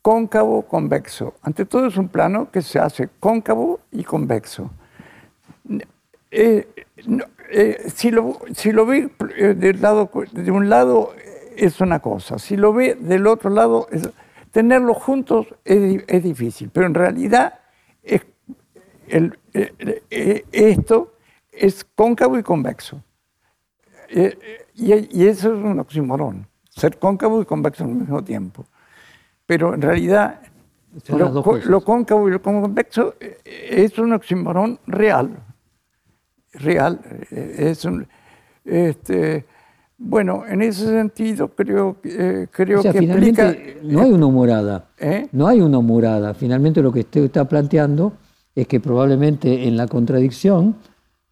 cóncavo, 0.06 0.62
convexo. 0.62 1.34
Ante 1.42 1.64
todo 1.64 1.86
es 1.88 1.96
un 1.96 2.06
plano 2.06 2.48
que 2.52 2.62
se 2.62 2.78
hace 2.78 3.08
cóncavo 3.18 3.80
y 3.90 4.04
convexo. 4.04 4.70
Eh, 6.30 6.68
eh, 7.50 7.90
si, 7.92 8.12
lo, 8.12 8.38
si, 8.54 8.70
lo, 8.70 8.86
ve 8.86 9.10
del 9.56 9.82
lado, 9.82 10.08
de 10.30 10.50
un 10.52 10.68
lado 10.68 11.12
es 11.56 11.80
una 11.80 11.98
cosa, 11.98 12.38
si 12.38 12.56
lo 12.56 12.72
ve 12.72 12.94
del 12.94 13.26
otro 13.26 13.50
lado, 13.50 13.88
tenerlos 14.52 14.96
juntos 14.96 15.48
es, 15.64 16.04
es, 16.06 16.22
difícil, 16.22 16.70
pero 16.72 16.86
en 16.86 16.94
realidad 16.94 17.58
es, 18.04 18.22
esto 20.52 21.14
es 21.50 21.84
cóncavo 21.96 22.38
y 22.38 22.44
convexo. 22.44 23.02
Y, 24.08 25.26
eso 25.26 25.52
es 25.52 25.64
un 25.64 25.80
oxímoron, 25.80 26.46
ser 26.68 26.96
cóncavo 26.96 27.42
y 27.42 27.44
convexo 27.44 27.82
al 27.82 27.90
mismo 27.90 28.22
tiempo. 28.22 28.66
Pero 29.46 29.74
en 29.74 29.82
realidad 29.82 30.40
lo, 31.08 31.84
cóncavo 31.84 32.28
y 32.28 32.32
lo 32.32 32.42
convexo 32.42 33.14
eh, 33.20 33.38
es 33.44 33.98
un 33.98 34.12
oxímoron 34.12 34.78
real. 34.86 35.36
Real. 36.54 37.00
Eh, 37.30 37.54
es 37.70 37.84
un, 37.84 38.06
este, 38.64 39.44
bueno, 39.98 40.44
en 40.46 40.62
ese 40.62 40.86
sentido 40.86 41.48
creo, 41.48 41.98
eh, 42.02 42.46
creo 42.50 42.82
que 42.82 42.92
finalmente 42.92 43.78
No 43.82 44.00
hay 44.00 44.12
una 44.12 44.28
morada. 44.28 44.88
No 45.32 45.46
hay 45.46 45.60
una 45.60 45.80
morada. 45.80 46.34
Finalmente 46.34 46.82
lo 46.82 46.92
que 46.92 47.00
usted 47.00 47.24
está 47.24 47.46
planteando 47.46 48.14
es 48.54 48.66
que 48.66 48.80
probablemente 48.80 49.68
en 49.68 49.76
la 49.76 49.86
contradicción 49.86 50.76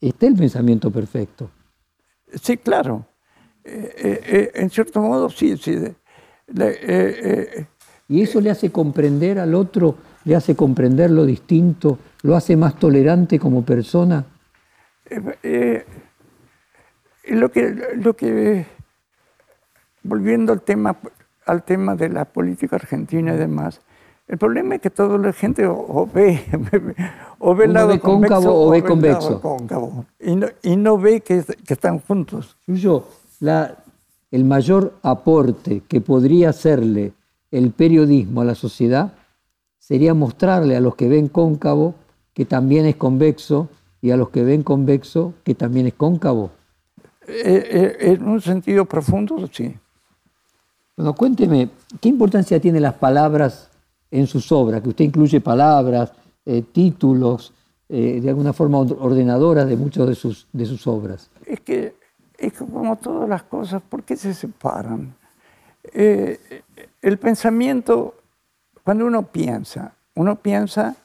esté 0.00 0.26
el 0.26 0.34
pensamiento 0.34 0.90
perfecto. 0.90 1.50
Sí, 2.34 2.58
claro. 2.58 3.06
en 3.64 4.68
cierto 4.68 5.00
modo, 5.00 5.30
sí. 5.30 5.56
sí. 5.56 5.78
Y 8.09 8.22
eso 8.22 8.40
le 8.40 8.50
hace 8.50 8.70
comprender 8.70 9.38
al 9.38 9.55
otro, 9.55 9.96
le 10.24 10.36
hace 10.36 10.55
comprender 10.55 11.11
lo 11.11 11.24
distinto, 11.24 11.98
lo 12.22 12.36
hace 12.36 12.57
más 12.57 12.78
tolerante 12.78 13.38
como 13.38 13.64
persona. 13.64 14.24
Eh, 15.09 15.36
eh, 15.42 15.84
lo, 17.28 17.50
que, 17.50 17.74
lo 17.96 18.14
que, 18.14 18.66
volviendo 20.02 20.52
al 20.52 20.62
tema, 20.62 20.96
al 21.46 21.62
tema 21.62 21.94
de 21.94 22.11
la 22.11 22.24
política 22.26 22.76
argentina 22.76 23.34
y 23.34 23.38
demás, 23.38 23.80
el 24.26 24.38
problema 24.38 24.76
es 24.76 24.80
que 24.80 24.90
toda 24.90 25.18
la 25.18 25.32
gente 25.32 25.66
o, 25.66 26.09
ve, 26.14 26.40
o 27.38 27.55
ve 27.55 27.64
el 27.66 27.72
lado 27.72 27.98
cóncavo 28.00 28.66
o 28.66 28.70
ve 28.70 28.82
convexo. 28.82 29.66
y, 30.20 30.36
no, 30.36 30.46
y, 30.62 30.76
no, 30.76 30.98
ve 30.98 31.20
que, 31.20 31.42
que 31.42 31.74
están 31.74 32.00
juntos. 32.00 32.57
Yo, 32.66 33.09
la, 33.40 33.76
el 34.30 34.44
mayor 34.44 34.94
aporte 35.02 35.82
que 35.86 36.00
podría 36.00 36.50
hacerle 36.50 37.12
el 37.55 37.70
periodismo 37.70 38.40
a 38.40 38.44
la 38.44 38.57
sociedad 38.57 39.12
sería 39.78 40.12
mostrarle 40.12 40.76
a 40.76 40.80
los 40.80 40.96
que 40.96 41.09
ven 41.09 41.28
cóncavo 41.28 41.94
que 42.32 42.44
también 42.44 42.84
es 42.84 42.96
convexo 42.96 43.68
y 44.02 44.11
a 44.11 44.16
los 44.16 44.30
que 44.30 44.42
ven 44.42 44.64
convexo 44.64 45.34
que 45.44 45.55
también 45.55 45.86
es 45.86 45.94
cóncavo. 45.94 46.50
Eh, 47.28 47.68
eh, 47.70 47.96
en 48.12 48.26
un 48.26 48.40
sentido 48.40 48.84
profundo, 48.86 49.48
sí. 49.52 49.72
Bueno, 50.96 51.14
cuénteme, 51.14 51.70
¿qué 52.00 52.09
importancia 52.09 52.61
tienen 52.61 52.82
las 52.82 52.94
palabras 52.94 53.70
en 54.11 54.26
sus 54.26 54.50
obras? 54.50 54.82
Que 54.82 54.88
usted 54.88 55.05
incluye 55.05 55.40
palabras, 55.40 56.12
eh, 56.44 56.62
títulos, 56.72 57.52
de 57.86 58.28
alguna 58.28 58.52
forma 58.52 58.78
ordenadoras 58.78 59.68
de 59.68 59.76
muchas 59.76 60.09
de 60.09 60.14
sus, 60.16 60.48
de 60.52 60.66
sus 60.66 60.84
obras. 60.88 61.30
Es 61.46 61.61
que, 61.61 61.94
es 62.36 62.52
como 62.55 62.96
todas 62.96 63.28
las 63.28 63.44
cosas, 63.44 63.80
¿por 63.82 64.02
qué 64.02 64.16
se 64.16 64.34
separan? 64.34 65.14
El 65.93 67.18
pensamiento, 67.18 68.14
cuando 68.82 69.07
uno 69.07 69.26
piensa, 69.26 69.93
uno 70.14 70.37
piensa 70.37 70.97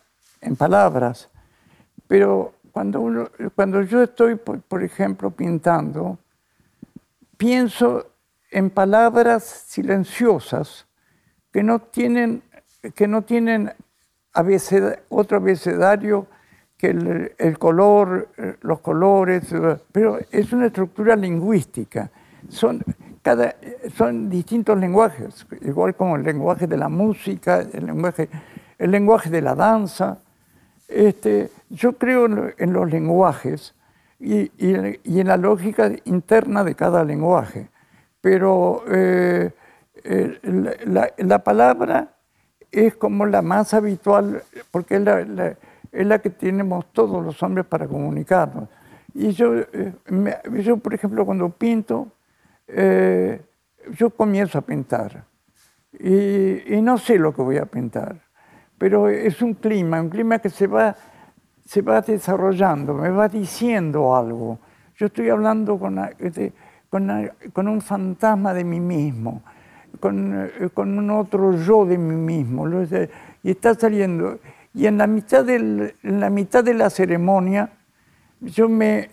en 0.41 0.55
palabras, 0.55 1.29
pero 2.07 2.53
cuando, 2.71 3.01
uno, 3.01 3.29
cuando 3.55 3.81
yo 3.81 4.03
estoy, 4.03 4.35
por, 4.35 4.83
ejemplo, 4.83 5.31
pintando, 5.31 6.17
pienso 7.37 8.07
en 8.51 8.69
palabras 8.69 9.43
silenciosas 9.43 10.85
que 11.51 11.63
no 11.63 11.79
tienen, 11.79 12.41
que 12.95 13.07
no 13.07 13.23
tienen 13.23 13.71
otro 15.09 15.37
abecedario 15.37 16.27
que 16.77 16.87
el, 16.87 17.33
el, 17.37 17.59
color, 17.59 18.29
eh, 18.37 18.55
los 18.61 18.79
colores, 18.79 19.53
pero 19.91 20.17
es 20.31 20.53
una 20.53 20.67
estructura 20.67 21.15
lingüística. 21.15 22.09
Son, 22.47 22.81
cada, 23.21 23.55
son 23.95 24.29
distintos 24.29 24.77
lenguajes, 24.77 25.45
igual 25.61 25.95
como 25.95 26.15
el 26.15 26.23
lenguaje 26.23 26.67
de 26.67 26.77
la 26.77 26.89
música, 26.89 27.59
el 27.59 27.85
lenguaje, 27.85 28.29
el 28.77 28.91
lenguaje 28.91 29.29
de 29.29 29.41
la 29.41 29.55
danza. 29.55 30.19
Este, 30.87 31.51
yo 31.69 31.93
creo 31.93 32.25
en 32.57 32.73
los 32.73 32.89
lenguajes 32.89 33.75
y, 34.19 34.51
y, 34.57 35.19
en 35.19 35.27
la 35.27 35.37
lógica 35.37 35.91
interna 36.05 36.63
de 36.63 36.75
cada 36.75 37.03
lenguaje, 37.03 37.69
pero 38.21 38.83
eh, 38.87 39.51
la, 40.85 41.11
la, 41.17 41.43
palabra 41.43 42.15
es 42.71 42.95
como 42.95 43.25
la 43.25 43.41
más 43.41 43.73
habitual, 43.73 44.43
porque 44.71 44.95
es 44.95 45.01
la, 45.01 45.55
es 45.91 46.07
la, 46.07 46.19
que 46.19 46.29
tenemos 46.29 46.91
todos 46.91 47.23
los 47.23 47.41
hombres 47.43 47.65
para 47.65 47.87
comunicarnos. 47.87 48.67
Y 49.13 49.31
yo, 49.31 49.55
eh, 49.55 49.93
yo, 50.63 50.77
por 50.77 50.93
ejemplo, 50.93 51.25
cuando 51.25 51.49
pinto, 51.49 52.07
eh, 52.71 53.41
yo 53.97 54.09
comienzo 54.11 54.57
a 54.57 54.61
pintar 54.61 55.25
y, 55.93 56.81
no 56.81 56.97
sé 56.97 57.17
lo 57.17 57.33
que 57.33 57.41
voy 57.41 57.57
a 57.57 57.65
pintar, 57.65 58.21
pero 58.77 59.09
es 59.09 59.41
un 59.41 59.55
clima, 59.55 60.01
un 60.01 60.09
clima 60.09 60.39
que 60.39 60.49
se 60.49 60.67
va, 60.67 60.95
se 61.65 61.81
va 61.81 62.01
desarrollando, 62.01 62.93
me 62.93 63.09
va 63.09 63.27
diciendo 63.27 64.15
algo. 64.15 64.59
Yo 64.95 65.07
estoy 65.07 65.29
hablando 65.29 65.79
con, 65.79 65.99
con, 67.53 67.67
un 67.67 67.81
fantasma 67.81 68.53
de 68.53 68.63
mí 68.63 68.79
mismo, 68.79 69.41
con, 69.99 70.51
con, 70.73 70.97
un 70.97 71.09
otro 71.09 71.53
yo 71.53 71.85
de 71.85 71.97
mí 71.97 72.15
mismo, 72.15 72.67
y 73.43 73.49
está 73.49 73.73
saliendo. 73.73 74.39
Y 74.73 74.85
en 74.85 74.97
la 74.97 75.07
mitad, 75.07 75.43
del, 75.43 75.95
la, 76.03 76.29
mitad 76.29 76.63
de 76.63 76.75
la 76.75 76.89
ceremonia, 76.89 77.71
yo 78.41 78.69
me 78.69 79.09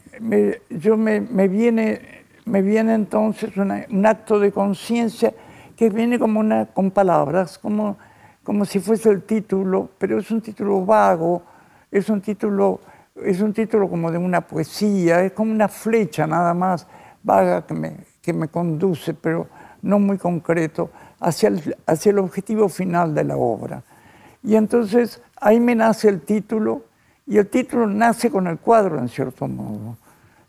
yo 0.71 0.97
me, 0.97 1.21
me 1.21 1.49
viene 1.49 2.16
me 2.47 2.63
viene 2.63 2.95
entonces 2.95 3.57
un 3.57 4.07
acto 4.07 4.39
de 4.39 4.53
conciencia 4.53 5.35
que 5.77 5.91
viene 5.91 6.19
como 6.19 6.41
una, 6.41 6.67
con 6.67 6.91
palabras, 6.91 7.59
como, 7.59 7.97
como 8.43 8.65
si 8.65 8.81
fuese 8.81 9.11
el 9.11 9.23
título, 9.25 9.91
pero 9.99 10.19
es 10.19 10.31
un 10.31 10.41
título 10.41 10.85
vago, 10.85 11.43
es 11.91 12.09
un 12.09 12.21
título, 12.21 12.81
es 13.17 13.41
un 13.41 13.53
título 13.53 13.91
como 13.91 14.11
de 14.11 14.19
una 14.19 14.41
poesía, 14.41 15.23
es 15.23 15.33
como 15.33 15.53
una 15.53 15.69
flecha 15.69 16.27
nada 16.27 16.55
más 16.55 16.87
vaga 17.23 17.67
que 17.67 17.75
me, 17.75 17.97
que 18.23 18.33
me 18.33 18.49
conduce, 18.49 19.13
pero 19.13 19.49
no 19.83 19.99
muy 19.99 20.17
concreto, 20.17 20.91
hacia 21.21 21.49
el, 21.49 21.77
hacia 21.85 22.11
el 22.11 22.19
objetivo 22.19 22.69
final 22.69 23.15
de 23.15 23.25
la 23.25 23.37
obra. 23.37 23.83
Y 24.43 24.55
entonces 24.55 25.21
ahí 25.41 25.59
me 25.59 25.75
nace 25.75 26.09
el 26.09 26.21
título, 26.21 26.85
y 27.27 27.39
el 27.39 27.49
título 27.49 27.89
nace 27.89 28.31
con 28.31 28.47
el 28.47 28.59
cuadro 28.59 28.99
en 29.01 29.09
cierto 29.09 29.49
modo. 29.49 29.97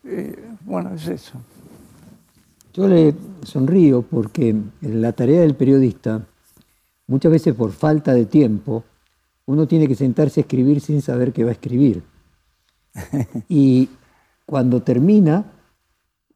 Eh, 0.04 0.52
bueno, 0.62 0.94
es 0.94 1.08
eso. 1.08 1.42
Yo 2.78 2.88
le 2.88 3.16
sonrío 3.42 4.04
porque 4.04 4.50
en 4.50 5.02
la 5.02 5.12
tarea 5.12 5.42
del 5.42 5.56
periodista, 5.56 6.28
muchas 7.08 7.32
veces 7.32 7.56
por 7.56 7.72
falta 7.72 8.14
de 8.14 8.28
tiempo, 8.28 8.84
uno 9.48 9.68
tiene 9.68 9.88
que 9.88 9.96
sentarse 9.96 10.40
a 10.40 10.44
escribir 10.44 10.80
sin 10.80 11.02
saber 11.02 11.34
qué 11.34 11.44
va 11.44 11.50
a 11.50 11.54
escribir. 11.54 12.04
Y 13.50 13.90
cuando 14.46 14.84
termina, 14.84 15.46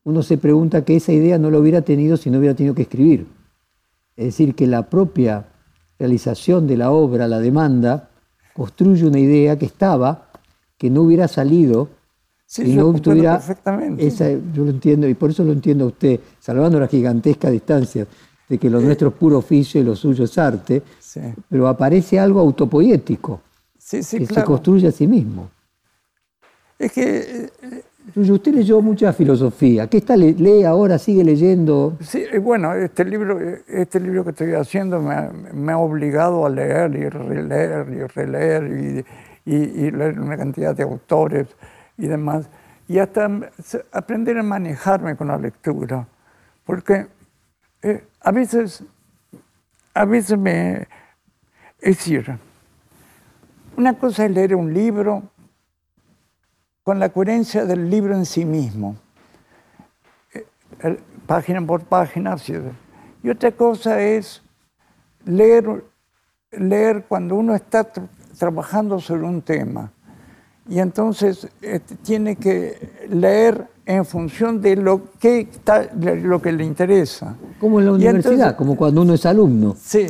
uno 0.03 0.23
se 0.23 0.39
pregunta 0.39 0.83
que 0.83 0.95
esa 0.95 1.11
idea 1.13 1.37
no 1.37 1.51
lo 1.51 1.59
hubiera 1.59 1.83
tenido 1.83 2.17
si 2.17 2.31
no 2.31 2.39
hubiera 2.39 2.55
tenido 2.55 2.73
que 2.73 2.81
escribir. 2.81 3.27
Es 4.15 4.25
decir, 4.25 4.55
que 4.55 4.65
la 4.65 4.89
propia 4.89 5.45
realización 5.99 6.65
de 6.65 6.77
la 6.77 6.89
obra, 6.89 7.27
la 7.27 7.37
demanda, 7.37 8.09
construye 8.55 9.05
una 9.05 9.19
idea 9.19 9.59
que 9.59 9.67
estaba, 9.67 10.31
que 10.79 10.89
no 10.89 11.03
hubiera 11.03 11.27
salido 11.27 11.89
Sí, 12.51 12.63
y 12.63 12.75
no 12.75 12.91
tuviera 12.95 13.37
perfectamente. 13.37 14.05
Esa, 14.05 14.29
yo 14.29 14.65
lo 14.65 14.71
entiendo, 14.71 15.07
y 15.07 15.13
por 15.13 15.29
eso 15.29 15.41
lo 15.41 15.53
entiendo 15.53 15.85
a 15.85 15.87
usted, 15.87 16.19
salvando 16.37 16.81
la 16.81 16.87
gigantesca 16.89 17.49
distancia 17.49 18.05
de 18.49 18.57
que 18.57 18.69
lo 18.69 18.81
nuestro 18.81 19.07
es 19.07 19.13
puro 19.13 19.37
oficio 19.37 19.79
y 19.79 19.85
lo 19.85 19.95
suyo 19.95 20.25
es 20.25 20.37
arte, 20.37 20.83
pero 21.47 21.69
aparece 21.69 22.19
algo 22.19 22.41
autopoético 22.41 23.39
que 23.89 24.03
se 24.03 24.43
construye 24.43 24.89
a 24.89 24.91
sí 24.91 25.07
mismo. 25.07 25.49
Es 26.77 26.91
que... 26.91 27.49
Eh, 27.61 27.83
usted 28.17 28.53
leyó 28.53 28.81
mucha 28.81 29.13
filosofía. 29.13 29.87
¿Qué 29.87 29.99
está, 29.99 30.17
lee 30.17 30.65
ahora? 30.65 30.97
¿Sigue 30.97 31.23
leyendo? 31.23 31.95
Sí, 32.01 32.25
eh, 32.29 32.39
bueno, 32.39 32.73
este 32.73 33.05
libro, 33.05 33.39
este 33.65 34.01
libro 34.01 34.25
que 34.25 34.31
estoy 34.31 34.53
haciendo 34.55 34.99
me 34.99 35.71
ha, 35.71 35.77
obligado 35.77 36.45
a 36.45 36.49
leer 36.49 36.93
y 36.95 37.07
releer 37.07 37.87
y 37.93 38.07
releer 38.07 39.05
y, 39.45 39.53
y 39.55 39.91
leer 39.91 40.19
una 40.19 40.35
cantidad 40.35 40.75
de 40.75 40.83
autores 40.83 41.47
y 42.01 42.07
demás, 42.07 42.49
y 42.87 42.97
hasta 42.97 43.29
aprender 43.91 44.37
a 44.39 44.43
manejarme 44.43 45.15
con 45.15 45.27
la 45.27 45.37
lectura, 45.37 46.07
porque 46.65 47.07
eh, 47.83 48.07
a 48.19 48.31
veces, 48.31 48.83
a 49.93 50.03
veces 50.05 50.37
me, 50.37 50.87
es 51.79 51.97
decir, 51.97 52.35
una 53.77 53.93
cosa 53.93 54.25
es 54.25 54.31
leer 54.31 54.55
un 54.55 54.73
libro 54.73 55.21
con 56.81 56.97
la 56.99 57.09
coherencia 57.09 57.65
del 57.65 57.87
libro 57.87 58.15
en 58.15 58.25
sí 58.25 58.45
mismo, 58.45 58.95
eh, 60.33 60.99
página 61.27 61.61
por 61.61 61.83
página, 61.83 62.35
y 63.21 63.29
otra 63.29 63.51
cosa 63.51 64.01
es 64.01 64.41
leer, 65.23 65.85
leer 66.49 67.05
cuando 67.07 67.35
uno 67.35 67.53
está 67.53 67.87
trabajando 68.39 68.99
sobre 68.99 69.21
un 69.21 69.43
tema 69.43 69.91
y 70.69 70.79
entonces 70.79 71.47
este, 71.61 71.95
tiene 71.95 72.35
que 72.35 73.07
leer 73.09 73.67
en 73.85 74.05
función 74.05 74.61
de 74.61 74.75
lo 74.75 75.11
que, 75.19 75.47
lo 76.23 76.41
que 76.41 76.51
le 76.51 76.63
interesa. 76.63 77.35
Como 77.59 77.79
en 77.79 77.87
la 77.87 77.91
universidad, 77.93 78.55
como 78.55 78.75
cuando 78.75 79.01
uno 79.01 79.13
es 79.13 79.25
alumno. 79.25 79.75
Sí, 79.81 80.07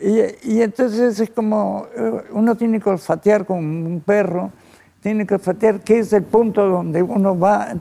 Y, 0.00 0.60
entonces 0.60 1.18
es 1.18 1.30
como, 1.30 1.86
eh, 1.96 2.24
uno 2.32 2.54
tiene 2.56 2.78
que 2.78 2.90
olfatear 2.90 3.46
con 3.46 3.58
un 3.58 4.00
perro, 4.00 4.52
tiene 5.00 5.26
que 5.26 5.34
olfatear 5.34 5.80
qué 5.80 6.00
es 6.00 6.12
el 6.12 6.24
punto 6.24 6.68
donde 6.68 7.02
uno 7.02 7.38
va. 7.38 7.74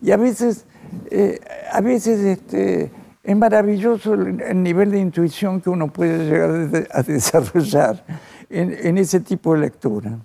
Y 0.00 0.10
a 0.10 0.16
veces, 0.16 0.66
eh, 1.10 1.40
a 1.72 1.80
veces 1.80 2.20
este, 2.20 2.90
es 3.22 3.36
maravilloso 3.36 4.14
el, 4.14 4.62
nivel 4.62 4.90
de 4.90 5.00
intuición 5.00 5.60
que 5.60 5.68
uno 5.68 5.88
puede 5.88 6.30
llegar 6.30 6.88
a 6.92 7.02
desarrollar 7.02 8.04
en, 8.48 8.98
ese 8.98 9.20
tipo 9.20 9.54
de 9.54 9.60
lectura. 9.60 10.18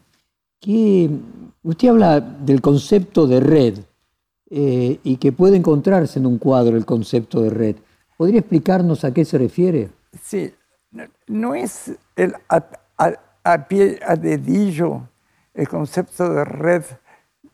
Usted 1.63 1.89
habla 1.89 2.19
del 2.19 2.61
concepto 2.61 3.27
de 3.27 3.39
red 3.39 3.79
eh, 4.49 4.99
y 5.03 5.17
que 5.17 5.31
puede 5.31 5.57
encontrarse 5.57 6.19
en 6.19 6.25
un 6.25 6.37
cuadro 6.37 6.77
el 6.77 6.85
concepto 6.85 7.41
de 7.41 7.49
red. 7.49 7.75
¿Podría 8.17 8.39
explicarnos 8.39 9.03
a 9.03 9.13
qué 9.13 9.25
se 9.25 9.37
refiere? 9.37 9.89
Sí, 10.21 10.53
no 11.27 11.55
es 11.55 11.93
el 12.15 12.35
a, 12.47 13.67
pie, 13.67 13.99
a 14.05 14.15
dedillo 14.15 15.09
el 15.53 15.67
concepto 15.67 16.33
de 16.33 16.45
red 16.45 16.83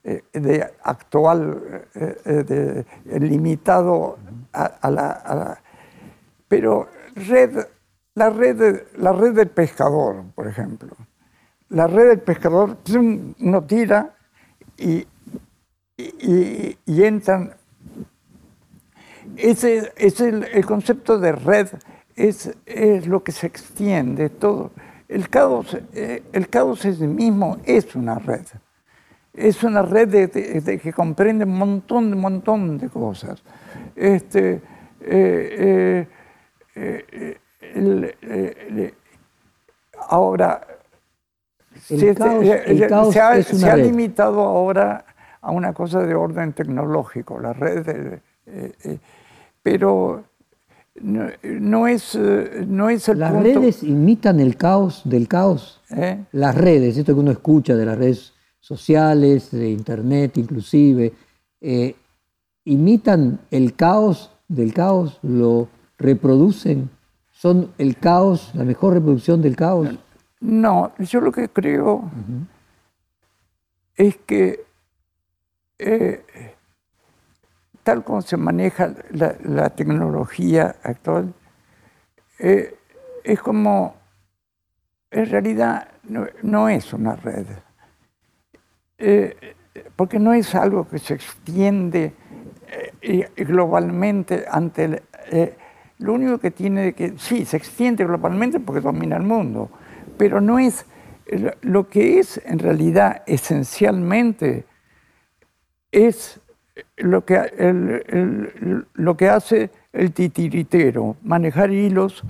eh, 0.03 0.23
de 0.33 0.65
actual, 0.83 1.87
eh, 1.95 2.83
limitado 3.19 4.17
a, 4.53 4.89
la, 4.91 5.61
Pero 6.47 6.87
red 7.15 7.65
la 8.19 8.29
red, 8.29 8.83
la 8.97 9.13
red 9.13 9.33
del 9.33 9.49
pescador, 9.49 10.23
por 10.35 10.47
ejemplo. 10.47 10.89
La 11.69 11.85
red 11.85 12.09
del 12.09 12.21
pescador, 12.21 12.77
uno 12.95 13.63
tira 13.63 14.15
y, 14.77 15.05
y, 15.97 17.03
entran. 17.03 17.53
Ese, 19.37 19.93
es 19.95 20.19
el, 20.19 20.65
concepto 20.65 21.19
de 21.19 21.31
red 21.31 21.67
es, 22.15 22.51
es, 22.65 23.07
lo 23.07 23.23
que 23.23 23.31
se 23.31 23.45
extiende 23.45 24.29
todo. 24.29 24.71
El 25.07 25.29
caos, 25.29 25.77
eh, 25.93 26.23
el 26.33 26.49
caos 26.49 26.83
en 26.85 26.95
sí 26.95 27.07
mismo 27.07 27.57
es 27.65 27.95
una 27.95 28.15
red. 28.15 28.45
Es 29.33 29.63
una 29.63 29.83
red 29.83 30.31
que 30.81 30.91
comprende 30.91 31.45
un 31.45 31.57
montón, 31.57 32.13
un 32.13 32.19
montón 32.19 32.79
de 32.79 32.89
cosas. 32.89 33.43
Este, 33.95 34.61
eh, 35.01 36.07
eh, 36.75 37.37
ahora, 40.07 40.61
se, 41.97 43.69
ha, 43.69 43.75
limitado 43.75 44.41
ahora 44.41 45.05
a 45.41 45.51
una 45.51 45.73
cosa 45.73 46.01
de 46.01 46.13
orden 46.13 46.53
tecnológico, 46.53 47.39
la 47.39 47.53
red, 47.53 47.87
eh, 47.87 48.21
eh, 48.45 48.97
pero 49.63 50.23
no, 51.01 51.87
es, 51.87 52.15
no 52.67 52.89
es 52.89 53.09
el 53.09 53.19
Las 53.19 53.33
redes 53.33 53.83
imitan 53.83 54.39
el 54.39 54.57
caos 54.57 55.01
del 55.05 55.27
caos. 55.27 55.81
¿Eh? 55.95 56.23
Las 56.31 56.55
redes, 56.55 56.97
esto 56.97 57.13
que 57.13 57.19
uno 57.19 57.31
escucha 57.31 57.75
de 57.75 57.85
las 57.85 57.97
redes 57.97 58.33
sociales, 58.59 59.51
de 59.51 59.69
internet 59.69 60.37
inclusive, 60.37 61.13
imitan 62.65 63.39
el 63.51 63.75
caos 63.75 64.31
del 64.47 64.73
caos, 64.73 65.19
lo 65.23 65.67
reproducen 65.97 66.89
son 67.39 67.71
el 67.77 67.95
caos, 67.95 68.51
la 68.53 68.65
mejor 68.65 68.95
reproducción 68.95 69.41
del 69.41 69.55
caos? 69.55 69.93
No, 69.93 69.97
yo 70.41 71.21
lo 71.21 71.31
que 71.31 71.49
creo 71.49 72.09
es 73.95 74.17
que 74.17 74.65
eh, 75.77 76.23
tal 77.83 78.03
como 78.03 78.21
se 78.21 78.37
maneja 78.37 78.93
la, 79.11 79.69
tecnología 79.69 80.75
actual, 80.83 81.33
eh, 82.39 82.75
es 83.23 83.39
como, 83.41 83.95
en 85.11 85.25
realidad 85.25 85.89
no, 86.43 86.69
es 86.69 86.93
una 86.93 87.15
red, 87.15 87.45
eh, 88.97 89.55
porque 89.95 90.19
no 90.19 90.33
es 90.33 90.55
algo 90.55 90.87
que 90.87 90.99
se 90.99 91.13
extiende 91.13 92.13
globalmente 93.35 94.45
ante 94.49 94.83
el 94.85 95.03
lo 95.99 96.13
único 96.13 96.37
que 96.37 96.51
tiene 96.51 96.93
que, 96.93 97.17
sí, 97.17 97.45
se 97.45 97.57
extiende 97.57 98.05
globalmente 98.05 98.59
porque 98.59 98.81
domina 98.81 99.17
el 99.17 99.23
mundo, 99.23 99.69
pero 100.19 100.41
no 100.41 100.59
es, 100.59 100.85
lo 101.61 101.87
que 101.87 102.19
es 102.19 102.41
en 102.43 102.59
realidad 102.59 103.23
esencialmente 103.25 104.65
es 105.93 106.41
lo 106.97 107.23
que, 107.23 107.37
lo 108.95 109.15
que 109.15 109.29
hace 109.29 109.69
el 109.93 110.11
titiritero, 110.11 111.15
manejar 111.23 111.71
hilos. 111.71 112.21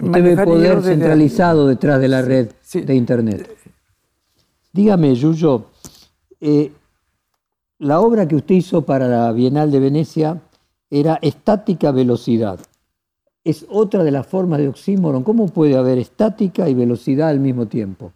Usted 0.00 0.24
ve 0.24 0.42
poder 0.42 0.82
centralizado 0.82 1.68
detrás 1.68 2.00
de 2.00 2.08
la 2.08 2.22
red 2.22 2.48
de 2.72 2.94
Internet. 2.94 3.54
Dígame, 4.72 5.14
Yuyo, 5.14 5.66
eh, 6.40 6.72
la 7.78 8.00
obra 8.00 8.26
que 8.26 8.36
usted 8.36 8.54
hizo 8.54 8.86
para 8.86 9.06
la 9.06 9.32
Bienal 9.32 9.70
de 9.70 9.80
Venecia 9.80 10.40
era 10.88 11.18
estática 11.20 11.92
velocidad. 11.92 12.58
Es 13.46 13.64
otra 13.68 14.02
de 14.02 14.10
las 14.10 14.26
formas 14.26 14.58
de 14.58 14.66
oxímoron. 14.66 15.22
¿Cómo 15.22 15.46
puede 15.46 15.76
haber 15.76 15.98
estática 15.98 16.68
y 16.68 16.74
velocidad 16.74 17.28
al 17.28 17.38
mismo 17.38 17.66
tiempo? 17.66 18.12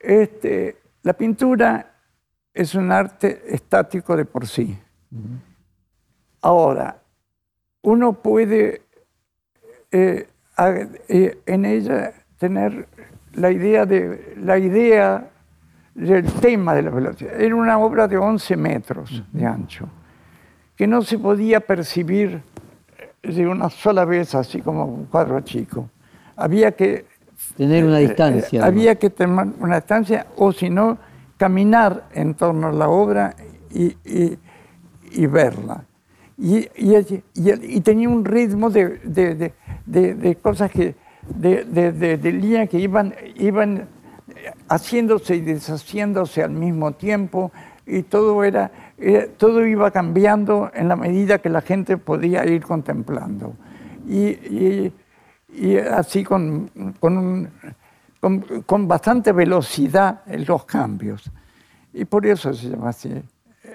Este, 0.00 0.78
la 1.02 1.12
pintura 1.12 1.98
es 2.54 2.74
un 2.74 2.90
arte 2.90 3.42
estático 3.46 4.16
de 4.16 4.24
por 4.24 4.46
sí. 4.46 4.74
Ahora, 6.40 6.96
uno 7.82 8.14
puede 8.14 8.80
eh, 9.90 10.26
eh, 11.08 11.38
en 11.44 11.64
ella 11.66 12.14
tener 12.38 12.88
la 13.34 13.50
idea, 13.50 13.84
de, 13.84 14.34
la 14.38 14.56
idea 14.56 15.28
del 15.94 16.24
tema 16.40 16.74
de 16.74 16.82
la 16.84 16.90
velocidad. 16.90 17.38
Era 17.38 17.54
una 17.54 17.78
obra 17.78 18.08
de 18.08 18.16
11 18.16 18.56
metros 18.56 19.22
de 19.30 19.44
ancho 19.44 19.86
que 20.74 20.86
no 20.86 21.02
se 21.02 21.18
podía 21.18 21.60
percibir 21.60 22.42
de 23.34 23.46
una 23.46 23.70
sola 23.70 24.04
vez, 24.04 24.34
así 24.34 24.60
como 24.60 24.84
un 24.84 25.06
cuadro 25.06 25.40
chico. 25.40 25.90
Había 26.36 26.72
que... 26.72 27.06
Tener 27.56 27.84
una 27.84 28.00
eh, 28.00 28.08
distancia. 28.08 28.64
había 28.64 28.94
que 28.96 29.10
tener 29.10 29.46
una 29.58 29.76
distancia, 29.76 30.26
o 30.36 30.52
si 30.52 30.70
no, 30.70 30.98
caminar 31.36 32.08
en 32.14 32.34
torno 32.34 32.68
a 32.68 32.72
la 32.72 32.88
obra 32.88 33.34
y, 33.70 35.26
verla. 35.26 35.84
Y, 36.38 36.68
y, 36.76 37.80
tenía 37.80 38.08
un 38.08 38.24
ritmo 38.24 38.70
de, 38.70 39.52
de 39.86 40.36
cosas 40.36 40.70
que, 40.70 40.94
de, 41.28 42.18
línea 42.22 42.66
que 42.66 42.78
iban, 42.78 43.14
iban 43.36 43.88
haciéndose 44.68 45.36
y 45.36 45.40
deshaciéndose 45.40 46.42
al 46.42 46.50
mismo 46.50 46.92
tiempo, 46.92 47.52
y 47.86 48.02
todo 48.02 48.42
era 48.42 48.70
eh, 48.98 49.30
todo 49.36 49.66
iba 49.66 49.90
cambiando 49.90 50.70
en 50.72 50.88
la 50.88 50.96
medida 50.96 51.38
que 51.38 51.50
la 51.50 51.60
gente 51.60 51.98
podía 51.98 52.46
ir 52.46 52.62
contemplando. 52.64 53.54
Y, 54.08 54.92
así 55.90 56.22
con, 56.22 56.70
con, 57.00 57.50
con, 58.66 58.88
bastante 58.88 59.32
velocidad 59.32 60.20
los 60.26 60.64
cambios. 60.64 61.30
Y 61.92 62.04
por 62.04 62.26
eso 62.26 62.52
se 62.52 62.70
llama 62.70 62.90
así. 62.90 63.10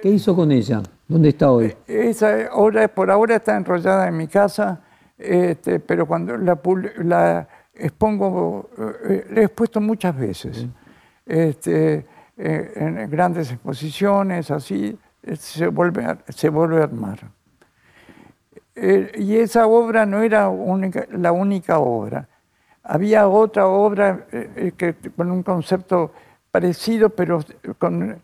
¿Qué 0.02 0.10
hizo 0.10 0.36
con 0.36 0.52
ella? 0.52 0.82
¿Dónde 1.08 1.30
está 1.30 1.52
hoy? 1.52 1.66
Eh, 1.88 2.10
esa 2.10 2.50
obra 2.54 2.88
por 2.88 3.12
ahora 3.12 3.36
está 3.36 3.58
enrollada 3.58 4.08
en 4.08 4.18
mi 4.18 4.28
casa, 4.28 4.80
este, 5.18 5.80
pero 5.80 6.06
cuando 6.06 6.38
la, 6.38 6.60
la 7.04 7.48
expongo, 7.74 8.70
eh, 9.08 9.28
la 9.32 9.42
he 9.42 9.44
expuesto 9.46 9.82
muchas 9.82 10.16
veces. 10.18 10.66
Este, 11.26 12.06
en 12.44 13.10
grandes 13.10 13.52
exposiciones, 13.52 14.50
así, 14.50 14.98
se 15.38 15.68
vuelve 15.68 16.18
se 16.30 16.50
vuelve 16.50 16.82
a 16.82 16.86
armar. 16.86 17.20
Eh, 18.76 19.12
y 19.18 19.38
esa 19.38 19.68
obra 19.68 20.06
no 20.06 20.22
era 20.22 20.50
la 21.12 21.32
única 21.32 21.80
obra. 21.80 22.28
Había 22.84 23.28
otra 23.28 23.68
obra 23.68 24.26
eh, 24.32 24.50
eh, 24.56 24.72
que, 24.76 24.96
con 25.16 25.30
un 25.30 25.44
concepto 25.44 26.12
parecido, 26.50 27.10
pero 27.10 27.44
con, 27.78 28.22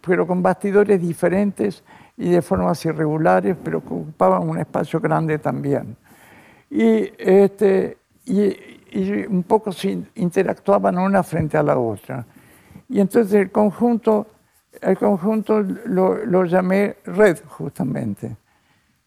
pero 0.00 0.26
con 0.26 0.42
bastidores 0.42 1.00
diferentes 1.00 1.84
y 2.16 2.30
de 2.30 2.42
formas 2.42 2.84
irregulares, 2.84 3.56
pero 3.62 3.80
que 3.80 3.88
ocupaban 3.88 4.48
un 4.48 4.58
espacio 4.58 5.00
grande 5.00 5.38
también. 5.38 5.96
Y, 6.70 7.12
este, 7.18 7.98
y, 8.24 8.56
y 8.90 9.26
un 9.26 9.42
poco 9.42 9.70
se 9.72 9.98
interactuaban 10.14 10.98
una 10.98 11.22
frente 11.22 11.56
a 11.58 11.62
la 11.62 11.78
otra. 11.78 12.24
Y 12.88 13.00
entonces 13.00 13.34
el 13.34 13.50
conjunto 13.50 14.26
el 14.82 14.98
conjunto 14.98 15.64
lo, 15.86 16.44
llamé 16.44 16.96
Red, 17.04 17.38
justamente. 17.46 18.36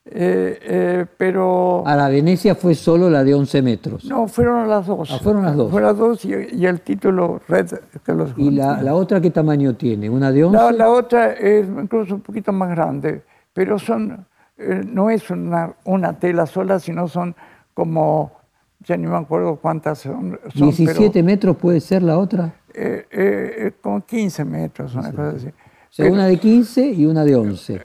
Eh, 0.03 0.59
eh, 0.61 1.05
pero... 1.17 1.84
A 1.86 1.95
la 1.95 2.09
Venecia 2.09 2.55
fue 2.55 2.73
solo 2.75 3.09
la 3.09 3.23
de 3.23 3.34
11 3.34 3.61
metros. 3.61 4.05
No, 4.05 4.27
fueron 4.27 4.67
las 4.67 4.88
dos. 4.88 5.11
Ah, 5.11 5.19
fueron 5.21 5.43
las 5.43 5.55
dos. 5.55 5.71
Fueron 5.71 5.89
las 5.89 5.97
dos 5.97 6.25
y, 6.25 6.34
el 6.34 6.82
título 6.82 7.41
Red. 7.47 7.71
Que 8.03 8.13
los 8.13 8.34
¿Y 8.38 8.51
la, 8.51 8.93
otra 8.95 9.21
qué 9.21 9.29
tamaño 9.29 9.75
tiene? 9.75 10.09
¿Una 10.09 10.32
de 10.32 10.43
11? 10.43 10.57
La, 10.57 10.71
la 10.71 10.89
otra 10.89 11.34
es 11.34 11.67
incluso 11.67 12.15
un 12.15 12.21
poquito 12.21 12.51
más 12.51 12.69
grande, 12.71 13.23
pero 13.53 13.77
son, 13.77 14.25
eh, 14.57 14.82
no 14.86 15.09
es 15.09 15.29
una, 15.29 15.73
una, 15.86 16.19
tela 16.19 16.45
sola, 16.45 16.79
sino 16.79 17.07
son 17.07 17.36
como 17.73 18.41
ya 18.84 18.97
ni 18.97 19.07
me 19.07 19.17
acuerdo 19.17 19.55
cuántas 19.57 19.99
son. 19.99 20.39
son 20.53 20.71
¿17 20.71 21.23
metros 21.23 21.57
puede 21.57 21.79
ser 21.79 22.03
la 22.03 22.17
otra? 22.17 22.53
Eh, 22.73 23.05
eh, 23.11 23.71
como 23.82 24.05
15 24.05 24.45
metros, 24.45 24.95
una 24.95 25.11
cosa 25.11 25.29
así. 25.36 25.47
O 25.47 25.93
sea, 25.93 26.11
una 26.11 26.25
de 26.25 26.38
15 26.38 26.86
y 26.88 27.05
una 27.05 27.25
de 27.25 27.36
11. 27.36 27.82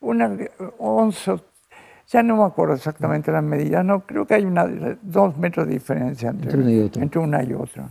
Una 0.00 0.28
de 0.28 0.50
11, 0.78 1.34
ya 2.06 2.22
no 2.22 2.36
me 2.36 2.44
acuerdo 2.44 2.74
exactamente 2.74 3.32
las 3.32 3.42
medidas, 3.42 3.84
no, 3.84 4.06
creo 4.06 4.24
que 4.24 4.34
hay 4.34 4.44
una, 4.44 4.66
dos 5.02 5.36
metros 5.36 5.66
de 5.66 5.74
diferencia 5.74 6.30
entre, 6.30 6.56
una 6.56 6.70
y 6.70 6.80
otra. 6.80 7.02
Entre 7.02 7.20
una 7.20 7.42
y 7.42 7.52
otra. 7.52 7.90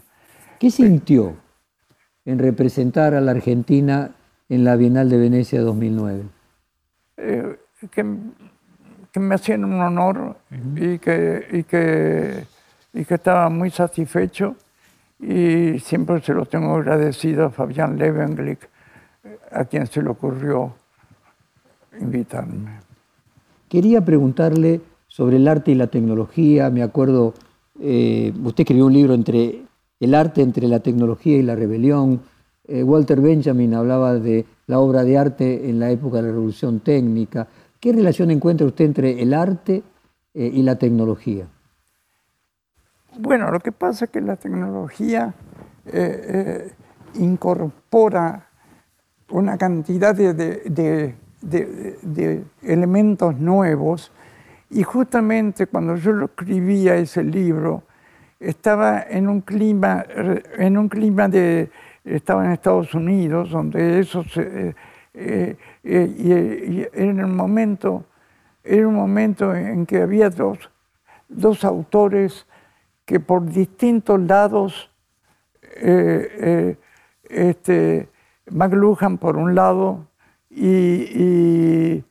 ¿Qué 0.59 0.71
sintió 0.71 1.35
en 2.25 2.39
representar 2.39 3.13
a 3.13 3.21
la 3.21 3.31
Argentina 3.31 4.15
en 4.49 4.63
la 4.63 4.75
Bienal 4.75 5.09
de 5.09 5.17
Venecia 5.17 5.61
2009? 5.61 6.23
Eh, 7.17 7.59
que, 7.91 8.05
que, 9.17 9.23
me 9.23 9.35
hacían 9.35 9.65
un 9.65 9.81
honor 9.81 10.37
y, 10.75 10.97
que, 10.99 11.47
y, 11.51 11.63
que, 11.63 12.45
y 12.93 13.05
que 13.05 13.13
estaba 13.15 13.49
muy 13.49 13.71
satisfecho 13.71 14.55
y 15.19 15.79
siempre 15.79 16.21
se 16.21 16.33
lo 16.33 16.45
tengo 16.45 16.75
agradecido 16.75 17.45
a 17.45 17.49
Fabián 17.49 17.97
Levenglick, 17.97 18.69
a 19.51 19.65
quien 19.65 19.87
se 19.87 20.01
le 20.01 20.09
ocurrió 20.09 20.73
invitarme. 21.99 22.79
Quería 23.67 24.03
preguntarle 24.03 24.81
sobre 25.07 25.37
el 25.37 25.47
arte 25.47 25.71
y 25.71 25.75
la 25.75 25.87
tecnología. 25.87 26.69
Me 26.69 26.83
acuerdo, 26.83 27.33
eh, 27.81 28.31
usted 28.43 28.61
escribió 28.61 28.85
un 28.85 28.93
libro 28.93 29.13
entre 29.13 29.63
el 29.99 30.13
arte 30.13 30.41
entre 30.41 30.67
la 30.67 30.79
tecnología 30.79 31.37
y 31.37 31.41
la 31.41 31.55
rebelión. 31.55 32.21
Eh, 32.67 32.83
Walter 32.83 33.19
Benjamin 33.19 33.73
hablaba 33.73 34.13
de 34.13 34.45
la 34.67 34.79
obra 34.79 35.03
de 35.03 35.17
arte 35.17 35.69
en 35.69 35.79
la 35.79 35.89
época 35.89 36.17
de 36.17 36.23
la 36.23 36.33
revolución 36.33 36.79
técnica. 36.81 37.47
¿Qué 37.79 37.93
relación 37.93 38.31
encuentra 38.31 38.65
usted 38.65 38.85
entre 38.85 39.21
el 39.21 39.33
arte 39.33 39.83
eh, 40.33 40.51
y 40.53 40.63
la 40.63 40.77
tecnología? 40.77 41.47
Bueno, 43.19 43.51
lo 43.51 43.59
que 43.59 43.71
pasa 43.71 44.05
es 44.05 44.11
que 44.11 44.21
la 44.21 44.35
tecnología 44.35 45.33
incorpora 47.13 48.49
una 49.29 49.57
cantidad 49.57 50.13
de 50.13 51.15
elementos 52.61 53.39
nuevos 53.39 54.11
y 54.69 54.83
justamente 54.83 55.67
cuando 55.67 55.95
yo 55.95 56.25
escribía 56.25 56.95
ese 56.95 57.23
libro, 57.23 57.83
estaba 58.39 59.01
en 59.01 59.27
un 59.27 59.41
clima, 59.41 60.05
en 60.57 60.77
un 60.77 60.89
clima 60.89 61.27
de, 61.27 61.69
estaba 62.03 62.45
en 62.45 62.51
Estados 62.51 62.93
Unidos, 62.93 63.49
donde 63.51 63.99
eso 63.99 64.23
se, 64.23 64.75
eh, 65.87 66.15
eh, 66.19 66.87
y, 66.93 67.01
en 67.01 67.19
el 67.19 67.27
momento, 67.27 68.05
era 68.63 68.87
un 68.87 68.95
momento 68.95 69.55
en 69.55 69.85
que 69.85 70.01
había 70.01 70.29
dos, 70.29 70.69
dos 71.29 71.63
autores 71.63 72.45
que 73.05 73.19
por 73.19 73.45
distintos 73.45 74.19
lados, 74.19 74.91
eh, 75.77 76.77
este, 77.29 78.09
McLuhan 78.51 79.17
por 79.17 79.37
un 79.37 79.55
lado 79.55 80.07
y, 80.49 82.03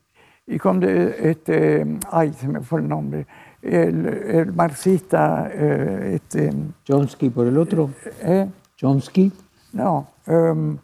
y, 0.46 0.58
con 0.58 0.82
este, 0.82 1.98
ay, 2.10 2.32
se 2.32 2.48
me 2.48 2.60
fue 2.60 2.80
el 2.80 2.88
nombre, 2.88 3.26
el, 3.66 4.52
marxista. 4.54 5.50
Eh, 5.52 6.12
este, 6.14 6.52
Chomsky 6.84 7.30
por 7.30 7.46
el 7.46 7.58
otro. 7.58 7.90
¿Eh? 8.22 8.46
Chomsky. 8.76 9.32
No. 9.72 10.08
Em, 10.26 10.78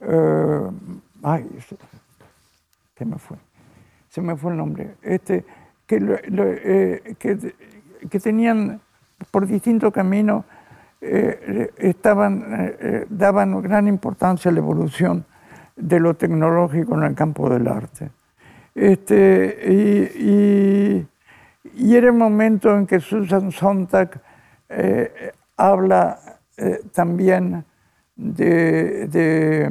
eh, 0.00 0.70
ay, 1.22 1.48
se 2.96 3.04
me 3.04 3.18
fue. 3.18 3.36
Se 4.08 4.20
me 4.20 4.36
fue 4.36 4.52
el 4.52 4.58
nombre. 4.58 4.94
Este, 5.02 5.44
que, 5.86 5.96
eh, 5.96 7.14
que, 7.18 7.54
que, 8.08 8.20
tenían 8.20 8.80
por 9.30 9.46
distintos 9.46 9.92
caminos, 9.92 10.44
estaban, 11.00 12.74
daban 13.08 13.62
gran 13.62 13.86
importancia 13.86 14.50
a 14.50 14.54
la 14.54 14.58
evolución 14.58 15.24
de 15.76 16.00
lo 16.00 16.14
tecnológico 16.14 16.96
en 16.96 17.04
el 17.04 17.14
campo 17.14 17.48
del 17.50 17.68
arte. 17.68 18.10
Este, 18.74 20.12
y, 20.18 21.06
era 21.94 22.08
el 22.08 22.12
momento 22.12 22.76
en 22.76 22.86
que 22.86 23.00
Susan 23.00 23.50
Sontag 23.50 24.20
eh, 24.68 25.32
habla 25.56 26.18
eh, 26.56 26.80
también 26.92 27.64
de, 28.14 29.08
eh, 29.12 29.70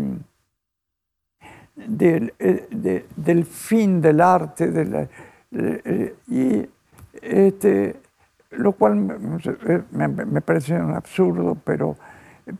del 1.76 3.45
fin 3.45 4.01
del 4.01 4.21
arte, 4.21 5.09
y 6.28 6.67
este, 7.21 7.95
lo 8.51 8.73
cual 8.73 8.95
me, 9.91 10.41
parece 10.41 10.80
un 10.80 10.93
absurdo, 10.93 11.57
pero, 11.63 11.97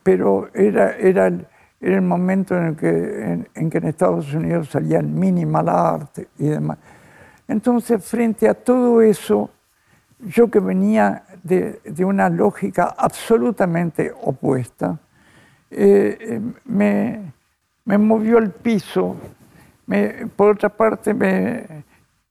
pero 0.02 0.48
era, 0.54 0.96
era 0.96 1.26
el, 1.28 1.46
era 1.80 1.96
el 1.96 2.02
momento 2.02 2.56
en 2.56 2.64
el 2.64 2.76
que 2.76 3.46
en, 3.54 3.70
que 3.70 3.78
en 3.78 3.86
Estados 3.86 4.32
Unidos 4.32 4.68
salía 4.68 4.98
el 4.98 5.06
minimal 5.06 5.68
art 5.68 6.18
y 6.38 6.48
demás. 6.48 6.78
Entonces, 7.48 8.04
frente 8.04 8.48
a 8.48 8.54
todo 8.54 9.02
eso, 9.02 9.50
yo 10.18 10.50
que 10.50 10.58
venía 10.58 11.24
de, 11.42 11.80
una 12.04 12.28
lógica 12.28 12.94
absolutamente 12.96 14.12
opuesta, 14.22 14.98
eh, 15.70 16.40
me, 16.64 17.32
me, 17.86 17.96
movió 17.96 18.36
el 18.38 18.50
piso. 18.50 19.16
por 20.36 20.50
otra 20.50 20.68
parte, 20.68 21.14
me, 21.14 21.84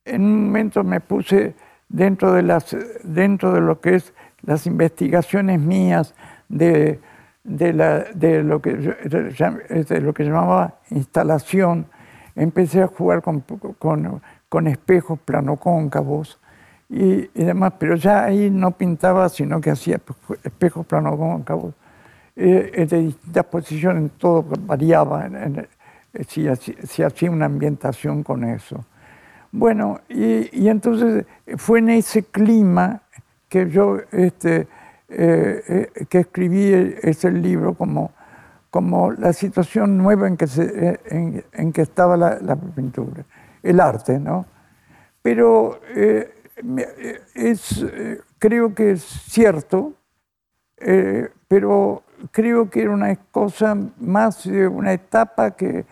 en 0.05 0.21
un 0.21 0.45
momento 0.45 0.83
me 0.83 0.99
puse 0.99 1.55
dentro 1.89 2.31
de, 2.33 2.43
las, 2.43 2.77
dentro 3.03 3.51
de 3.51 3.61
lo 3.61 3.81
que 3.81 3.95
es 3.95 4.13
las 4.43 4.67
investigaciones 4.67 5.59
mías 5.59 6.13
de 6.47 6.99
de, 7.45 7.73
la, 7.73 7.99
de, 8.13 8.43
lo, 8.43 8.61
que, 8.61 8.73
de 8.73 10.01
lo 10.01 10.13
que 10.13 10.23
llamaba 10.23 10.79
instalación, 10.89 11.85
empecé 12.35 12.81
a 12.81 12.87
jugar 12.87 13.21
con, 13.21 13.41
con, 13.79 14.21
con 14.49 14.67
espejos 14.67 15.19
planocóncavos 15.19 16.39
y, 16.89 17.29
y, 17.33 17.43
demás, 17.45 17.73
pero 17.79 17.95
ya 17.95 18.25
ahí 18.25 18.49
no 18.49 18.71
pintaba, 18.71 19.29
sino 19.29 19.61
que 19.61 19.71
hacía 19.71 20.01
espejos 20.43 20.85
planocóncavos 20.85 21.73
eh, 22.35 22.85
de 22.89 22.99
distintas 23.01 23.45
posiciones, 23.45 24.11
todo 24.17 24.43
variaba 24.43 25.25
en, 25.25 25.67
si, 26.27 26.47
si, 26.55 27.03
hacía 27.03 27.31
una 27.31 27.45
ambientación 27.45 28.23
con 28.23 28.43
eso. 28.43 28.85
Bueno, 29.51 30.01
y, 30.09 30.49
y, 30.63 30.69
entonces 30.69 31.25
fue 31.57 31.79
en 31.79 31.89
ese 31.89 32.23
clima 32.23 33.01
que 33.47 33.69
yo 33.69 33.99
este, 34.11 34.67
eh, 35.07 35.91
eh, 35.95 36.05
que 36.09 36.19
escribí 36.19 36.73
ese 37.03 37.31
libro 37.31 37.75
como, 37.75 38.11
como 38.71 39.11
la 39.11 39.33
situación 39.33 39.99
nueva 39.99 40.27
en 40.27 40.35
que, 40.35 40.47
se, 40.47 40.63
eh, 40.63 41.43
en, 41.53 41.71
que 41.71 41.83
estaba 41.83 42.17
la, 42.17 42.55
pintura, 42.55 43.23
el 43.61 43.79
arte, 43.79 44.17
¿no? 44.19 44.47
Pero 45.21 45.79
es, 47.35 47.85
creo 48.39 48.73
que 48.73 48.91
es 48.91 49.03
cierto, 49.03 49.93
pero 51.47 52.03
creo 52.31 52.69
que 52.69 52.81
era 52.81 52.91
una 52.91 53.15
cosa 53.15 53.77
más 53.99 54.43
de 54.43 54.67
una 54.67 54.93
etapa 54.93 55.51
que 55.51 55.85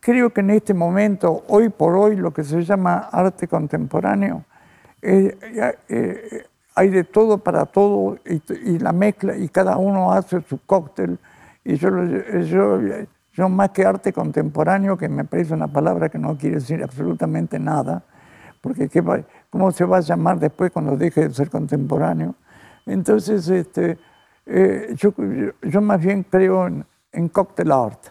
creo 0.00 0.32
que 0.32 0.40
en 0.40 0.50
este 0.50 0.74
momento, 0.74 1.44
hoy 1.48 1.68
por 1.68 1.96
hoy, 1.96 2.16
lo 2.16 2.32
que 2.32 2.44
se 2.44 2.62
llama 2.62 3.08
arte 3.10 3.48
contemporáneo, 3.48 4.44
hay 6.74 6.88
de 6.88 7.04
todo 7.04 7.38
para 7.38 7.66
todo 7.66 8.18
y, 8.24 8.78
la 8.78 8.92
mezcla 8.92 9.36
y 9.36 9.48
cada 9.48 9.76
uno 9.76 10.12
hace 10.12 10.40
su 10.42 10.58
cóctel. 10.64 11.18
Y 11.64 11.76
yo, 11.76 11.90
yo, 12.42 12.80
yo, 13.32 13.48
más 13.48 13.70
que 13.70 13.84
arte 13.84 14.12
contemporáneo, 14.12 14.96
que 14.96 15.08
me 15.08 15.24
parece 15.24 15.54
una 15.54 15.68
palabra 15.68 16.08
que 16.08 16.18
no 16.18 16.36
quiere 16.36 16.56
decir 16.56 16.82
absolutamente 16.82 17.58
nada, 17.58 18.02
porque 18.60 18.88
¿qué 18.88 19.02
¿cómo 19.50 19.70
se 19.72 19.84
va 19.84 19.98
a 19.98 20.00
llamar 20.00 20.38
después 20.38 20.70
cuando 20.70 20.96
deje 20.96 21.28
de 21.28 21.34
ser 21.34 21.50
contemporáneo? 21.50 22.34
Entonces, 22.86 23.48
este, 23.48 23.98
eh, 24.46 24.94
yo, 24.96 25.14
yo, 25.62 25.80
más 25.80 26.00
bien 26.00 26.24
creo 26.24 26.66
en, 26.66 26.84
en 27.12 27.28
cocktail 27.28 27.72
art, 27.72 28.06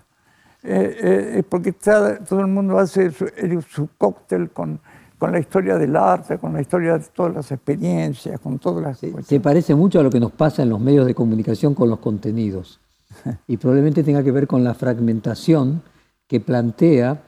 eh, 0.64 0.98
eh, 1.38 1.44
porque 1.48 1.74
todo 1.74 2.40
el 2.40 2.48
mundo 2.48 2.78
hace 2.78 3.12
su, 3.12 3.28
su 3.68 3.90
cóctel 3.98 4.52
con 4.52 4.80
con 5.22 5.32
la 5.32 5.38
historia 5.38 5.78
del 5.78 5.96
arte, 5.96 6.40
con 6.40 6.52
la 6.52 6.62
historia 6.62 6.98
de 6.98 7.06
todas 7.14 7.32
las 7.32 7.52
experiencias, 7.52 8.40
con 8.40 8.58
todas 8.58 8.82
las... 8.82 9.28
Se, 9.28 9.40
parece 9.40 9.76
mucho 9.76 10.00
a 10.00 10.04
lo 10.04 10.10
que 10.10 10.20
nos 10.20 10.32
pasa 10.32 10.64
en 10.64 10.70
los 10.72 10.80
medios 10.80 11.06
de 11.06 11.14
comunicación 11.14 11.76
con 11.76 11.92
los 11.92 12.00
contenidos. 12.00 12.80
y 13.48 13.58
probablemente 13.58 14.02
tenga 14.02 14.24
que 14.24 14.32
ver 14.32 14.48
con 14.48 14.64
la 14.64 14.74
fragmentación 14.74 15.84
que 16.26 16.40
plantea 16.40 17.22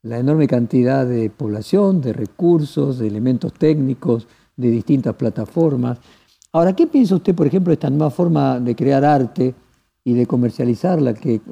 la 0.00 0.18
enorme 0.18 0.48
cantidad 0.48 1.04
de 1.04 1.28
población, 1.28 2.00
de 2.00 2.14
recursos, 2.14 2.98
de 2.98 3.08
elementos 3.08 3.52
técnicos, 3.52 4.26
de 4.56 4.70
distintas 4.70 5.14
plataformas. 5.16 5.98
Ahora, 6.56 6.74
¿qué 6.74 6.86
piensa 6.86 7.16
usted, 7.16 7.34
por 7.34 7.46
ejemplo, 7.46 7.70
de 7.70 7.74
esta 7.74 7.90
nueva 7.90 8.10
forma 8.10 8.58
de 8.58 8.74
crear 8.74 9.04
arte 9.04 9.54
y 10.02 10.14
de 10.14 10.24
comercializarla 10.24 11.12
que 11.12 11.42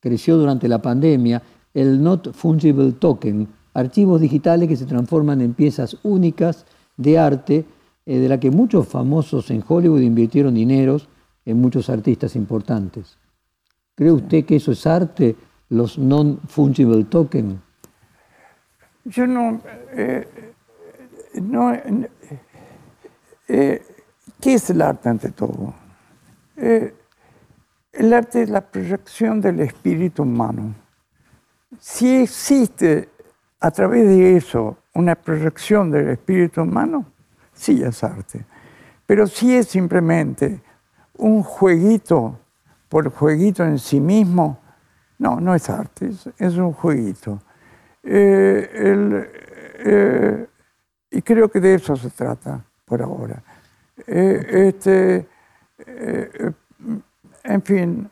creció 0.00 0.36
durante 0.36 0.66
la 0.66 0.82
pandemia, 0.82 1.40
el 1.72 2.02
Not 2.02 2.32
Fungible 2.32 2.90
Token? 2.94 3.46
archivos 3.74 4.20
digitales 4.20 4.68
que 4.68 4.76
se 4.76 4.86
transforman 4.86 5.40
en 5.40 5.54
piezas 5.54 5.98
únicas 6.02 6.66
de 6.96 7.16
arte 7.16 7.64
eh, 8.06 8.18
de 8.18 8.28
la 8.28 8.40
que 8.40 8.50
muchos 8.50 8.88
famosos 8.88 9.52
en 9.52 9.62
Hollywood 9.64 10.00
invirtieron 10.00 10.54
dineros 10.54 11.08
en 11.44 11.60
muchos 11.60 11.88
artistas 11.88 12.34
importantes. 12.34 13.16
¿Cree 13.94 14.10
usted 14.10 14.44
que 14.46 14.56
eso 14.56 14.72
es 14.72 14.84
arte, 14.84 15.36
los 15.68 15.96
non-fungible 15.96 17.04
tokens? 17.04 17.54
Yo 19.04 19.28
no... 19.28 19.60
Eh, 19.92 20.26
no 21.40 21.72
eh, 23.48 23.82
¿Qué 24.40 24.54
es 24.54 24.70
el 24.70 24.82
arte 24.82 25.08
ante 25.08 25.30
todo? 25.30 25.74
el 26.56 28.12
arte 28.14 28.42
es 28.42 28.48
la 28.48 28.62
proyección 28.62 29.42
del 29.42 29.60
espíritu 29.60 30.22
humano. 30.22 30.74
Si 31.78 32.22
existe 32.22 33.10
a 33.60 33.70
través 33.70 34.06
de 34.06 34.36
eso 34.36 34.78
una 34.94 35.14
proyección 35.14 35.90
del 35.90 36.08
espíritu 36.08 36.62
humano, 36.62 37.04
sí 37.52 37.82
es 37.82 38.02
arte. 38.02 38.44
Pero 39.06 39.26
si 39.26 39.54
es 39.54 39.68
simplemente 39.68 40.60
un 41.18 41.42
jueguito 41.42 42.38
por 42.88 43.10
jueguito 43.10 43.64
en 43.64 43.78
sí 43.78 44.00
mismo, 44.00 44.58
no, 45.18 45.40
no 45.40 45.54
es 45.54 45.68
arte, 45.70 46.10
es, 46.38 46.56
un 46.56 46.72
jueguito. 46.72 47.40
Eh, 48.02 48.70
eh, 49.84 50.46
y 51.10 51.22
creo 51.22 51.48
que 51.48 51.60
de 51.60 51.74
eso 51.74 51.96
se 51.96 52.10
trata 52.10 52.64
por 52.86 53.02
ahora. 53.02 53.42
Eh, 54.06 54.68
este, 54.68 55.26
en 57.44 57.62
fin. 57.62 58.08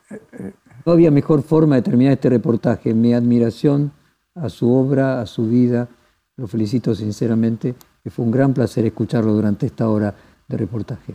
No 0.84 0.92
había 0.92 1.10
mejor 1.10 1.42
forma 1.42 1.76
de 1.76 1.82
terminar 1.82 2.12
este 2.12 2.28
reportaje. 2.28 2.92
Mi 2.92 3.14
admiración 3.14 3.92
a 4.34 4.48
su 4.50 4.70
obra, 4.70 5.22
a 5.22 5.26
su 5.26 5.48
vida. 5.48 5.88
Lo 6.36 6.46
felicito 6.46 6.94
sinceramente. 6.94 7.74
Y 8.04 8.10
fue 8.10 8.24
un 8.24 8.30
gran 8.30 8.52
placer 8.52 8.84
escucharlo 8.84 9.32
durante 9.32 9.66
esta 9.66 9.88
hora 9.88 10.14
de 10.46 10.56
reportaje. 10.56 11.14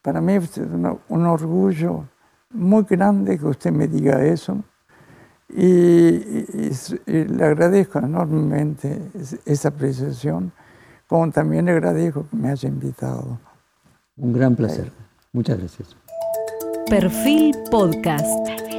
Para 0.00 0.20
mí 0.20 0.34
es 0.34 0.58
un 0.58 1.26
orgullo 1.26 2.04
muy 2.50 2.84
grande 2.84 3.38
que 3.38 3.46
usted 3.46 3.72
me 3.72 3.88
diga 3.88 4.24
eso. 4.24 4.62
Y, 5.48 6.20
le 7.06 7.44
agradezco 7.44 7.98
enormemente 7.98 9.10
esa 9.44 9.68
apreciación, 9.68 10.52
como 11.06 11.30
también 11.30 11.66
le 11.66 11.72
agradezco 11.72 12.26
que 12.28 12.36
me 12.36 12.50
haya 12.50 12.68
invitado. 12.68 13.38
Un 14.16 14.32
gran 14.32 14.54
placer. 14.54 14.90
Muchas 15.32 15.58
gracias. 15.58 15.96
Perfil 16.88 17.54
Podcast. 17.70 18.73